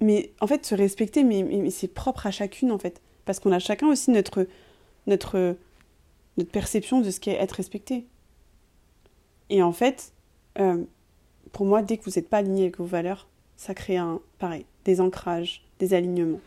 mais 0.00 0.32
en 0.40 0.46
fait, 0.46 0.64
se 0.64 0.74
respecter, 0.74 1.24
mais, 1.24 1.70
c'est 1.70 1.88
propre 1.88 2.26
à 2.26 2.30
chacune, 2.30 2.70
en 2.70 2.78
fait. 2.78 3.00
Parce 3.24 3.40
qu'on 3.40 3.52
a 3.52 3.58
chacun 3.58 3.88
aussi 3.88 4.10
notre, 4.10 4.46
notre, 5.08 5.56
notre 6.36 6.50
perception 6.50 7.00
de 7.00 7.10
ce 7.10 7.20
qu'est 7.20 7.32
être 7.32 7.52
respecté. 7.52 8.06
Et 9.50 9.62
en 9.62 9.72
fait, 9.72 10.12
euh, 10.58 10.84
pour 11.52 11.66
moi, 11.66 11.82
dès 11.82 11.96
que 11.96 12.04
vous 12.04 12.12
n'êtes 12.16 12.28
pas 12.28 12.38
aligné 12.38 12.62
avec 12.62 12.78
vos 12.78 12.84
valeurs, 12.84 13.28
ça 13.56 13.74
crée 13.74 13.96
un, 13.96 14.20
pareil, 14.38 14.64
des 14.84 15.00
ancrages, 15.00 15.64
des 15.80 15.94
alignements. 15.94 16.40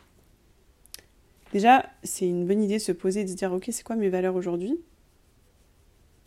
Déjà, 1.51 1.85
c'est 2.03 2.27
une 2.27 2.47
bonne 2.47 2.63
idée 2.63 2.77
de 2.77 2.81
se 2.81 2.93
poser 2.93 3.21
et 3.21 3.23
de 3.25 3.29
se 3.29 3.35
dire, 3.35 3.51
ok, 3.51 3.67
c'est 3.71 3.83
quoi 3.83 3.97
mes 3.97 4.07
valeurs 4.07 4.35
aujourd'hui? 4.35 4.79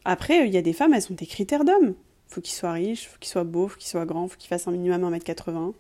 Après, 0.05 0.47
il 0.47 0.53
y 0.53 0.59
a 0.59 0.63
des 0.63 0.75
femmes, 0.75 0.93
elles 0.93 1.11
ont 1.11 1.15
des 1.15 1.27
critères 1.27 1.65
d'hommes. 1.65 1.95
Faut 2.29 2.43
qu'ils 2.43 2.55
soient 2.55 2.73
riches, 2.73 3.09
faut 3.09 3.19
qu'ils 3.19 3.31
soient 3.31 3.45
beaux, 3.45 3.69
faut 3.69 3.79
qu'ils 3.79 3.89
soient 3.89 4.05
grands, 4.05 4.29
faut 4.29 4.37
qu'ils 4.37 4.49
fassent 4.49 4.69
un 4.69 4.73
minimum 4.73 5.15
1m80 5.15 5.73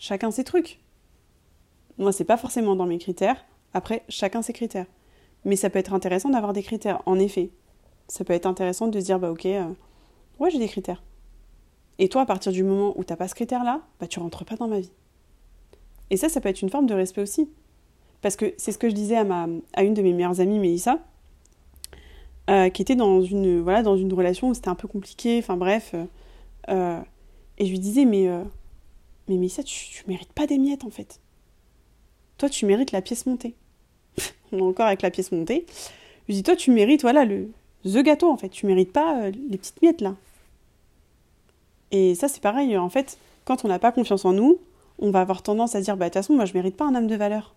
chacun 0.00 0.32
ses 0.32 0.42
trucs. 0.42 0.80
Moi, 1.98 2.10
c'est 2.10 2.24
pas 2.24 2.36
forcément 2.36 2.74
dans 2.74 2.86
mes 2.86 2.98
critères. 2.98 3.44
Après, 3.74 4.02
chacun 4.08 4.42
ses 4.42 4.52
critères. 4.52 4.86
Mais 5.44 5.56
ça 5.56 5.70
peut 5.70 5.78
être 5.78 5.94
intéressant 5.94 6.30
d'avoir 6.30 6.52
des 6.52 6.62
critères, 6.62 7.02
en 7.06 7.18
effet. 7.18 7.50
Ça 8.08 8.24
peut 8.24 8.32
être 8.32 8.46
intéressant 8.46 8.88
de 8.88 8.98
se 8.98 9.04
dire, 9.04 9.18
bah 9.18 9.30
ok, 9.30 9.46
euh, 9.46 9.64
ouais, 10.38 10.50
j'ai 10.50 10.58
des 10.58 10.68
critères. 10.68 11.02
Et 11.98 12.08
toi, 12.08 12.22
à 12.22 12.26
partir 12.26 12.52
du 12.52 12.62
moment 12.62 12.94
où 12.96 13.04
t'as 13.04 13.16
pas 13.16 13.28
ce 13.28 13.34
critère-là, 13.34 13.82
bah 14.00 14.06
tu 14.06 14.20
rentres 14.20 14.44
pas 14.44 14.56
dans 14.56 14.68
ma 14.68 14.80
vie. 14.80 14.92
Et 16.10 16.16
ça, 16.16 16.28
ça 16.28 16.40
peut 16.40 16.48
être 16.48 16.62
une 16.62 16.70
forme 16.70 16.86
de 16.86 16.94
respect 16.94 17.22
aussi. 17.22 17.48
Parce 18.20 18.36
que 18.36 18.54
c'est 18.58 18.72
ce 18.72 18.78
que 18.78 18.88
je 18.88 18.94
disais 18.94 19.16
à, 19.16 19.24
ma, 19.24 19.46
à 19.74 19.82
une 19.82 19.94
de 19.94 20.02
mes 20.02 20.12
meilleures 20.12 20.40
amies, 20.40 20.58
Mélissa, 20.58 20.98
euh, 22.50 22.68
qui 22.68 22.82
était 22.82 22.96
dans 22.96 23.22
une, 23.22 23.60
voilà, 23.60 23.82
dans 23.82 23.96
une 23.96 24.12
relation 24.12 24.48
où 24.48 24.54
c'était 24.54 24.68
un 24.68 24.74
peu 24.74 24.88
compliqué, 24.88 25.38
enfin 25.38 25.56
bref. 25.56 25.94
Euh, 26.68 27.00
et 27.58 27.66
je 27.66 27.70
lui 27.70 27.78
disais, 27.78 28.04
mais 28.04 28.28
mais 29.30 29.36
Mélissa, 29.36 29.62
tu, 29.62 29.90
tu 29.90 30.04
mérites 30.08 30.32
pas 30.32 30.46
des 30.46 30.58
miettes 30.58 30.84
en 30.84 30.90
fait. 30.90 31.20
Toi, 32.36 32.48
tu 32.48 32.66
mérites 32.66 32.90
la 32.90 33.00
pièce 33.00 33.26
montée. 33.26 33.54
Encore 34.52 34.86
avec 34.86 35.02
la 35.02 35.10
pièce 35.10 35.32
montée. 35.32 35.66
Je 36.28 36.34
dis, 36.34 36.42
toi, 36.42 36.56
tu 36.56 36.70
mérites, 36.70 37.02
voilà, 37.02 37.24
le 37.24 37.50
the 37.84 38.02
gâteau 38.02 38.30
en 38.30 38.36
fait. 38.36 38.48
Tu 38.48 38.66
mérites 38.66 38.92
pas 38.92 39.22
euh, 39.22 39.32
les 39.48 39.58
petites 39.58 39.80
miettes 39.82 40.00
là. 40.00 40.16
Et 41.90 42.14
ça, 42.14 42.28
c'est 42.28 42.40
pareil. 42.40 42.76
En 42.76 42.88
fait, 42.88 43.18
quand 43.44 43.64
on 43.64 43.68
n'a 43.68 43.78
pas 43.78 43.92
confiance 43.92 44.24
en 44.24 44.32
nous, 44.32 44.58
on 44.98 45.10
va 45.10 45.20
avoir 45.20 45.42
tendance 45.42 45.74
à 45.74 45.80
dire 45.80 45.96
bah 45.96 46.06
de 46.06 46.10
toute 46.10 46.14
façon 46.22 46.34
moi 46.34 46.44
je 46.44 46.52
mérite 46.52 46.76
pas 46.76 46.84
un 46.84 46.94
homme 46.94 47.06
de 47.06 47.16
valeur 47.16 47.54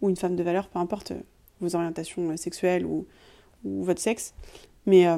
ou 0.00 0.08
une 0.08 0.16
femme 0.16 0.36
de 0.36 0.42
valeur, 0.42 0.68
peu 0.68 0.78
importe 0.78 1.10
euh, 1.10 1.20
vos 1.60 1.74
orientations 1.74 2.30
euh, 2.30 2.36
sexuelles 2.36 2.86
ou, 2.86 3.06
ou 3.64 3.82
votre 3.82 4.00
sexe, 4.00 4.34
mais 4.86 5.08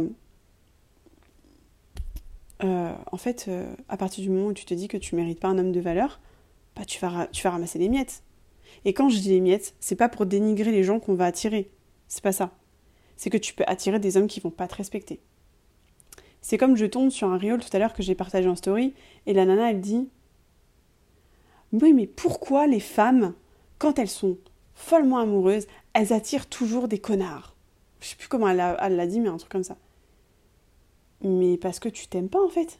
en 2.60 3.16
fait 3.18 3.50
à 3.88 3.96
partir 3.98 4.24
du 4.24 4.30
moment 4.30 4.46
où 4.46 4.52
tu 4.54 4.64
te 4.64 4.72
dis 4.72 4.88
que 4.88 4.96
tu 4.96 5.14
mérites 5.14 5.40
pas 5.40 5.48
un 5.48 5.58
homme 5.58 5.72
de 5.72 5.80
valeur, 5.80 6.20
bah 6.74 6.86
tu 6.86 6.98
vas 7.00 7.28
tu 7.30 7.42
vas 7.42 7.50
ramasser 7.50 7.78
les 7.78 7.90
miettes. 7.90 8.22
Et 8.84 8.92
quand 8.92 9.08
je 9.08 9.18
dis 9.18 9.30
les 9.30 9.40
miettes, 9.40 9.74
c'est 9.80 9.96
pas 9.96 10.08
pour 10.08 10.26
dénigrer 10.26 10.70
les 10.70 10.84
gens 10.84 11.00
qu'on 11.00 11.14
va 11.14 11.26
attirer, 11.26 11.70
c'est 12.06 12.22
pas 12.22 12.32
ça. 12.32 12.56
C'est 13.16 13.30
que 13.30 13.36
tu 13.36 13.54
peux 13.54 13.64
attirer 13.66 13.98
des 13.98 14.16
hommes 14.16 14.28
qui 14.28 14.40
vont 14.40 14.50
pas 14.50 14.68
te 14.68 14.76
respecter. 14.76 15.20
C'est 16.40 16.58
comme 16.58 16.76
je 16.76 16.86
tombe 16.86 17.10
sur 17.10 17.28
un 17.28 17.38
reel 17.38 17.58
tout 17.58 17.74
à 17.76 17.78
l'heure 17.78 17.94
que 17.94 18.02
j'ai 18.02 18.14
partagé 18.14 18.48
en 18.48 18.56
story 18.56 18.94
et 19.26 19.32
la 19.32 19.44
nana 19.44 19.70
elle 19.70 19.80
dit 19.80 20.08
oui, 21.72 21.92
mais 21.92 22.06
pourquoi 22.06 22.66
les 22.66 22.80
femmes, 22.80 23.34
quand 23.78 23.98
elles 23.98 24.08
sont 24.08 24.38
follement 24.74 25.18
amoureuses, 25.18 25.66
elles 25.92 26.12
attirent 26.12 26.48
toujours 26.48 26.88
des 26.88 26.98
connards? 26.98 27.54
Je 28.00 28.08
sais 28.08 28.16
plus 28.16 28.28
comment 28.28 28.48
elle 28.48 28.56
l'a 28.56 29.06
dit, 29.06 29.20
mais 29.20 29.28
un 29.28 29.36
truc 29.36 29.52
comme 29.52 29.64
ça. 29.64 29.76
Mais 31.22 31.58
parce 31.58 31.80
que 31.80 31.88
tu 31.88 32.06
t'aimes 32.06 32.28
pas 32.28 32.42
en 32.42 32.48
fait. 32.48 32.78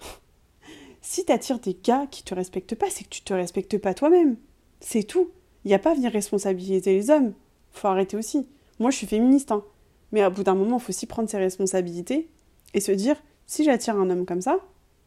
si 1.00 1.24
t'attires 1.24 1.60
des 1.60 1.78
gars 1.82 2.06
qui 2.10 2.22
te 2.22 2.34
respectent 2.34 2.74
pas, 2.74 2.90
c'est 2.90 3.04
que 3.04 3.08
tu 3.08 3.22
te 3.22 3.32
respectes 3.32 3.78
pas 3.78 3.94
toi-même. 3.94 4.36
C'est 4.80 5.04
tout. 5.04 5.30
Il 5.64 5.68
n'y 5.68 5.74
a 5.74 5.78
pas 5.78 5.92
à 5.92 5.94
venir 5.94 6.12
responsabiliser 6.12 6.94
les 6.94 7.10
hommes. 7.10 7.32
Faut 7.72 7.88
arrêter 7.88 8.16
aussi. 8.16 8.46
Moi, 8.78 8.90
je 8.90 8.96
suis 8.96 9.06
féministe, 9.06 9.52
hein. 9.52 9.64
Mais 10.12 10.22
à 10.22 10.30
bout 10.30 10.44
d'un 10.44 10.54
moment, 10.54 10.76
il 10.76 10.80
faut 10.80 10.90
aussi 10.90 11.06
prendre 11.06 11.28
ses 11.28 11.38
responsabilités 11.38 12.28
et 12.74 12.80
se 12.80 12.92
dire 12.92 13.16
si 13.46 13.64
j'attire 13.64 13.96
un 13.96 14.08
homme 14.08 14.24
comme 14.24 14.40
ça, 14.40 14.58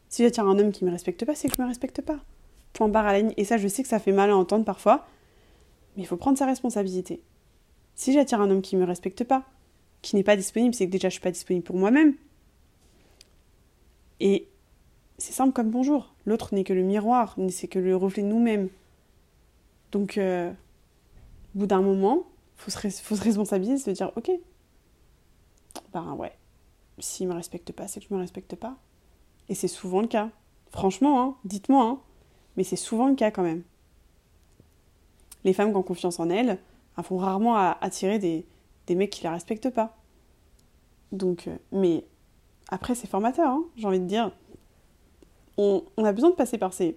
si 0.10 0.24
j'attire 0.24 0.46
un 0.46 0.60
homme 0.60 0.72
qui 0.72 0.84
me 0.84 0.92
respecte 0.92 1.24
pas, 1.24 1.36
c'est 1.36 1.48
que 1.48 1.56
je 1.56 1.62
me 1.62 1.68
respecte 1.68 2.02
pas 2.02 2.20
point 2.74 2.88
barre 2.88 3.08
à 3.08 3.14
la 3.14 3.20
ligne. 3.20 3.34
Et 3.38 3.44
ça, 3.44 3.58
je 3.58 3.68
sais 3.68 3.84
que 3.84 3.90
ça 3.90 4.00
fait 4.00 4.12
mal 4.12 4.30
à 4.30 4.38
entendre 4.38 4.66
parfois, 4.66 5.08
mais 5.96 6.04
il 6.04 6.06
faut 6.06 6.18
prendre 6.18 6.38
sa 6.38 6.46
responsabilité. 6.46 7.22
Si 7.96 8.14
j'attire 8.14 8.42
un 8.42 8.50
homme 8.50 8.62
qui 8.62 8.76
me 8.76 8.86
respecte 8.86 9.24
pas, 9.24 9.44
qui 10.02 10.16
n'est 10.16 10.24
pas 10.24 10.38
disponible, 10.38 10.74
c'est 10.74 10.86
que 10.86 10.92
déjà 10.92 11.10
je 11.10 11.14
suis 11.14 11.22
pas 11.22 11.32
disponible 11.32 11.66
pour 11.66 11.76
moi-même. 11.76 12.16
Et 14.22 14.48
c'est 15.18 15.34
simple 15.34 15.54
comme 15.54 15.70
bonjour. 15.70 16.14
L'autre 16.26 16.54
n'est 16.54 16.64
que 16.64 16.74
le 16.74 16.84
miroir, 16.84 17.36
c'est 17.50 17.68
que 17.68 17.80
le 17.80 17.96
reflet 17.96 18.24
de 18.24 18.28
nous-mêmes. 18.28 18.70
Donc, 19.92 20.18
euh, 20.18 20.52
au 21.56 21.60
bout 21.60 21.68
d'un 21.68 21.82
moment, 21.82 22.24
il 22.58 22.72
faut, 22.72 22.72
faut, 22.72 23.16
se 23.16 23.24
responsabiliser, 23.24 23.78
se 23.78 23.92
dire, 23.92 24.12
ok, 24.16 24.32
ben 25.94 26.14
ouais, 26.14 26.34
s'il 27.00 27.28
me 27.28 27.34
respecte 27.34 27.72
pas, 27.72 27.88
c'est 27.88 28.00
que 28.00 28.08
je 28.10 28.14
me 28.14 28.20
respecte 28.20 28.56
pas. 28.56 28.78
Et 29.48 29.56
c'est 29.56 29.68
souvent 29.68 30.02
le 30.02 30.08
cas. 30.08 30.30
Franchement, 30.72 31.22
hein, 31.22 31.36
dites-moi, 31.46 31.84
hein, 31.84 32.00
mais 32.56 32.64
c'est 32.64 32.76
souvent 32.76 33.08
le 33.08 33.16
cas 33.16 33.32
quand 33.32 33.44
même. 33.44 33.64
Les 35.44 35.54
femmes 35.54 35.72
qui 35.72 35.78
ont 35.78 35.84
confiance 35.84 36.20
en 36.20 36.30
elles, 36.30 36.60
elles 36.98 37.04
font 37.04 37.18
rarement 37.18 37.56
attirer 37.56 38.20
des, 38.20 38.46
des 38.88 38.96
mecs 38.96 39.10
qui 39.10 39.24
la 39.24 39.32
respectent 39.32 39.70
pas. 39.70 39.98
Donc, 41.12 41.48
euh, 41.48 41.56
mais 41.72 42.06
après, 42.70 42.96
c'est 42.96 43.08
formateur, 43.08 43.50
hein, 43.50 43.64
j'ai 43.76 43.88
envie 43.88 44.00
de 44.00 44.06
dire. 44.06 44.32
On, 45.58 45.84
a 45.98 46.14
besoin 46.14 46.30
de 46.30 46.36
passer 46.36 46.58
par 46.58 46.74
ces, 46.74 46.96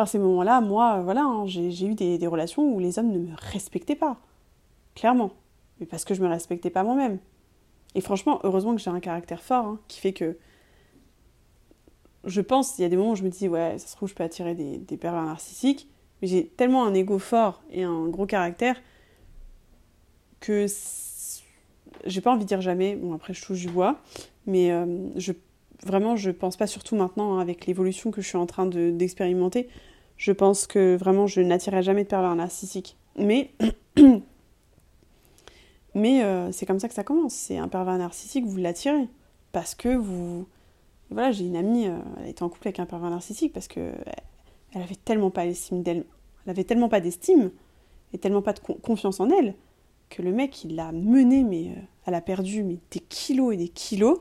par 0.00 0.08
ces 0.08 0.18
moments-là. 0.18 0.62
Moi, 0.62 0.96
euh, 0.96 1.02
voilà, 1.02 1.24
hein, 1.24 1.44
j'ai 1.44 1.84
eu 1.84 1.94
des, 1.94 2.26
relations 2.26 2.62
où 2.62 2.78
les 2.78 2.98
hommes 2.98 3.12
ne 3.12 3.18
me 3.18 3.34
respectaient 3.36 3.94
pas. 3.94 4.16
Clairement. 4.94 5.32
Mais 5.78 5.84
parce 5.84 6.06
que 6.06 6.14
je 6.14 6.22
me 6.22 6.26
respectais 6.26 6.70
pas 6.70 6.84
moi-même. 6.84 7.18
Et 7.94 8.00
franchement, 8.00 8.40
heureusement 8.42 8.74
que 8.74 8.80
j'ai 8.80 8.88
un 8.88 9.00
caractère 9.00 9.42
fort 9.42 9.66
hein, 9.66 9.80
qui 9.88 10.00
fait 10.00 10.14
que 10.14 10.38
je 12.24 12.40
pense, 12.40 12.78
il 12.78 12.82
y 12.82 12.84
a 12.86 12.88
des 12.88 12.96
moments 12.96 13.10
où 13.10 13.16
je 13.16 13.24
me 13.24 13.28
dis, 13.28 13.46
ouais, 13.46 13.76
ça 13.76 13.88
se 13.88 13.96
trouve, 13.96 14.08
je 14.08 14.14
peux 14.14 14.24
attirer 14.24 14.54
des, 14.54 14.78
des 14.78 14.96
pervers 14.96 15.26
narcissiques. 15.26 15.86
Mais 16.22 16.28
j'ai 16.28 16.46
tellement 16.46 16.86
un 16.86 16.94
ego 16.94 17.18
fort 17.18 17.62
et 17.70 17.82
un 17.82 18.08
gros 18.08 18.24
caractère 18.24 18.80
que 20.40 20.64
j'ai 22.06 22.20
pas 22.22 22.32
envie 22.32 22.44
de 22.44 22.48
dire 22.48 22.62
jamais. 22.62 22.96
Bon, 22.96 23.12
après, 23.12 23.34
je 23.34 23.44
touche 23.44 23.60
du 23.60 23.68
bois. 23.68 24.00
Mais 24.46 24.72
euh, 24.72 24.86
je, 25.16 25.32
vraiment, 25.84 26.16
je 26.16 26.30
pense 26.30 26.56
pas, 26.56 26.66
surtout 26.66 26.96
maintenant, 26.96 27.34
hein, 27.34 27.40
avec 27.40 27.66
l'évolution 27.66 28.10
que 28.10 28.22
je 28.22 28.28
suis 28.28 28.38
en 28.38 28.46
train 28.46 28.64
d'expérimenter, 28.64 29.68
je 30.20 30.32
pense 30.32 30.66
que 30.66 30.96
vraiment, 30.96 31.26
je 31.26 31.40
n'attirerai 31.40 31.82
jamais 31.82 32.04
de 32.04 32.08
pervers 32.08 32.36
narcissiques. 32.36 32.98
Mais. 33.16 33.52
mais 35.94 36.22
euh, 36.22 36.52
c'est 36.52 36.66
comme 36.66 36.78
ça 36.78 36.88
que 36.88 36.94
ça 36.94 37.04
commence. 37.04 37.32
C'est 37.32 37.56
un 37.56 37.68
pervers 37.68 37.96
narcissique, 37.96 38.44
vous 38.44 38.58
l'attirez. 38.58 39.08
Parce 39.52 39.74
que 39.74 39.88
vous 39.88 40.46
voilà, 41.10 41.32
j'ai 41.32 41.46
une 41.46 41.56
amie, 41.56 41.88
euh, 41.88 41.98
elle 42.20 42.28
était 42.28 42.42
en 42.42 42.50
couple 42.50 42.68
avec 42.68 42.80
un 42.80 42.86
pervers 42.86 43.08
narcissique 43.08 43.54
parce 43.54 43.66
que 43.66 43.92
elle 44.74 44.82
avait 44.82 44.94
tellement 44.94 45.30
pas 45.30 45.46
d'estime 45.46 45.82
d'elle, 45.82 46.04
elle 46.44 46.50
avait 46.50 46.64
tellement 46.64 46.90
pas 46.90 47.00
d'estime 47.00 47.50
et 48.12 48.18
tellement 48.18 48.42
pas 48.42 48.52
de 48.52 48.60
confiance 48.60 49.20
en 49.20 49.30
elle 49.30 49.54
que 50.10 50.20
le 50.20 50.32
mec 50.32 50.64
il 50.64 50.76
l'a 50.76 50.92
menée, 50.92 51.44
mais 51.44 51.68
euh, 51.70 51.80
elle 52.06 52.14
a 52.14 52.20
perdu 52.20 52.62
des 52.90 53.00
kilos 53.00 53.54
et 53.54 53.56
des 53.56 53.68
kilos 53.68 54.20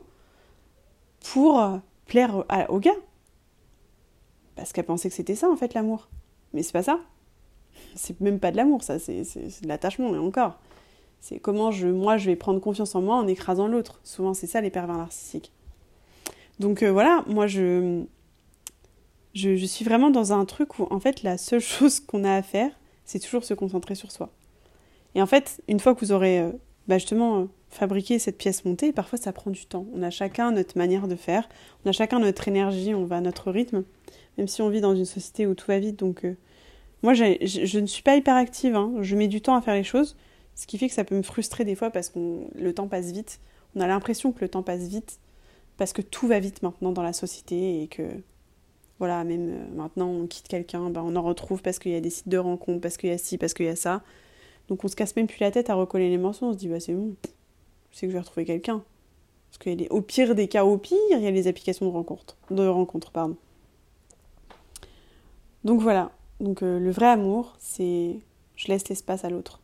pour 1.34 1.60
euh, 1.60 1.78
plaire 2.06 2.46
au 2.70 2.80
gars 2.80 2.96
parce 4.60 4.74
qu'elle 4.74 4.86
pensait 4.86 5.10
que 5.10 5.16
c'était 5.16 5.36
ça 5.36 5.50
en 5.50 5.56
fait 5.56 5.74
l'amour. 5.74 6.10
Mais 6.54 6.64
c'est 6.64 6.74
pas 6.74 6.84
ça. 6.84 7.00
C'est 7.96 8.20
même 8.20 8.40
pas 8.40 8.52
de 8.52 8.58
l'amour 8.58 8.84
ça 8.84 9.00
c'est 9.00 9.24
de 9.24 9.68
l'attachement 9.68 10.14
et 10.14 10.18
encore. 10.18 10.60
C'est 11.22 11.40
comment 11.40 11.72
je 11.72 11.88
moi 11.88 12.18
je 12.18 12.26
vais 12.26 12.36
prendre 12.36 12.60
confiance 12.60 12.94
en 12.96 13.02
moi 13.02 13.16
en 13.16 13.28
écrasant 13.28 13.68
l'autre. 13.68 14.02
Souvent 14.04 14.34
c'est 14.34 14.48
ça 14.48 14.62
les 14.62 14.70
pervers 14.70 14.98
narcissiques. 14.98 15.52
Donc 16.60 16.84
euh, 16.84 16.92
voilà, 16.92 17.24
moi 17.26 17.48
je, 17.48 18.04
je, 19.34 19.66
suis 19.66 19.86
vraiment 19.86 20.10
dans 20.10 20.34
un 20.34 20.44
truc 20.44 20.78
où 20.78 20.88
en 20.90 21.00
fait 21.00 21.24
la 21.24 21.38
seule 21.38 21.60
chose 21.62 22.02
qu'on 22.02 22.26
a 22.26 22.36
à 22.36 22.42
faire, 22.42 22.72
c'est 23.06 23.20
toujours 23.20 23.46
se 23.46 23.54
concentrer 23.54 23.96
sur 23.96 24.12
soi. 24.12 24.30
Et 25.16 25.22
en 25.22 25.26
fait, 25.26 25.62
une 25.70 25.80
fois 25.80 25.96
que 25.96 26.02
vous 26.02 26.12
aurez 26.12 26.42
euh, 26.42 26.52
bah, 26.88 26.98
justement 26.98 27.40
euh, 27.40 27.46
fabriqué 27.70 28.20
cette 28.20 28.38
pièce 28.38 28.66
montée, 28.66 28.92
parfois 28.92 29.18
ça 29.18 29.32
prend 29.32 29.52
du 29.52 29.66
temps. 29.66 29.86
On 29.96 30.04
a 30.04 30.10
chacun 30.10 30.52
notre 30.52 30.78
manière 30.78 31.08
de 31.08 31.16
faire, 31.16 31.48
on 31.86 31.90
a 31.90 31.92
chacun 31.94 32.20
notre 32.20 32.48
énergie, 32.48 32.94
on 32.94 33.06
va 33.06 33.18
à 33.18 33.22
notre 33.22 33.52
rythme, 33.52 33.84
même 34.40 34.48
si 34.48 34.62
on 34.62 34.70
vit 34.70 34.82
dans 34.82 34.96
une 34.96 35.06
société 35.06 35.46
où 35.46 35.54
tout 35.54 35.68
va 35.68 35.80
vite. 35.80 36.00
Donc 36.00 36.26
moi 37.04 37.14
je, 37.14 37.80
ne 37.80 37.86
suis 37.86 38.04
pas 38.04 38.16
hyper 38.16 38.36
active, 38.36 38.76
hein. 38.76 38.94
je 39.02 39.16
mets 39.16 39.28
du 39.28 39.42
temps 39.42 39.56
à 39.56 39.62
faire 39.62 39.76
les 39.76 39.84
choses, 39.84 40.18
ce 40.56 40.66
qui 40.66 40.78
fait 40.78 40.88
que 40.88 40.94
ça 40.94 41.04
peut 41.04 41.16
me 41.16 41.22
frustrer 41.22 41.64
des 41.64 41.76
fois 41.76 41.92
parce 41.92 42.10
que 42.10 42.20
le 42.56 42.74
temps 42.74 42.88
passe 42.88 43.12
vite. 43.12 43.40
On 43.76 43.82
a 43.82 43.88
l'impression 43.88 44.32
que 44.32 44.42
le 44.42 44.50
temps 44.50 44.64
passe 44.64 44.88
vite 44.88 45.20
parce 45.78 45.94
que 45.94 46.02
tout 46.02 46.28
va 46.28 46.40
vite 46.40 46.64
maintenant 46.64 46.92
dans 46.92 47.04
la 47.04 47.14
société 47.14 47.84
et 47.84 47.88
que 47.88 48.04
voilà, 48.98 49.24
même 49.24 49.50
euh, 49.50 49.76
maintenant 49.76 50.10
on 50.10 50.28
quitte 50.28 50.48
quelqu'un, 50.48 50.90
ben 50.90 51.02
on 51.06 51.16
en 51.16 51.22
retrouve 51.22 51.62
parce 51.62 51.80
qu'il 51.80 51.94
y 51.94 51.96
a 51.96 52.02
des 52.02 52.10
sites 52.10 52.28
de 52.28 52.38
rencontres, 52.38 52.82
parce 52.82 52.98
qu'il 52.98 53.10
y 53.10 53.14
a 53.14 53.18
ci, 53.18 53.38
parce 53.38 53.54
qu'il 53.54 53.66
y 53.66 53.70
a 53.70 53.76
ça. 53.76 54.04
Donc 54.68 54.84
on 54.84 54.88
se 54.88 54.96
casse 54.96 55.16
même 55.16 55.28
plus 55.28 55.40
la 55.40 55.52
tête 55.52 55.70
à 55.70 55.76
recoller 55.76 56.10
les 56.10 56.18
morceaux, 56.18 56.48
on 56.48 56.54
se 56.54 56.58
dit 56.58 56.68
bah 56.68 56.80
c'est 56.80 56.94
bon, 56.94 57.16
je 57.92 57.98
sais 57.98 58.08
que 58.08 58.12
je 58.12 58.18
vais 58.18 58.22
retrouver 58.22 58.46
quelqu'un. 58.46 58.84
Parce 59.50 59.58
qu'il 59.58 59.82
y 59.82 59.88
a 59.88 59.92
au 59.92 60.02
pire 60.02 60.36
des 60.36 60.48
cas, 60.48 60.66
au 60.66 60.78
pire, 60.78 60.98
il 61.12 61.22
y 61.22 61.28
a 61.28 61.32
les 61.32 61.48
applications 61.48 61.86
de 61.86 61.92
rencontres, 61.92 62.38
de 62.52 62.68
rencontres, 62.68 63.12
pardon. 63.12 63.38
Donc 65.64 65.82
voilà, 65.82 66.12
donc 66.40 66.64
euh, 66.64 66.80
le 66.80 66.92
vrai 66.92 67.08
amour, 67.08 67.56
c'est 67.60 68.20
je 68.56 68.68
laisse 68.68 68.88
l'espace 68.90 69.26
à 69.26 69.30
l'autre. 69.30 69.62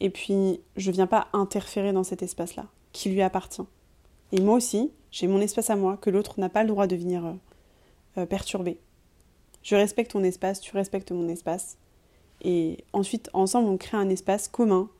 Et 0.00 0.10
puis 0.10 0.60
je 0.76 0.90
viens 0.90 1.06
pas 1.06 1.28
interférer 1.32 1.92
dans 1.92 2.04
cet 2.04 2.22
espace-là, 2.22 2.66
qui 2.92 3.10
lui 3.10 3.22
appartient. 3.22 3.62
Et 4.32 4.40
moi 4.40 4.56
aussi, 4.56 4.92
j'ai 5.10 5.26
mon 5.26 5.40
espace 5.40 5.70
à 5.70 5.76
moi 5.76 5.96
que 5.96 6.10
l'autre 6.10 6.38
n'a 6.38 6.48
pas 6.48 6.62
le 6.62 6.68
droit 6.68 6.86
de 6.86 6.96
venir 6.96 7.26
euh, 7.26 7.32
euh, 8.18 8.26
perturber. 8.26 8.78
Je 9.62 9.76
respecte 9.76 10.12
ton 10.12 10.22
espace, 10.22 10.60
tu 10.60 10.76
respectes 10.76 11.10
mon 11.12 11.28
espace. 11.28 11.78
Et 12.42 12.84
ensuite, 12.92 13.30
ensemble, 13.32 13.68
on 13.68 13.76
crée 13.76 13.96
un 13.96 14.10
espace 14.10 14.48
commun 14.48 14.90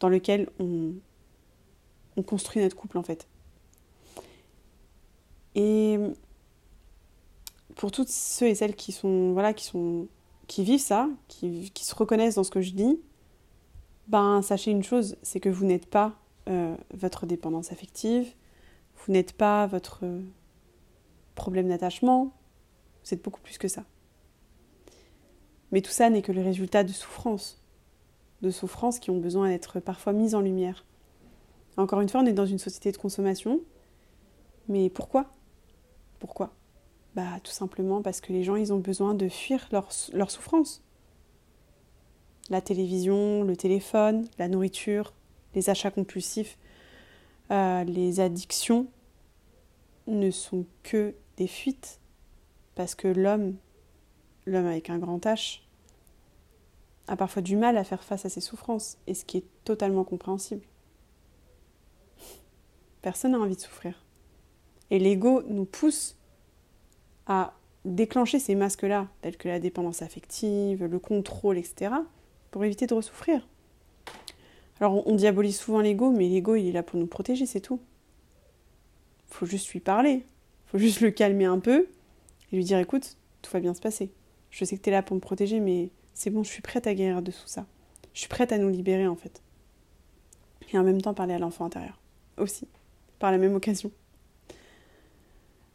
dans 0.00 0.08
lequel 0.08 0.48
on, 0.58 0.92
on 2.16 2.22
construit 2.22 2.62
notre 2.62 2.76
couple 2.76 2.98
en 2.98 3.02
fait. 3.02 3.26
Et 5.54 5.98
pour 7.78 7.92
toutes 7.92 8.08
ceux 8.08 8.48
et 8.48 8.56
celles 8.56 8.74
qui 8.74 8.90
sont 8.90 9.32
voilà 9.32 9.54
qui 9.54 9.64
sont 9.64 10.08
qui 10.48 10.64
vivent 10.64 10.80
ça, 10.80 11.08
qui, 11.28 11.70
se 11.76 11.94
reconnaissent 11.94 12.34
dans 12.36 12.44
ce 12.44 12.50
que 12.50 12.62
je 12.62 12.72
dis, 12.72 12.98
ben 14.08 14.40
sachez 14.40 14.70
une 14.70 14.82
chose, 14.82 15.16
c'est 15.22 15.40
que 15.40 15.50
vous 15.50 15.66
n'êtes 15.66 15.86
pas 15.86 16.14
euh, 16.48 16.74
votre 16.94 17.26
dépendance 17.26 17.70
affective, 17.70 18.32
vous 18.96 19.12
n'êtes 19.12 19.34
pas 19.34 19.66
votre 19.66 20.06
problème 21.34 21.68
d'attachement, 21.68 22.32
vous 23.04 23.14
êtes 23.14 23.22
beaucoup 23.22 23.42
plus 23.42 23.58
que 23.58 23.68
ça. 23.68 23.84
Mais 25.70 25.82
tout 25.82 25.90
ça 25.90 26.08
n'est 26.08 26.22
que 26.22 26.32
le 26.32 26.42
résultat 26.42 26.82
de 26.82 26.92
souffrances, 26.92 27.62
de 28.40 28.50
souffrances 28.50 28.98
qui 28.98 29.10
ont 29.10 29.18
besoin 29.18 29.50
d'être 29.50 29.80
parfois 29.80 30.14
mises 30.14 30.34
en 30.34 30.40
lumière. 30.40 30.86
Encore 31.76 32.00
une 32.00 32.08
fois, 32.08 32.22
on 32.22 32.26
est 32.26 32.32
dans 32.32 32.46
une 32.46 32.58
société 32.58 32.90
de 32.90 32.96
consommation, 32.96 33.60
mais 34.66 34.88
pourquoi? 34.88 35.26
Pourquoi? 36.18 36.57
Bah 37.14 37.40
tout 37.42 37.52
simplement 37.52 38.02
parce 38.02 38.20
que 38.20 38.32
les 38.32 38.44
gens, 38.44 38.56
ils 38.56 38.72
ont 38.72 38.78
besoin 38.78 39.14
de 39.14 39.28
fuir 39.28 39.68
leur, 39.72 39.88
leur 40.12 40.30
souffrance. 40.30 40.82
La 42.50 42.60
télévision, 42.60 43.42
le 43.42 43.56
téléphone, 43.56 44.26
la 44.38 44.48
nourriture, 44.48 45.12
les 45.54 45.70
achats 45.70 45.90
compulsifs, 45.90 46.58
euh, 47.50 47.84
les 47.84 48.20
addictions 48.20 48.86
ne 50.06 50.30
sont 50.30 50.64
que 50.82 51.14
des 51.36 51.46
fuites 51.46 52.00
Parce 52.74 52.94
que 52.94 53.08
l'homme, 53.08 53.56
l'homme 54.46 54.66
avec 54.66 54.90
un 54.90 54.98
grand 54.98 55.24
H, 55.24 55.60
a 57.06 57.16
parfois 57.16 57.42
du 57.42 57.56
mal 57.56 57.76
à 57.76 57.84
faire 57.84 58.04
face 58.04 58.26
à 58.26 58.28
ses 58.28 58.40
souffrances, 58.40 58.98
et 59.06 59.14
ce 59.14 59.24
qui 59.24 59.38
est 59.38 59.46
totalement 59.64 60.04
compréhensible. 60.04 60.64
Personne 63.00 63.32
n'a 63.32 63.38
envie 63.38 63.56
de 63.56 63.60
souffrir. 63.60 64.04
Et 64.90 64.98
l'ego 64.98 65.42
nous 65.48 65.64
pousse 65.64 66.17
à 67.28 67.54
déclencher 67.84 68.38
ces 68.38 68.54
masques-là, 68.54 69.06
tels 69.20 69.36
que 69.36 69.48
la 69.48 69.60
dépendance 69.60 70.02
affective, 70.02 70.84
le 70.84 70.98
contrôle, 70.98 71.58
etc., 71.58 71.92
pour 72.50 72.64
éviter 72.64 72.86
de 72.86 72.94
ressouffrir. 72.94 73.46
Alors 74.80 75.06
on 75.06 75.14
diabolise 75.14 75.58
souvent 75.58 75.80
l'ego, 75.80 76.10
mais 76.10 76.28
l'ego 76.28 76.54
il 76.56 76.68
est 76.68 76.72
là 76.72 76.82
pour 76.82 76.98
nous 76.98 77.06
protéger, 77.06 77.46
c'est 77.46 77.60
tout. 77.60 77.80
Faut 79.28 79.46
juste 79.46 79.70
lui 79.72 79.80
parler, 79.80 80.24
faut 80.66 80.78
juste 80.78 81.00
le 81.00 81.10
calmer 81.10 81.44
un 81.44 81.58
peu 81.58 81.88
et 82.52 82.56
lui 82.56 82.64
dire 82.64 82.78
écoute, 82.78 83.16
tout 83.42 83.50
va 83.50 83.60
bien 83.60 83.74
se 83.74 83.80
passer. 83.80 84.10
Je 84.50 84.64
sais 84.64 84.76
que 84.76 84.82
tu 84.82 84.88
es 84.88 84.92
là 84.92 85.02
pour 85.02 85.14
me 85.14 85.20
protéger, 85.20 85.60
mais 85.60 85.90
c'est 86.14 86.30
bon, 86.30 86.42
je 86.42 86.48
suis 86.48 86.62
prête 86.62 86.86
à 86.86 86.94
guérir 86.94 87.22
de 87.22 87.30
tout 87.30 87.46
ça. 87.46 87.66
Je 88.14 88.20
suis 88.20 88.28
prête 88.28 88.52
à 88.52 88.58
nous 88.58 88.68
libérer 88.68 89.06
en 89.06 89.16
fait. 89.16 89.42
Et 90.72 90.78
en 90.78 90.84
même 90.84 91.00
temps 91.00 91.14
parler 91.14 91.34
à 91.34 91.38
l'enfant 91.38 91.64
intérieur 91.64 91.98
aussi, 92.36 92.68
par 93.18 93.32
la 93.32 93.38
même 93.38 93.54
occasion. 93.54 93.90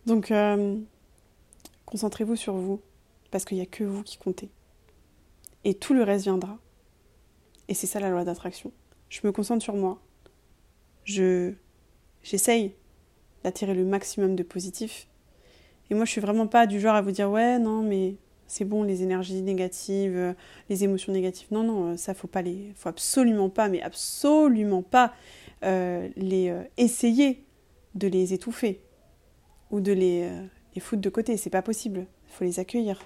Donc 0.06 0.32
euh, 0.32 0.78
concentrez-vous 1.94 2.36
sur 2.36 2.56
vous, 2.56 2.82
parce 3.30 3.46
qu'il 3.46 3.56
n'y 3.58 3.62
a 3.62 3.68
que 3.68 3.84
vous 3.84 4.02
qui 4.02 4.18
comptez. 4.18 4.50
Et 5.64 5.76
tout 5.76 5.94
le 5.94 6.02
reste 6.02 6.24
viendra. 6.24 6.58
Et 7.68 7.76
c'est 7.76 7.86
ça 7.86 8.00
la 8.00 8.10
loi 8.10 8.24
d'attraction. 8.24 8.72
Je 9.10 9.20
me 9.24 9.32
concentre 9.32 9.62
sur 9.62 9.76
moi. 9.76 10.02
Je 11.04 11.54
j'essaye 12.24 12.74
d'attirer 13.44 13.76
le 13.76 13.86
maximum 13.86 14.36
de 14.36 14.41
positif. 14.41 15.08
Et 15.91 15.94
moi, 15.94 16.06
je 16.06 16.10
suis 16.10 16.22
vraiment 16.22 16.48
pas 16.48 16.66
du 16.66 16.80
genre 16.80 16.96
à 16.96 17.04
vous 17.04 17.12
dire 17.12 17.30
ouais, 17.30 17.60
non, 17.60 17.84
mais 17.84 18.16
c'est 18.48 18.66
bon, 18.66 18.82
les 18.82 19.04
énergies 19.04 19.44
négatives, 19.44 20.34
les 20.70 20.84
émotions 20.84 21.14
négatives. 21.14 21.50
Non, 21.52 21.62
non, 21.62 21.96
ça 21.96 22.16
faut 22.16 22.28
pas 22.28 22.41
les, 22.41 22.72
faut 22.74 22.89
absolument 22.89 23.50
pas, 23.50 23.70
mais 23.70 23.84
absolument 23.84 24.82
pas 24.82 25.14
euh, 25.64 26.10
les 26.16 26.50
euh, 26.50 26.64
essayer 26.78 27.46
de 27.94 28.08
les 28.08 28.34
étouffer 28.34 28.82
ou 29.70 29.80
de 29.80 29.91
les, 29.91 30.24
euh, 30.24 30.48
les 30.76 30.82
foutre 30.82 31.01
de 31.01 31.09
côté. 31.09 31.38
C'est 31.38 31.49
pas 31.49 31.61
possible. 31.61 32.05
Il 32.30 32.34
faut 32.34 32.43
les 32.43 32.59
accueillir 32.59 32.99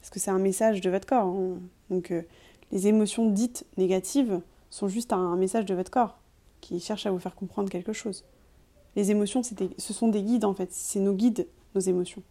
parce 0.00 0.10
que 0.10 0.20
c'est 0.20 0.30
un 0.30 0.38
message 0.38 0.80
de 0.80 0.90
votre 0.90 1.06
corps. 1.06 1.26
Hein. 1.26 1.58
Donc 1.90 2.12
les 2.72 2.88
émotions 2.88 3.30
dites 3.30 3.64
négatives 3.76 4.40
sont 4.70 4.88
juste 4.88 5.12
un, 5.12 5.36
message 5.36 5.64
de 5.64 5.74
votre 5.74 5.90
corps 5.90 6.18
qui 6.60 6.80
cherche 6.80 7.06
à 7.06 7.10
vous 7.10 7.18
faire 7.18 7.34
comprendre 7.34 7.70
quelque 7.70 7.92
chose. 7.92 8.24
Les 8.96 9.10
émotions, 9.10 9.42
ce 9.42 9.92
sont 9.92 10.08
des 10.08 10.22
guides 10.22 10.44
en 10.44 10.54
fait, 10.54 10.72
c'est 10.72 11.00
nos 11.00 11.12
guides, 11.12 11.46
nos 11.74 11.80
émotions. 11.80 12.22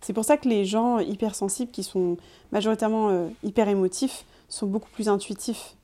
C'est 0.00 0.12
pour 0.12 0.24
ça 0.24 0.36
que 0.36 0.48
les 0.48 0.64
gens 0.64 0.98
hypersensibles, 0.98 1.70
qui 1.70 1.82
sont 1.82 2.16
majoritairement 2.52 3.10
euh, 3.10 3.28
hyper 3.42 3.68
émotifs, 3.68 4.24
sont 4.48 4.66
beaucoup 4.66 4.90
plus 4.90 5.08
intuitifs. 5.08 5.76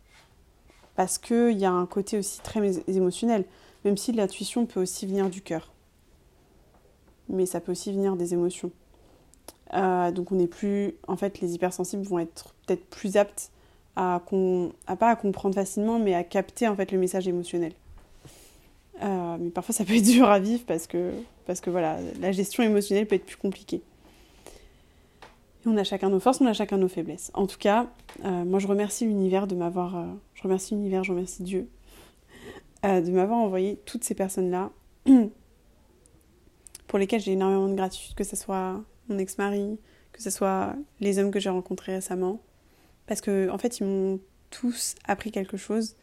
Parce 0.94 1.18
qu'il 1.18 1.58
y 1.58 1.64
a 1.64 1.72
un 1.72 1.86
côté 1.86 2.18
aussi 2.18 2.40
très 2.40 2.60
émotionnel, 2.88 3.44
même 3.84 3.96
si 3.96 4.12
l'intuition 4.12 4.66
peut 4.66 4.80
aussi 4.80 5.06
venir 5.06 5.30
du 5.30 5.42
cœur. 5.42 5.72
Mais 7.32 7.46
ça 7.46 7.60
peut 7.60 7.72
aussi 7.72 7.92
venir 7.92 8.14
des 8.14 8.34
émotions. 8.34 8.70
Euh, 9.74 10.10
donc 10.12 10.32
on 10.32 10.38
est 10.38 10.46
plus. 10.46 10.94
En 11.08 11.16
fait, 11.16 11.40
les 11.40 11.54
hypersensibles 11.54 12.04
vont 12.04 12.18
être 12.18 12.54
peut-être 12.66 12.84
plus 12.90 13.16
aptes 13.16 13.50
à, 13.96 14.22
pas 14.98 15.10
à 15.10 15.16
comprendre 15.16 15.54
facilement, 15.54 15.98
mais 15.98 16.14
à 16.14 16.24
capter 16.24 16.68
en 16.68 16.76
fait 16.76 16.92
le 16.92 16.98
message 16.98 17.26
émotionnel. 17.28 17.72
Euh, 19.02 19.36
mais 19.40 19.50
parfois 19.50 19.74
ça 19.74 19.84
peut 19.84 19.96
être 19.96 20.02
dur 20.12 20.28
à 20.28 20.38
vivre 20.38 20.64
parce 20.66 20.86
que, 20.86 21.12
voilà, 21.66 21.98
la 22.20 22.32
gestion 22.32 22.62
émotionnelle 22.62 23.06
peut 23.06 23.16
être 23.16 23.26
plus 23.26 23.36
compliquée. 23.36 23.82
On 25.64 25.76
a 25.76 25.84
chacun 25.84 26.10
nos 26.10 26.20
forces, 26.20 26.40
on 26.40 26.46
a 26.46 26.52
chacun 26.52 26.76
nos 26.76 26.88
faiblesses. 26.88 27.30
En 27.34 27.46
tout 27.46 27.58
cas, 27.58 27.86
euh, 28.24 28.44
moi 28.44 28.58
je 28.58 28.66
remercie 28.66 29.06
l'univers 29.06 29.46
de 29.46 29.54
m'avoir, 29.54 30.04
je 30.34 30.42
remercie 30.42 30.74
l'univers, 30.74 31.04
je 31.04 31.12
remercie 31.12 31.42
Dieu 31.42 31.68
de 32.84 33.12
m'avoir 33.12 33.38
envoyé 33.38 33.76
toutes 33.86 34.02
ces 34.02 34.14
personnes-là 34.16 34.70
pour 36.92 36.98
lesquelles 36.98 37.22
j'ai 37.22 37.32
énormément 37.32 37.68
de 37.68 37.74
gratitude, 37.74 38.14
que 38.14 38.22
ce 38.22 38.36
soit 38.36 38.78
mon 39.08 39.16
ex-mari, 39.16 39.80
que 40.12 40.20
ce 40.20 40.28
soit 40.28 40.76
les 41.00 41.18
hommes 41.18 41.30
que 41.30 41.40
j'ai 41.40 41.48
rencontrés 41.48 41.94
récemment, 41.94 42.42
parce 43.06 43.22
que 43.22 43.48
en 43.48 43.56
fait 43.56 43.80
ils 43.80 43.86
m'ont 43.86 44.20
tous 44.50 44.94
appris 45.06 45.30
quelque 45.30 45.56
chose. 45.56 45.96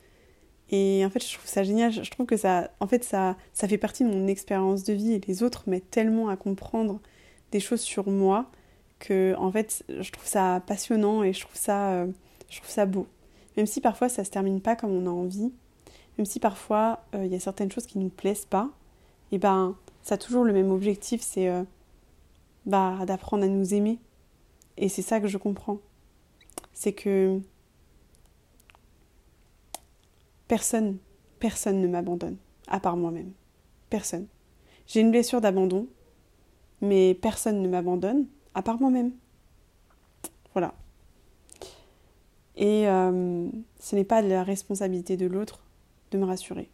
Et 0.72 1.06
en 1.06 1.12
fait 1.12 1.24
je 1.24 1.32
trouve 1.32 1.46
ça 1.48 1.62
génial. 1.62 1.92
Je 1.92 2.10
trouve 2.10 2.26
que 2.26 2.38
ça 2.38 2.72
en 2.80 2.88
fait 2.88 3.04
ça 3.04 3.38
ça 3.54 3.68
fait 3.68 3.78
partie 3.78 4.04
de 4.04 4.10
mon 4.10 4.26
expérience 4.26 4.84
de 4.84 4.94
vie. 4.94 5.14
Et 5.14 5.22
les 5.28 5.44
autres 5.44 5.70
m'aident 5.70 5.92
tellement 5.92 6.28
à 6.28 6.36
comprendre 6.36 7.00
des 7.52 7.60
choses 7.60 7.82
sur 7.82 8.10
moi 8.10 8.50
que 8.98 9.36
en 9.38 9.52
fait 9.52 9.84
je 9.88 10.12
trouve 10.12 10.26
ça 10.26 10.64
passionnant 10.66 11.22
et 11.22 11.34
je 11.34 11.42
trouve 11.42 11.56
ça 11.56 11.92
euh, 11.92 12.08
je 12.50 12.58
trouve 12.58 12.72
ça 12.72 12.88
beau. 12.88 13.06
Même 13.58 13.68
si 13.68 13.80
parfois 13.80 14.10
ça 14.10 14.24
se 14.24 14.32
termine 14.32 14.60
pas 14.60 14.76
comme 14.76 14.90
on 14.90 15.06
a 15.06 15.12
envie. 15.12 15.54
Même 16.18 16.26
si 16.26 16.40
parfois 16.40 17.06
euh, 17.14 17.26
il 17.26 17.32
y 17.32 17.36
a 17.36 17.40
certaines 17.40 17.72
choses 17.72 17.86
qui 17.86 18.00
nous 18.00 18.10
plaisent 18.10 18.48
pas 18.48 18.72
et 19.32 19.38
ben 19.38 19.76
ça 20.02 20.16
a 20.16 20.18
toujours 20.18 20.44
le 20.44 20.54
même 20.54 20.72
objectif 20.72 21.22
c'est 21.22 21.50
euh, 21.50 21.64
bah 22.66 23.00
d'apprendre 23.06 23.44
à 23.44 23.48
nous 23.48 23.74
aimer 23.74 24.00
et 24.78 24.90
c'est 24.90 25.02
ça 25.02 25.20
que 25.20 25.28
je 25.28 25.38
comprends 25.38 25.80
c'est 26.74 26.94
que 26.94 27.42
personne, 30.50 30.98
personne 31.40 31.82
ne 31.82 31.88
m'abandonne, 31.88 32.36
à 32.68 32.82
part 32.82 32.98
moi-même. 32.98 33.32
Personne. 33.90 34.28
J'ai 34.88 35.00
une 35.00 35.12
blessure 35.12 35.40
d'abandon, 35.40 35.88
mais 36.82 37.14
personne 37.14 37.62
ne 37.62 37.68
m'abandonne, 37.70 38.28
à 38.54 38.62
part 38.62 38.80
moi-même. 38.80 39.12
Voilà. 40.54 40.74
Et 42.58 42.88
euh, 42.88 43.48
ce 43.80 43.96
n'est 43.96 44.04
pas 44.04 44.22
la 44.22 44.44
responsabilité 44.44 45.16
de 45.16 45.28
l'autre 45.28 45.64
de 46.12 46.18
me 46.18 46.26
rassurer. 46.26 46.70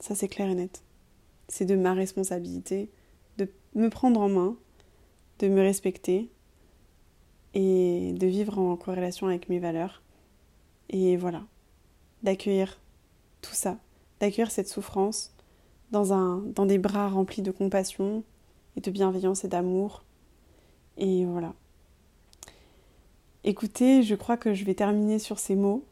Ça, 0.00 0.14
c'est 0.14 0.28
clair 0.28 0.48
et 0.48 0.54
net. 0.54 0.82
C'est 1.48 1.64
de 1.64 1.76
ma 1.76 1.94
responsabilité 1.94 2.90
de 3.38 3.48
me 3.74 3.88
prendre 3.88 4.20
en 4.20 4.28
main, 4.28 4.56
de 5.38 5.48
me 5.48 5.60
respecter, 5.60 6.30
et 7.54 8.12
de 8.12 8.26
vivre 8.26 8.58
en 8.58 8.76
corrélation 8.76 9.28
avec 9.28 9.48
mes 9.48 9.58
valeurs. 9.58 10.02
Et 10.90 11.16
voilà, 11.16 11.42
d'accueillir 12.22 12.78
tout 13.40 13.54
ça, 13.54 13.78
d'accueillir 14.20 14.50
cette 14.50 14.68
souffrance 14.68 15.32
dans, 15.90 16.12
un, 16.12 16.38
dans 16.54 16.66
des 16.66 16.78
bras 16.78 17.08
remplis 17.08 17.42
de 17.42 17.50
compassion 17.50 18.24
et 18.76 18.80
de 18.80 18.90
bienveillance 18.90 19.44
et 19.44 19.48
d'amour. 19.48 20.04
Et 20.98 21.24
voilà. 21.24 21.54
Écoutez, 23.44 24.02
je 24.02 24.14
crois 24.14 24.36
que 24.36 24.52
je 24.52 24.64
vais 24.64 24.74
terminer 24.74 25.18
sur 25.18 25.38
ces 25.38 25.54
mots. 25.54 25.84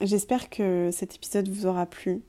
J'espère 0.00 0.50
que 0.50 0.90
cet 0.92 1.14
épisode 1.14 1.48
vous 1.48 1.66
aura 1.66 1.86
plu. 1.86 2.22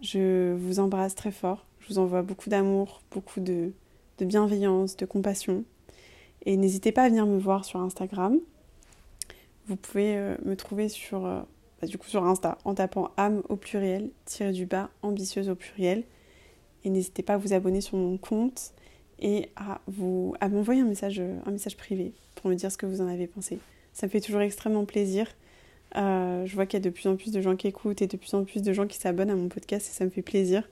Je 0.00 0.54
vous 0.54 0.80
embrasse 0.80 1.14
très 1.14 1.30
fort. 1.30 1.66
Je 1.80 1.88
vous 1.88 1.98
envoie 1.98 2.22
beaucoup 2.22 2.48
d'amour, 2.48 3.02
beaucoup 3.10 3.40
de, 3.40 3.72
bienveillance, 4.18 4.96
de 4.96 5.06
compassion. 5.06 5.64
Et 6.46 6.56
n'hésitez 6.56 6.92
pas 6.92 7.04
à 7.04 7.08
venir 7.08 7.26
me 7.26 7.38
voir 7.38 7.64
sur 7.64 7.80
Instagram. 7.80 8.38
Vous 9.66 9.76
pouvez 9.76 10.16
euh, 10.16 10.36
me 10.44 10.56
trouver 10.56 10.88
sur, 10.88 11.26
euh, 11.26 11.40
bah, 11.80 11.88
sur 12.06 12.24
Insta 12.24 12.58
en 12.64 12.74
tapant 12.74 13.10
âme 13.16 13.42
au 13.48 13.56
pluriel, 13.56 14.10
tiré 14.24 14.52
du 14.52 14.66
bas, 14.66 14.90
ambitieuse 15.02 15.50
au 15.50 15.54
pluriel. 15.54 16.04
Et 16.84 16.90
n'hésitez 16.90 17.22
pas 17.22 17.34
à 17.34 17.36
vous 17.36 17.52
abonner 17.52 17.82
sur 17.82 17.98
mon 17.98 18.16
compte 18.16 18.72
et 19.18 19.50
à, 19.56 19.80
vous, 19.86 20.34
à 20.40 20.48
m'envoyer 20.48 20.80
un 20.80 20.86
message, 20.86 21.20
euh, 21.20 21.38
un 21.44 21.50
message 21.50 21.76
privé 21.76 22.14
pour 22.36 22.50
me 22.50 22.54
dire 22.54 22.72
ce 22.72 22.78
que 22.78 22.86
vous 22.86 23.02
en 23.02 23.06
avez 23.06 23.26
pensé. 23.26 23.58
Ça 23.92 24.06
me 24.06 24.10
fait 24.10 24.20
toujours 24.20 24.40
extrêmement 24.40 24.86
plaisir. 24.86 25.26
Je 25.94 26.54
vois 26.54 26.66
qu'il 26.66 26.78
y 26.78 26.82
a 26.82 26.84
de 26.84 26.90
plus 26.90 27.08
en 27.08 27.16
plus 27.16 27.32
de 27.32 27.40
gens 27.40 27.56
qui 27.56 27.66
écoutent 27.68 28.02
et 28.02 28.06
de 28.06 28.16
plus 28.16 28.34
en 28.34 28.44
plus 28.44 28.62
de 28.62 28.72
gens 28.72 28.86
qui 28.86 28.98
s'abonnent 28.98 29.30
à 29.30 29.36
mon 29.36 29.48
podcast 29.48 29.88
et 29.88 29.92
ça 29.92 30.04
me 30.04 30.10
fait 30.10 30.22
plaisir, 30.22 30.68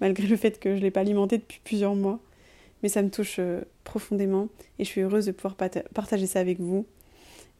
malgré 0.00 0.26
le 0.26 0.36
fait 0.36 0.58
que 0.58 0.70
je 0.70 0.76
ne 0.76 0.82
l'ai 0.82 0.90
pas 0.90 1.00
alimenté 1.00 1.38
depuis 1.38 1.60
plusieurs 1.64 1.94
mois 1.94 2.20
mais 2.82 2.88
ça 2.88 3.02
me 3.02 3.10
touche 3.10 3.36
euh, 3.38 3.62
profondément 3.84 4.48
et 4.78 4.84
je 4.84 4.88
suis 4.88 5.00
heureuse 5.00 5.26
de 5.26 5.32
pouvoir 5.32 5.56
partager 5.56 6.26
ça 6.26 6.40
avec 6.40 6.60
vous. 6.60 6.86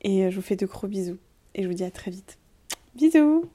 Et 0.02 0.24
euh, 0.24 0.30
je 0.30 0.36
vous 0.36 0.42
fais 0.42 0.56
de 0.56 0.66
gros 0.66 0.88
bisous 0.88 1.18
et 1.54 1.62
je 1.62 1.68
vous 1.68 1.74
dis 1.74 1.84
à 1.84 1.90
très 1.90 2.10
vite. 2.10 2.38
Bisous 2.94 3.48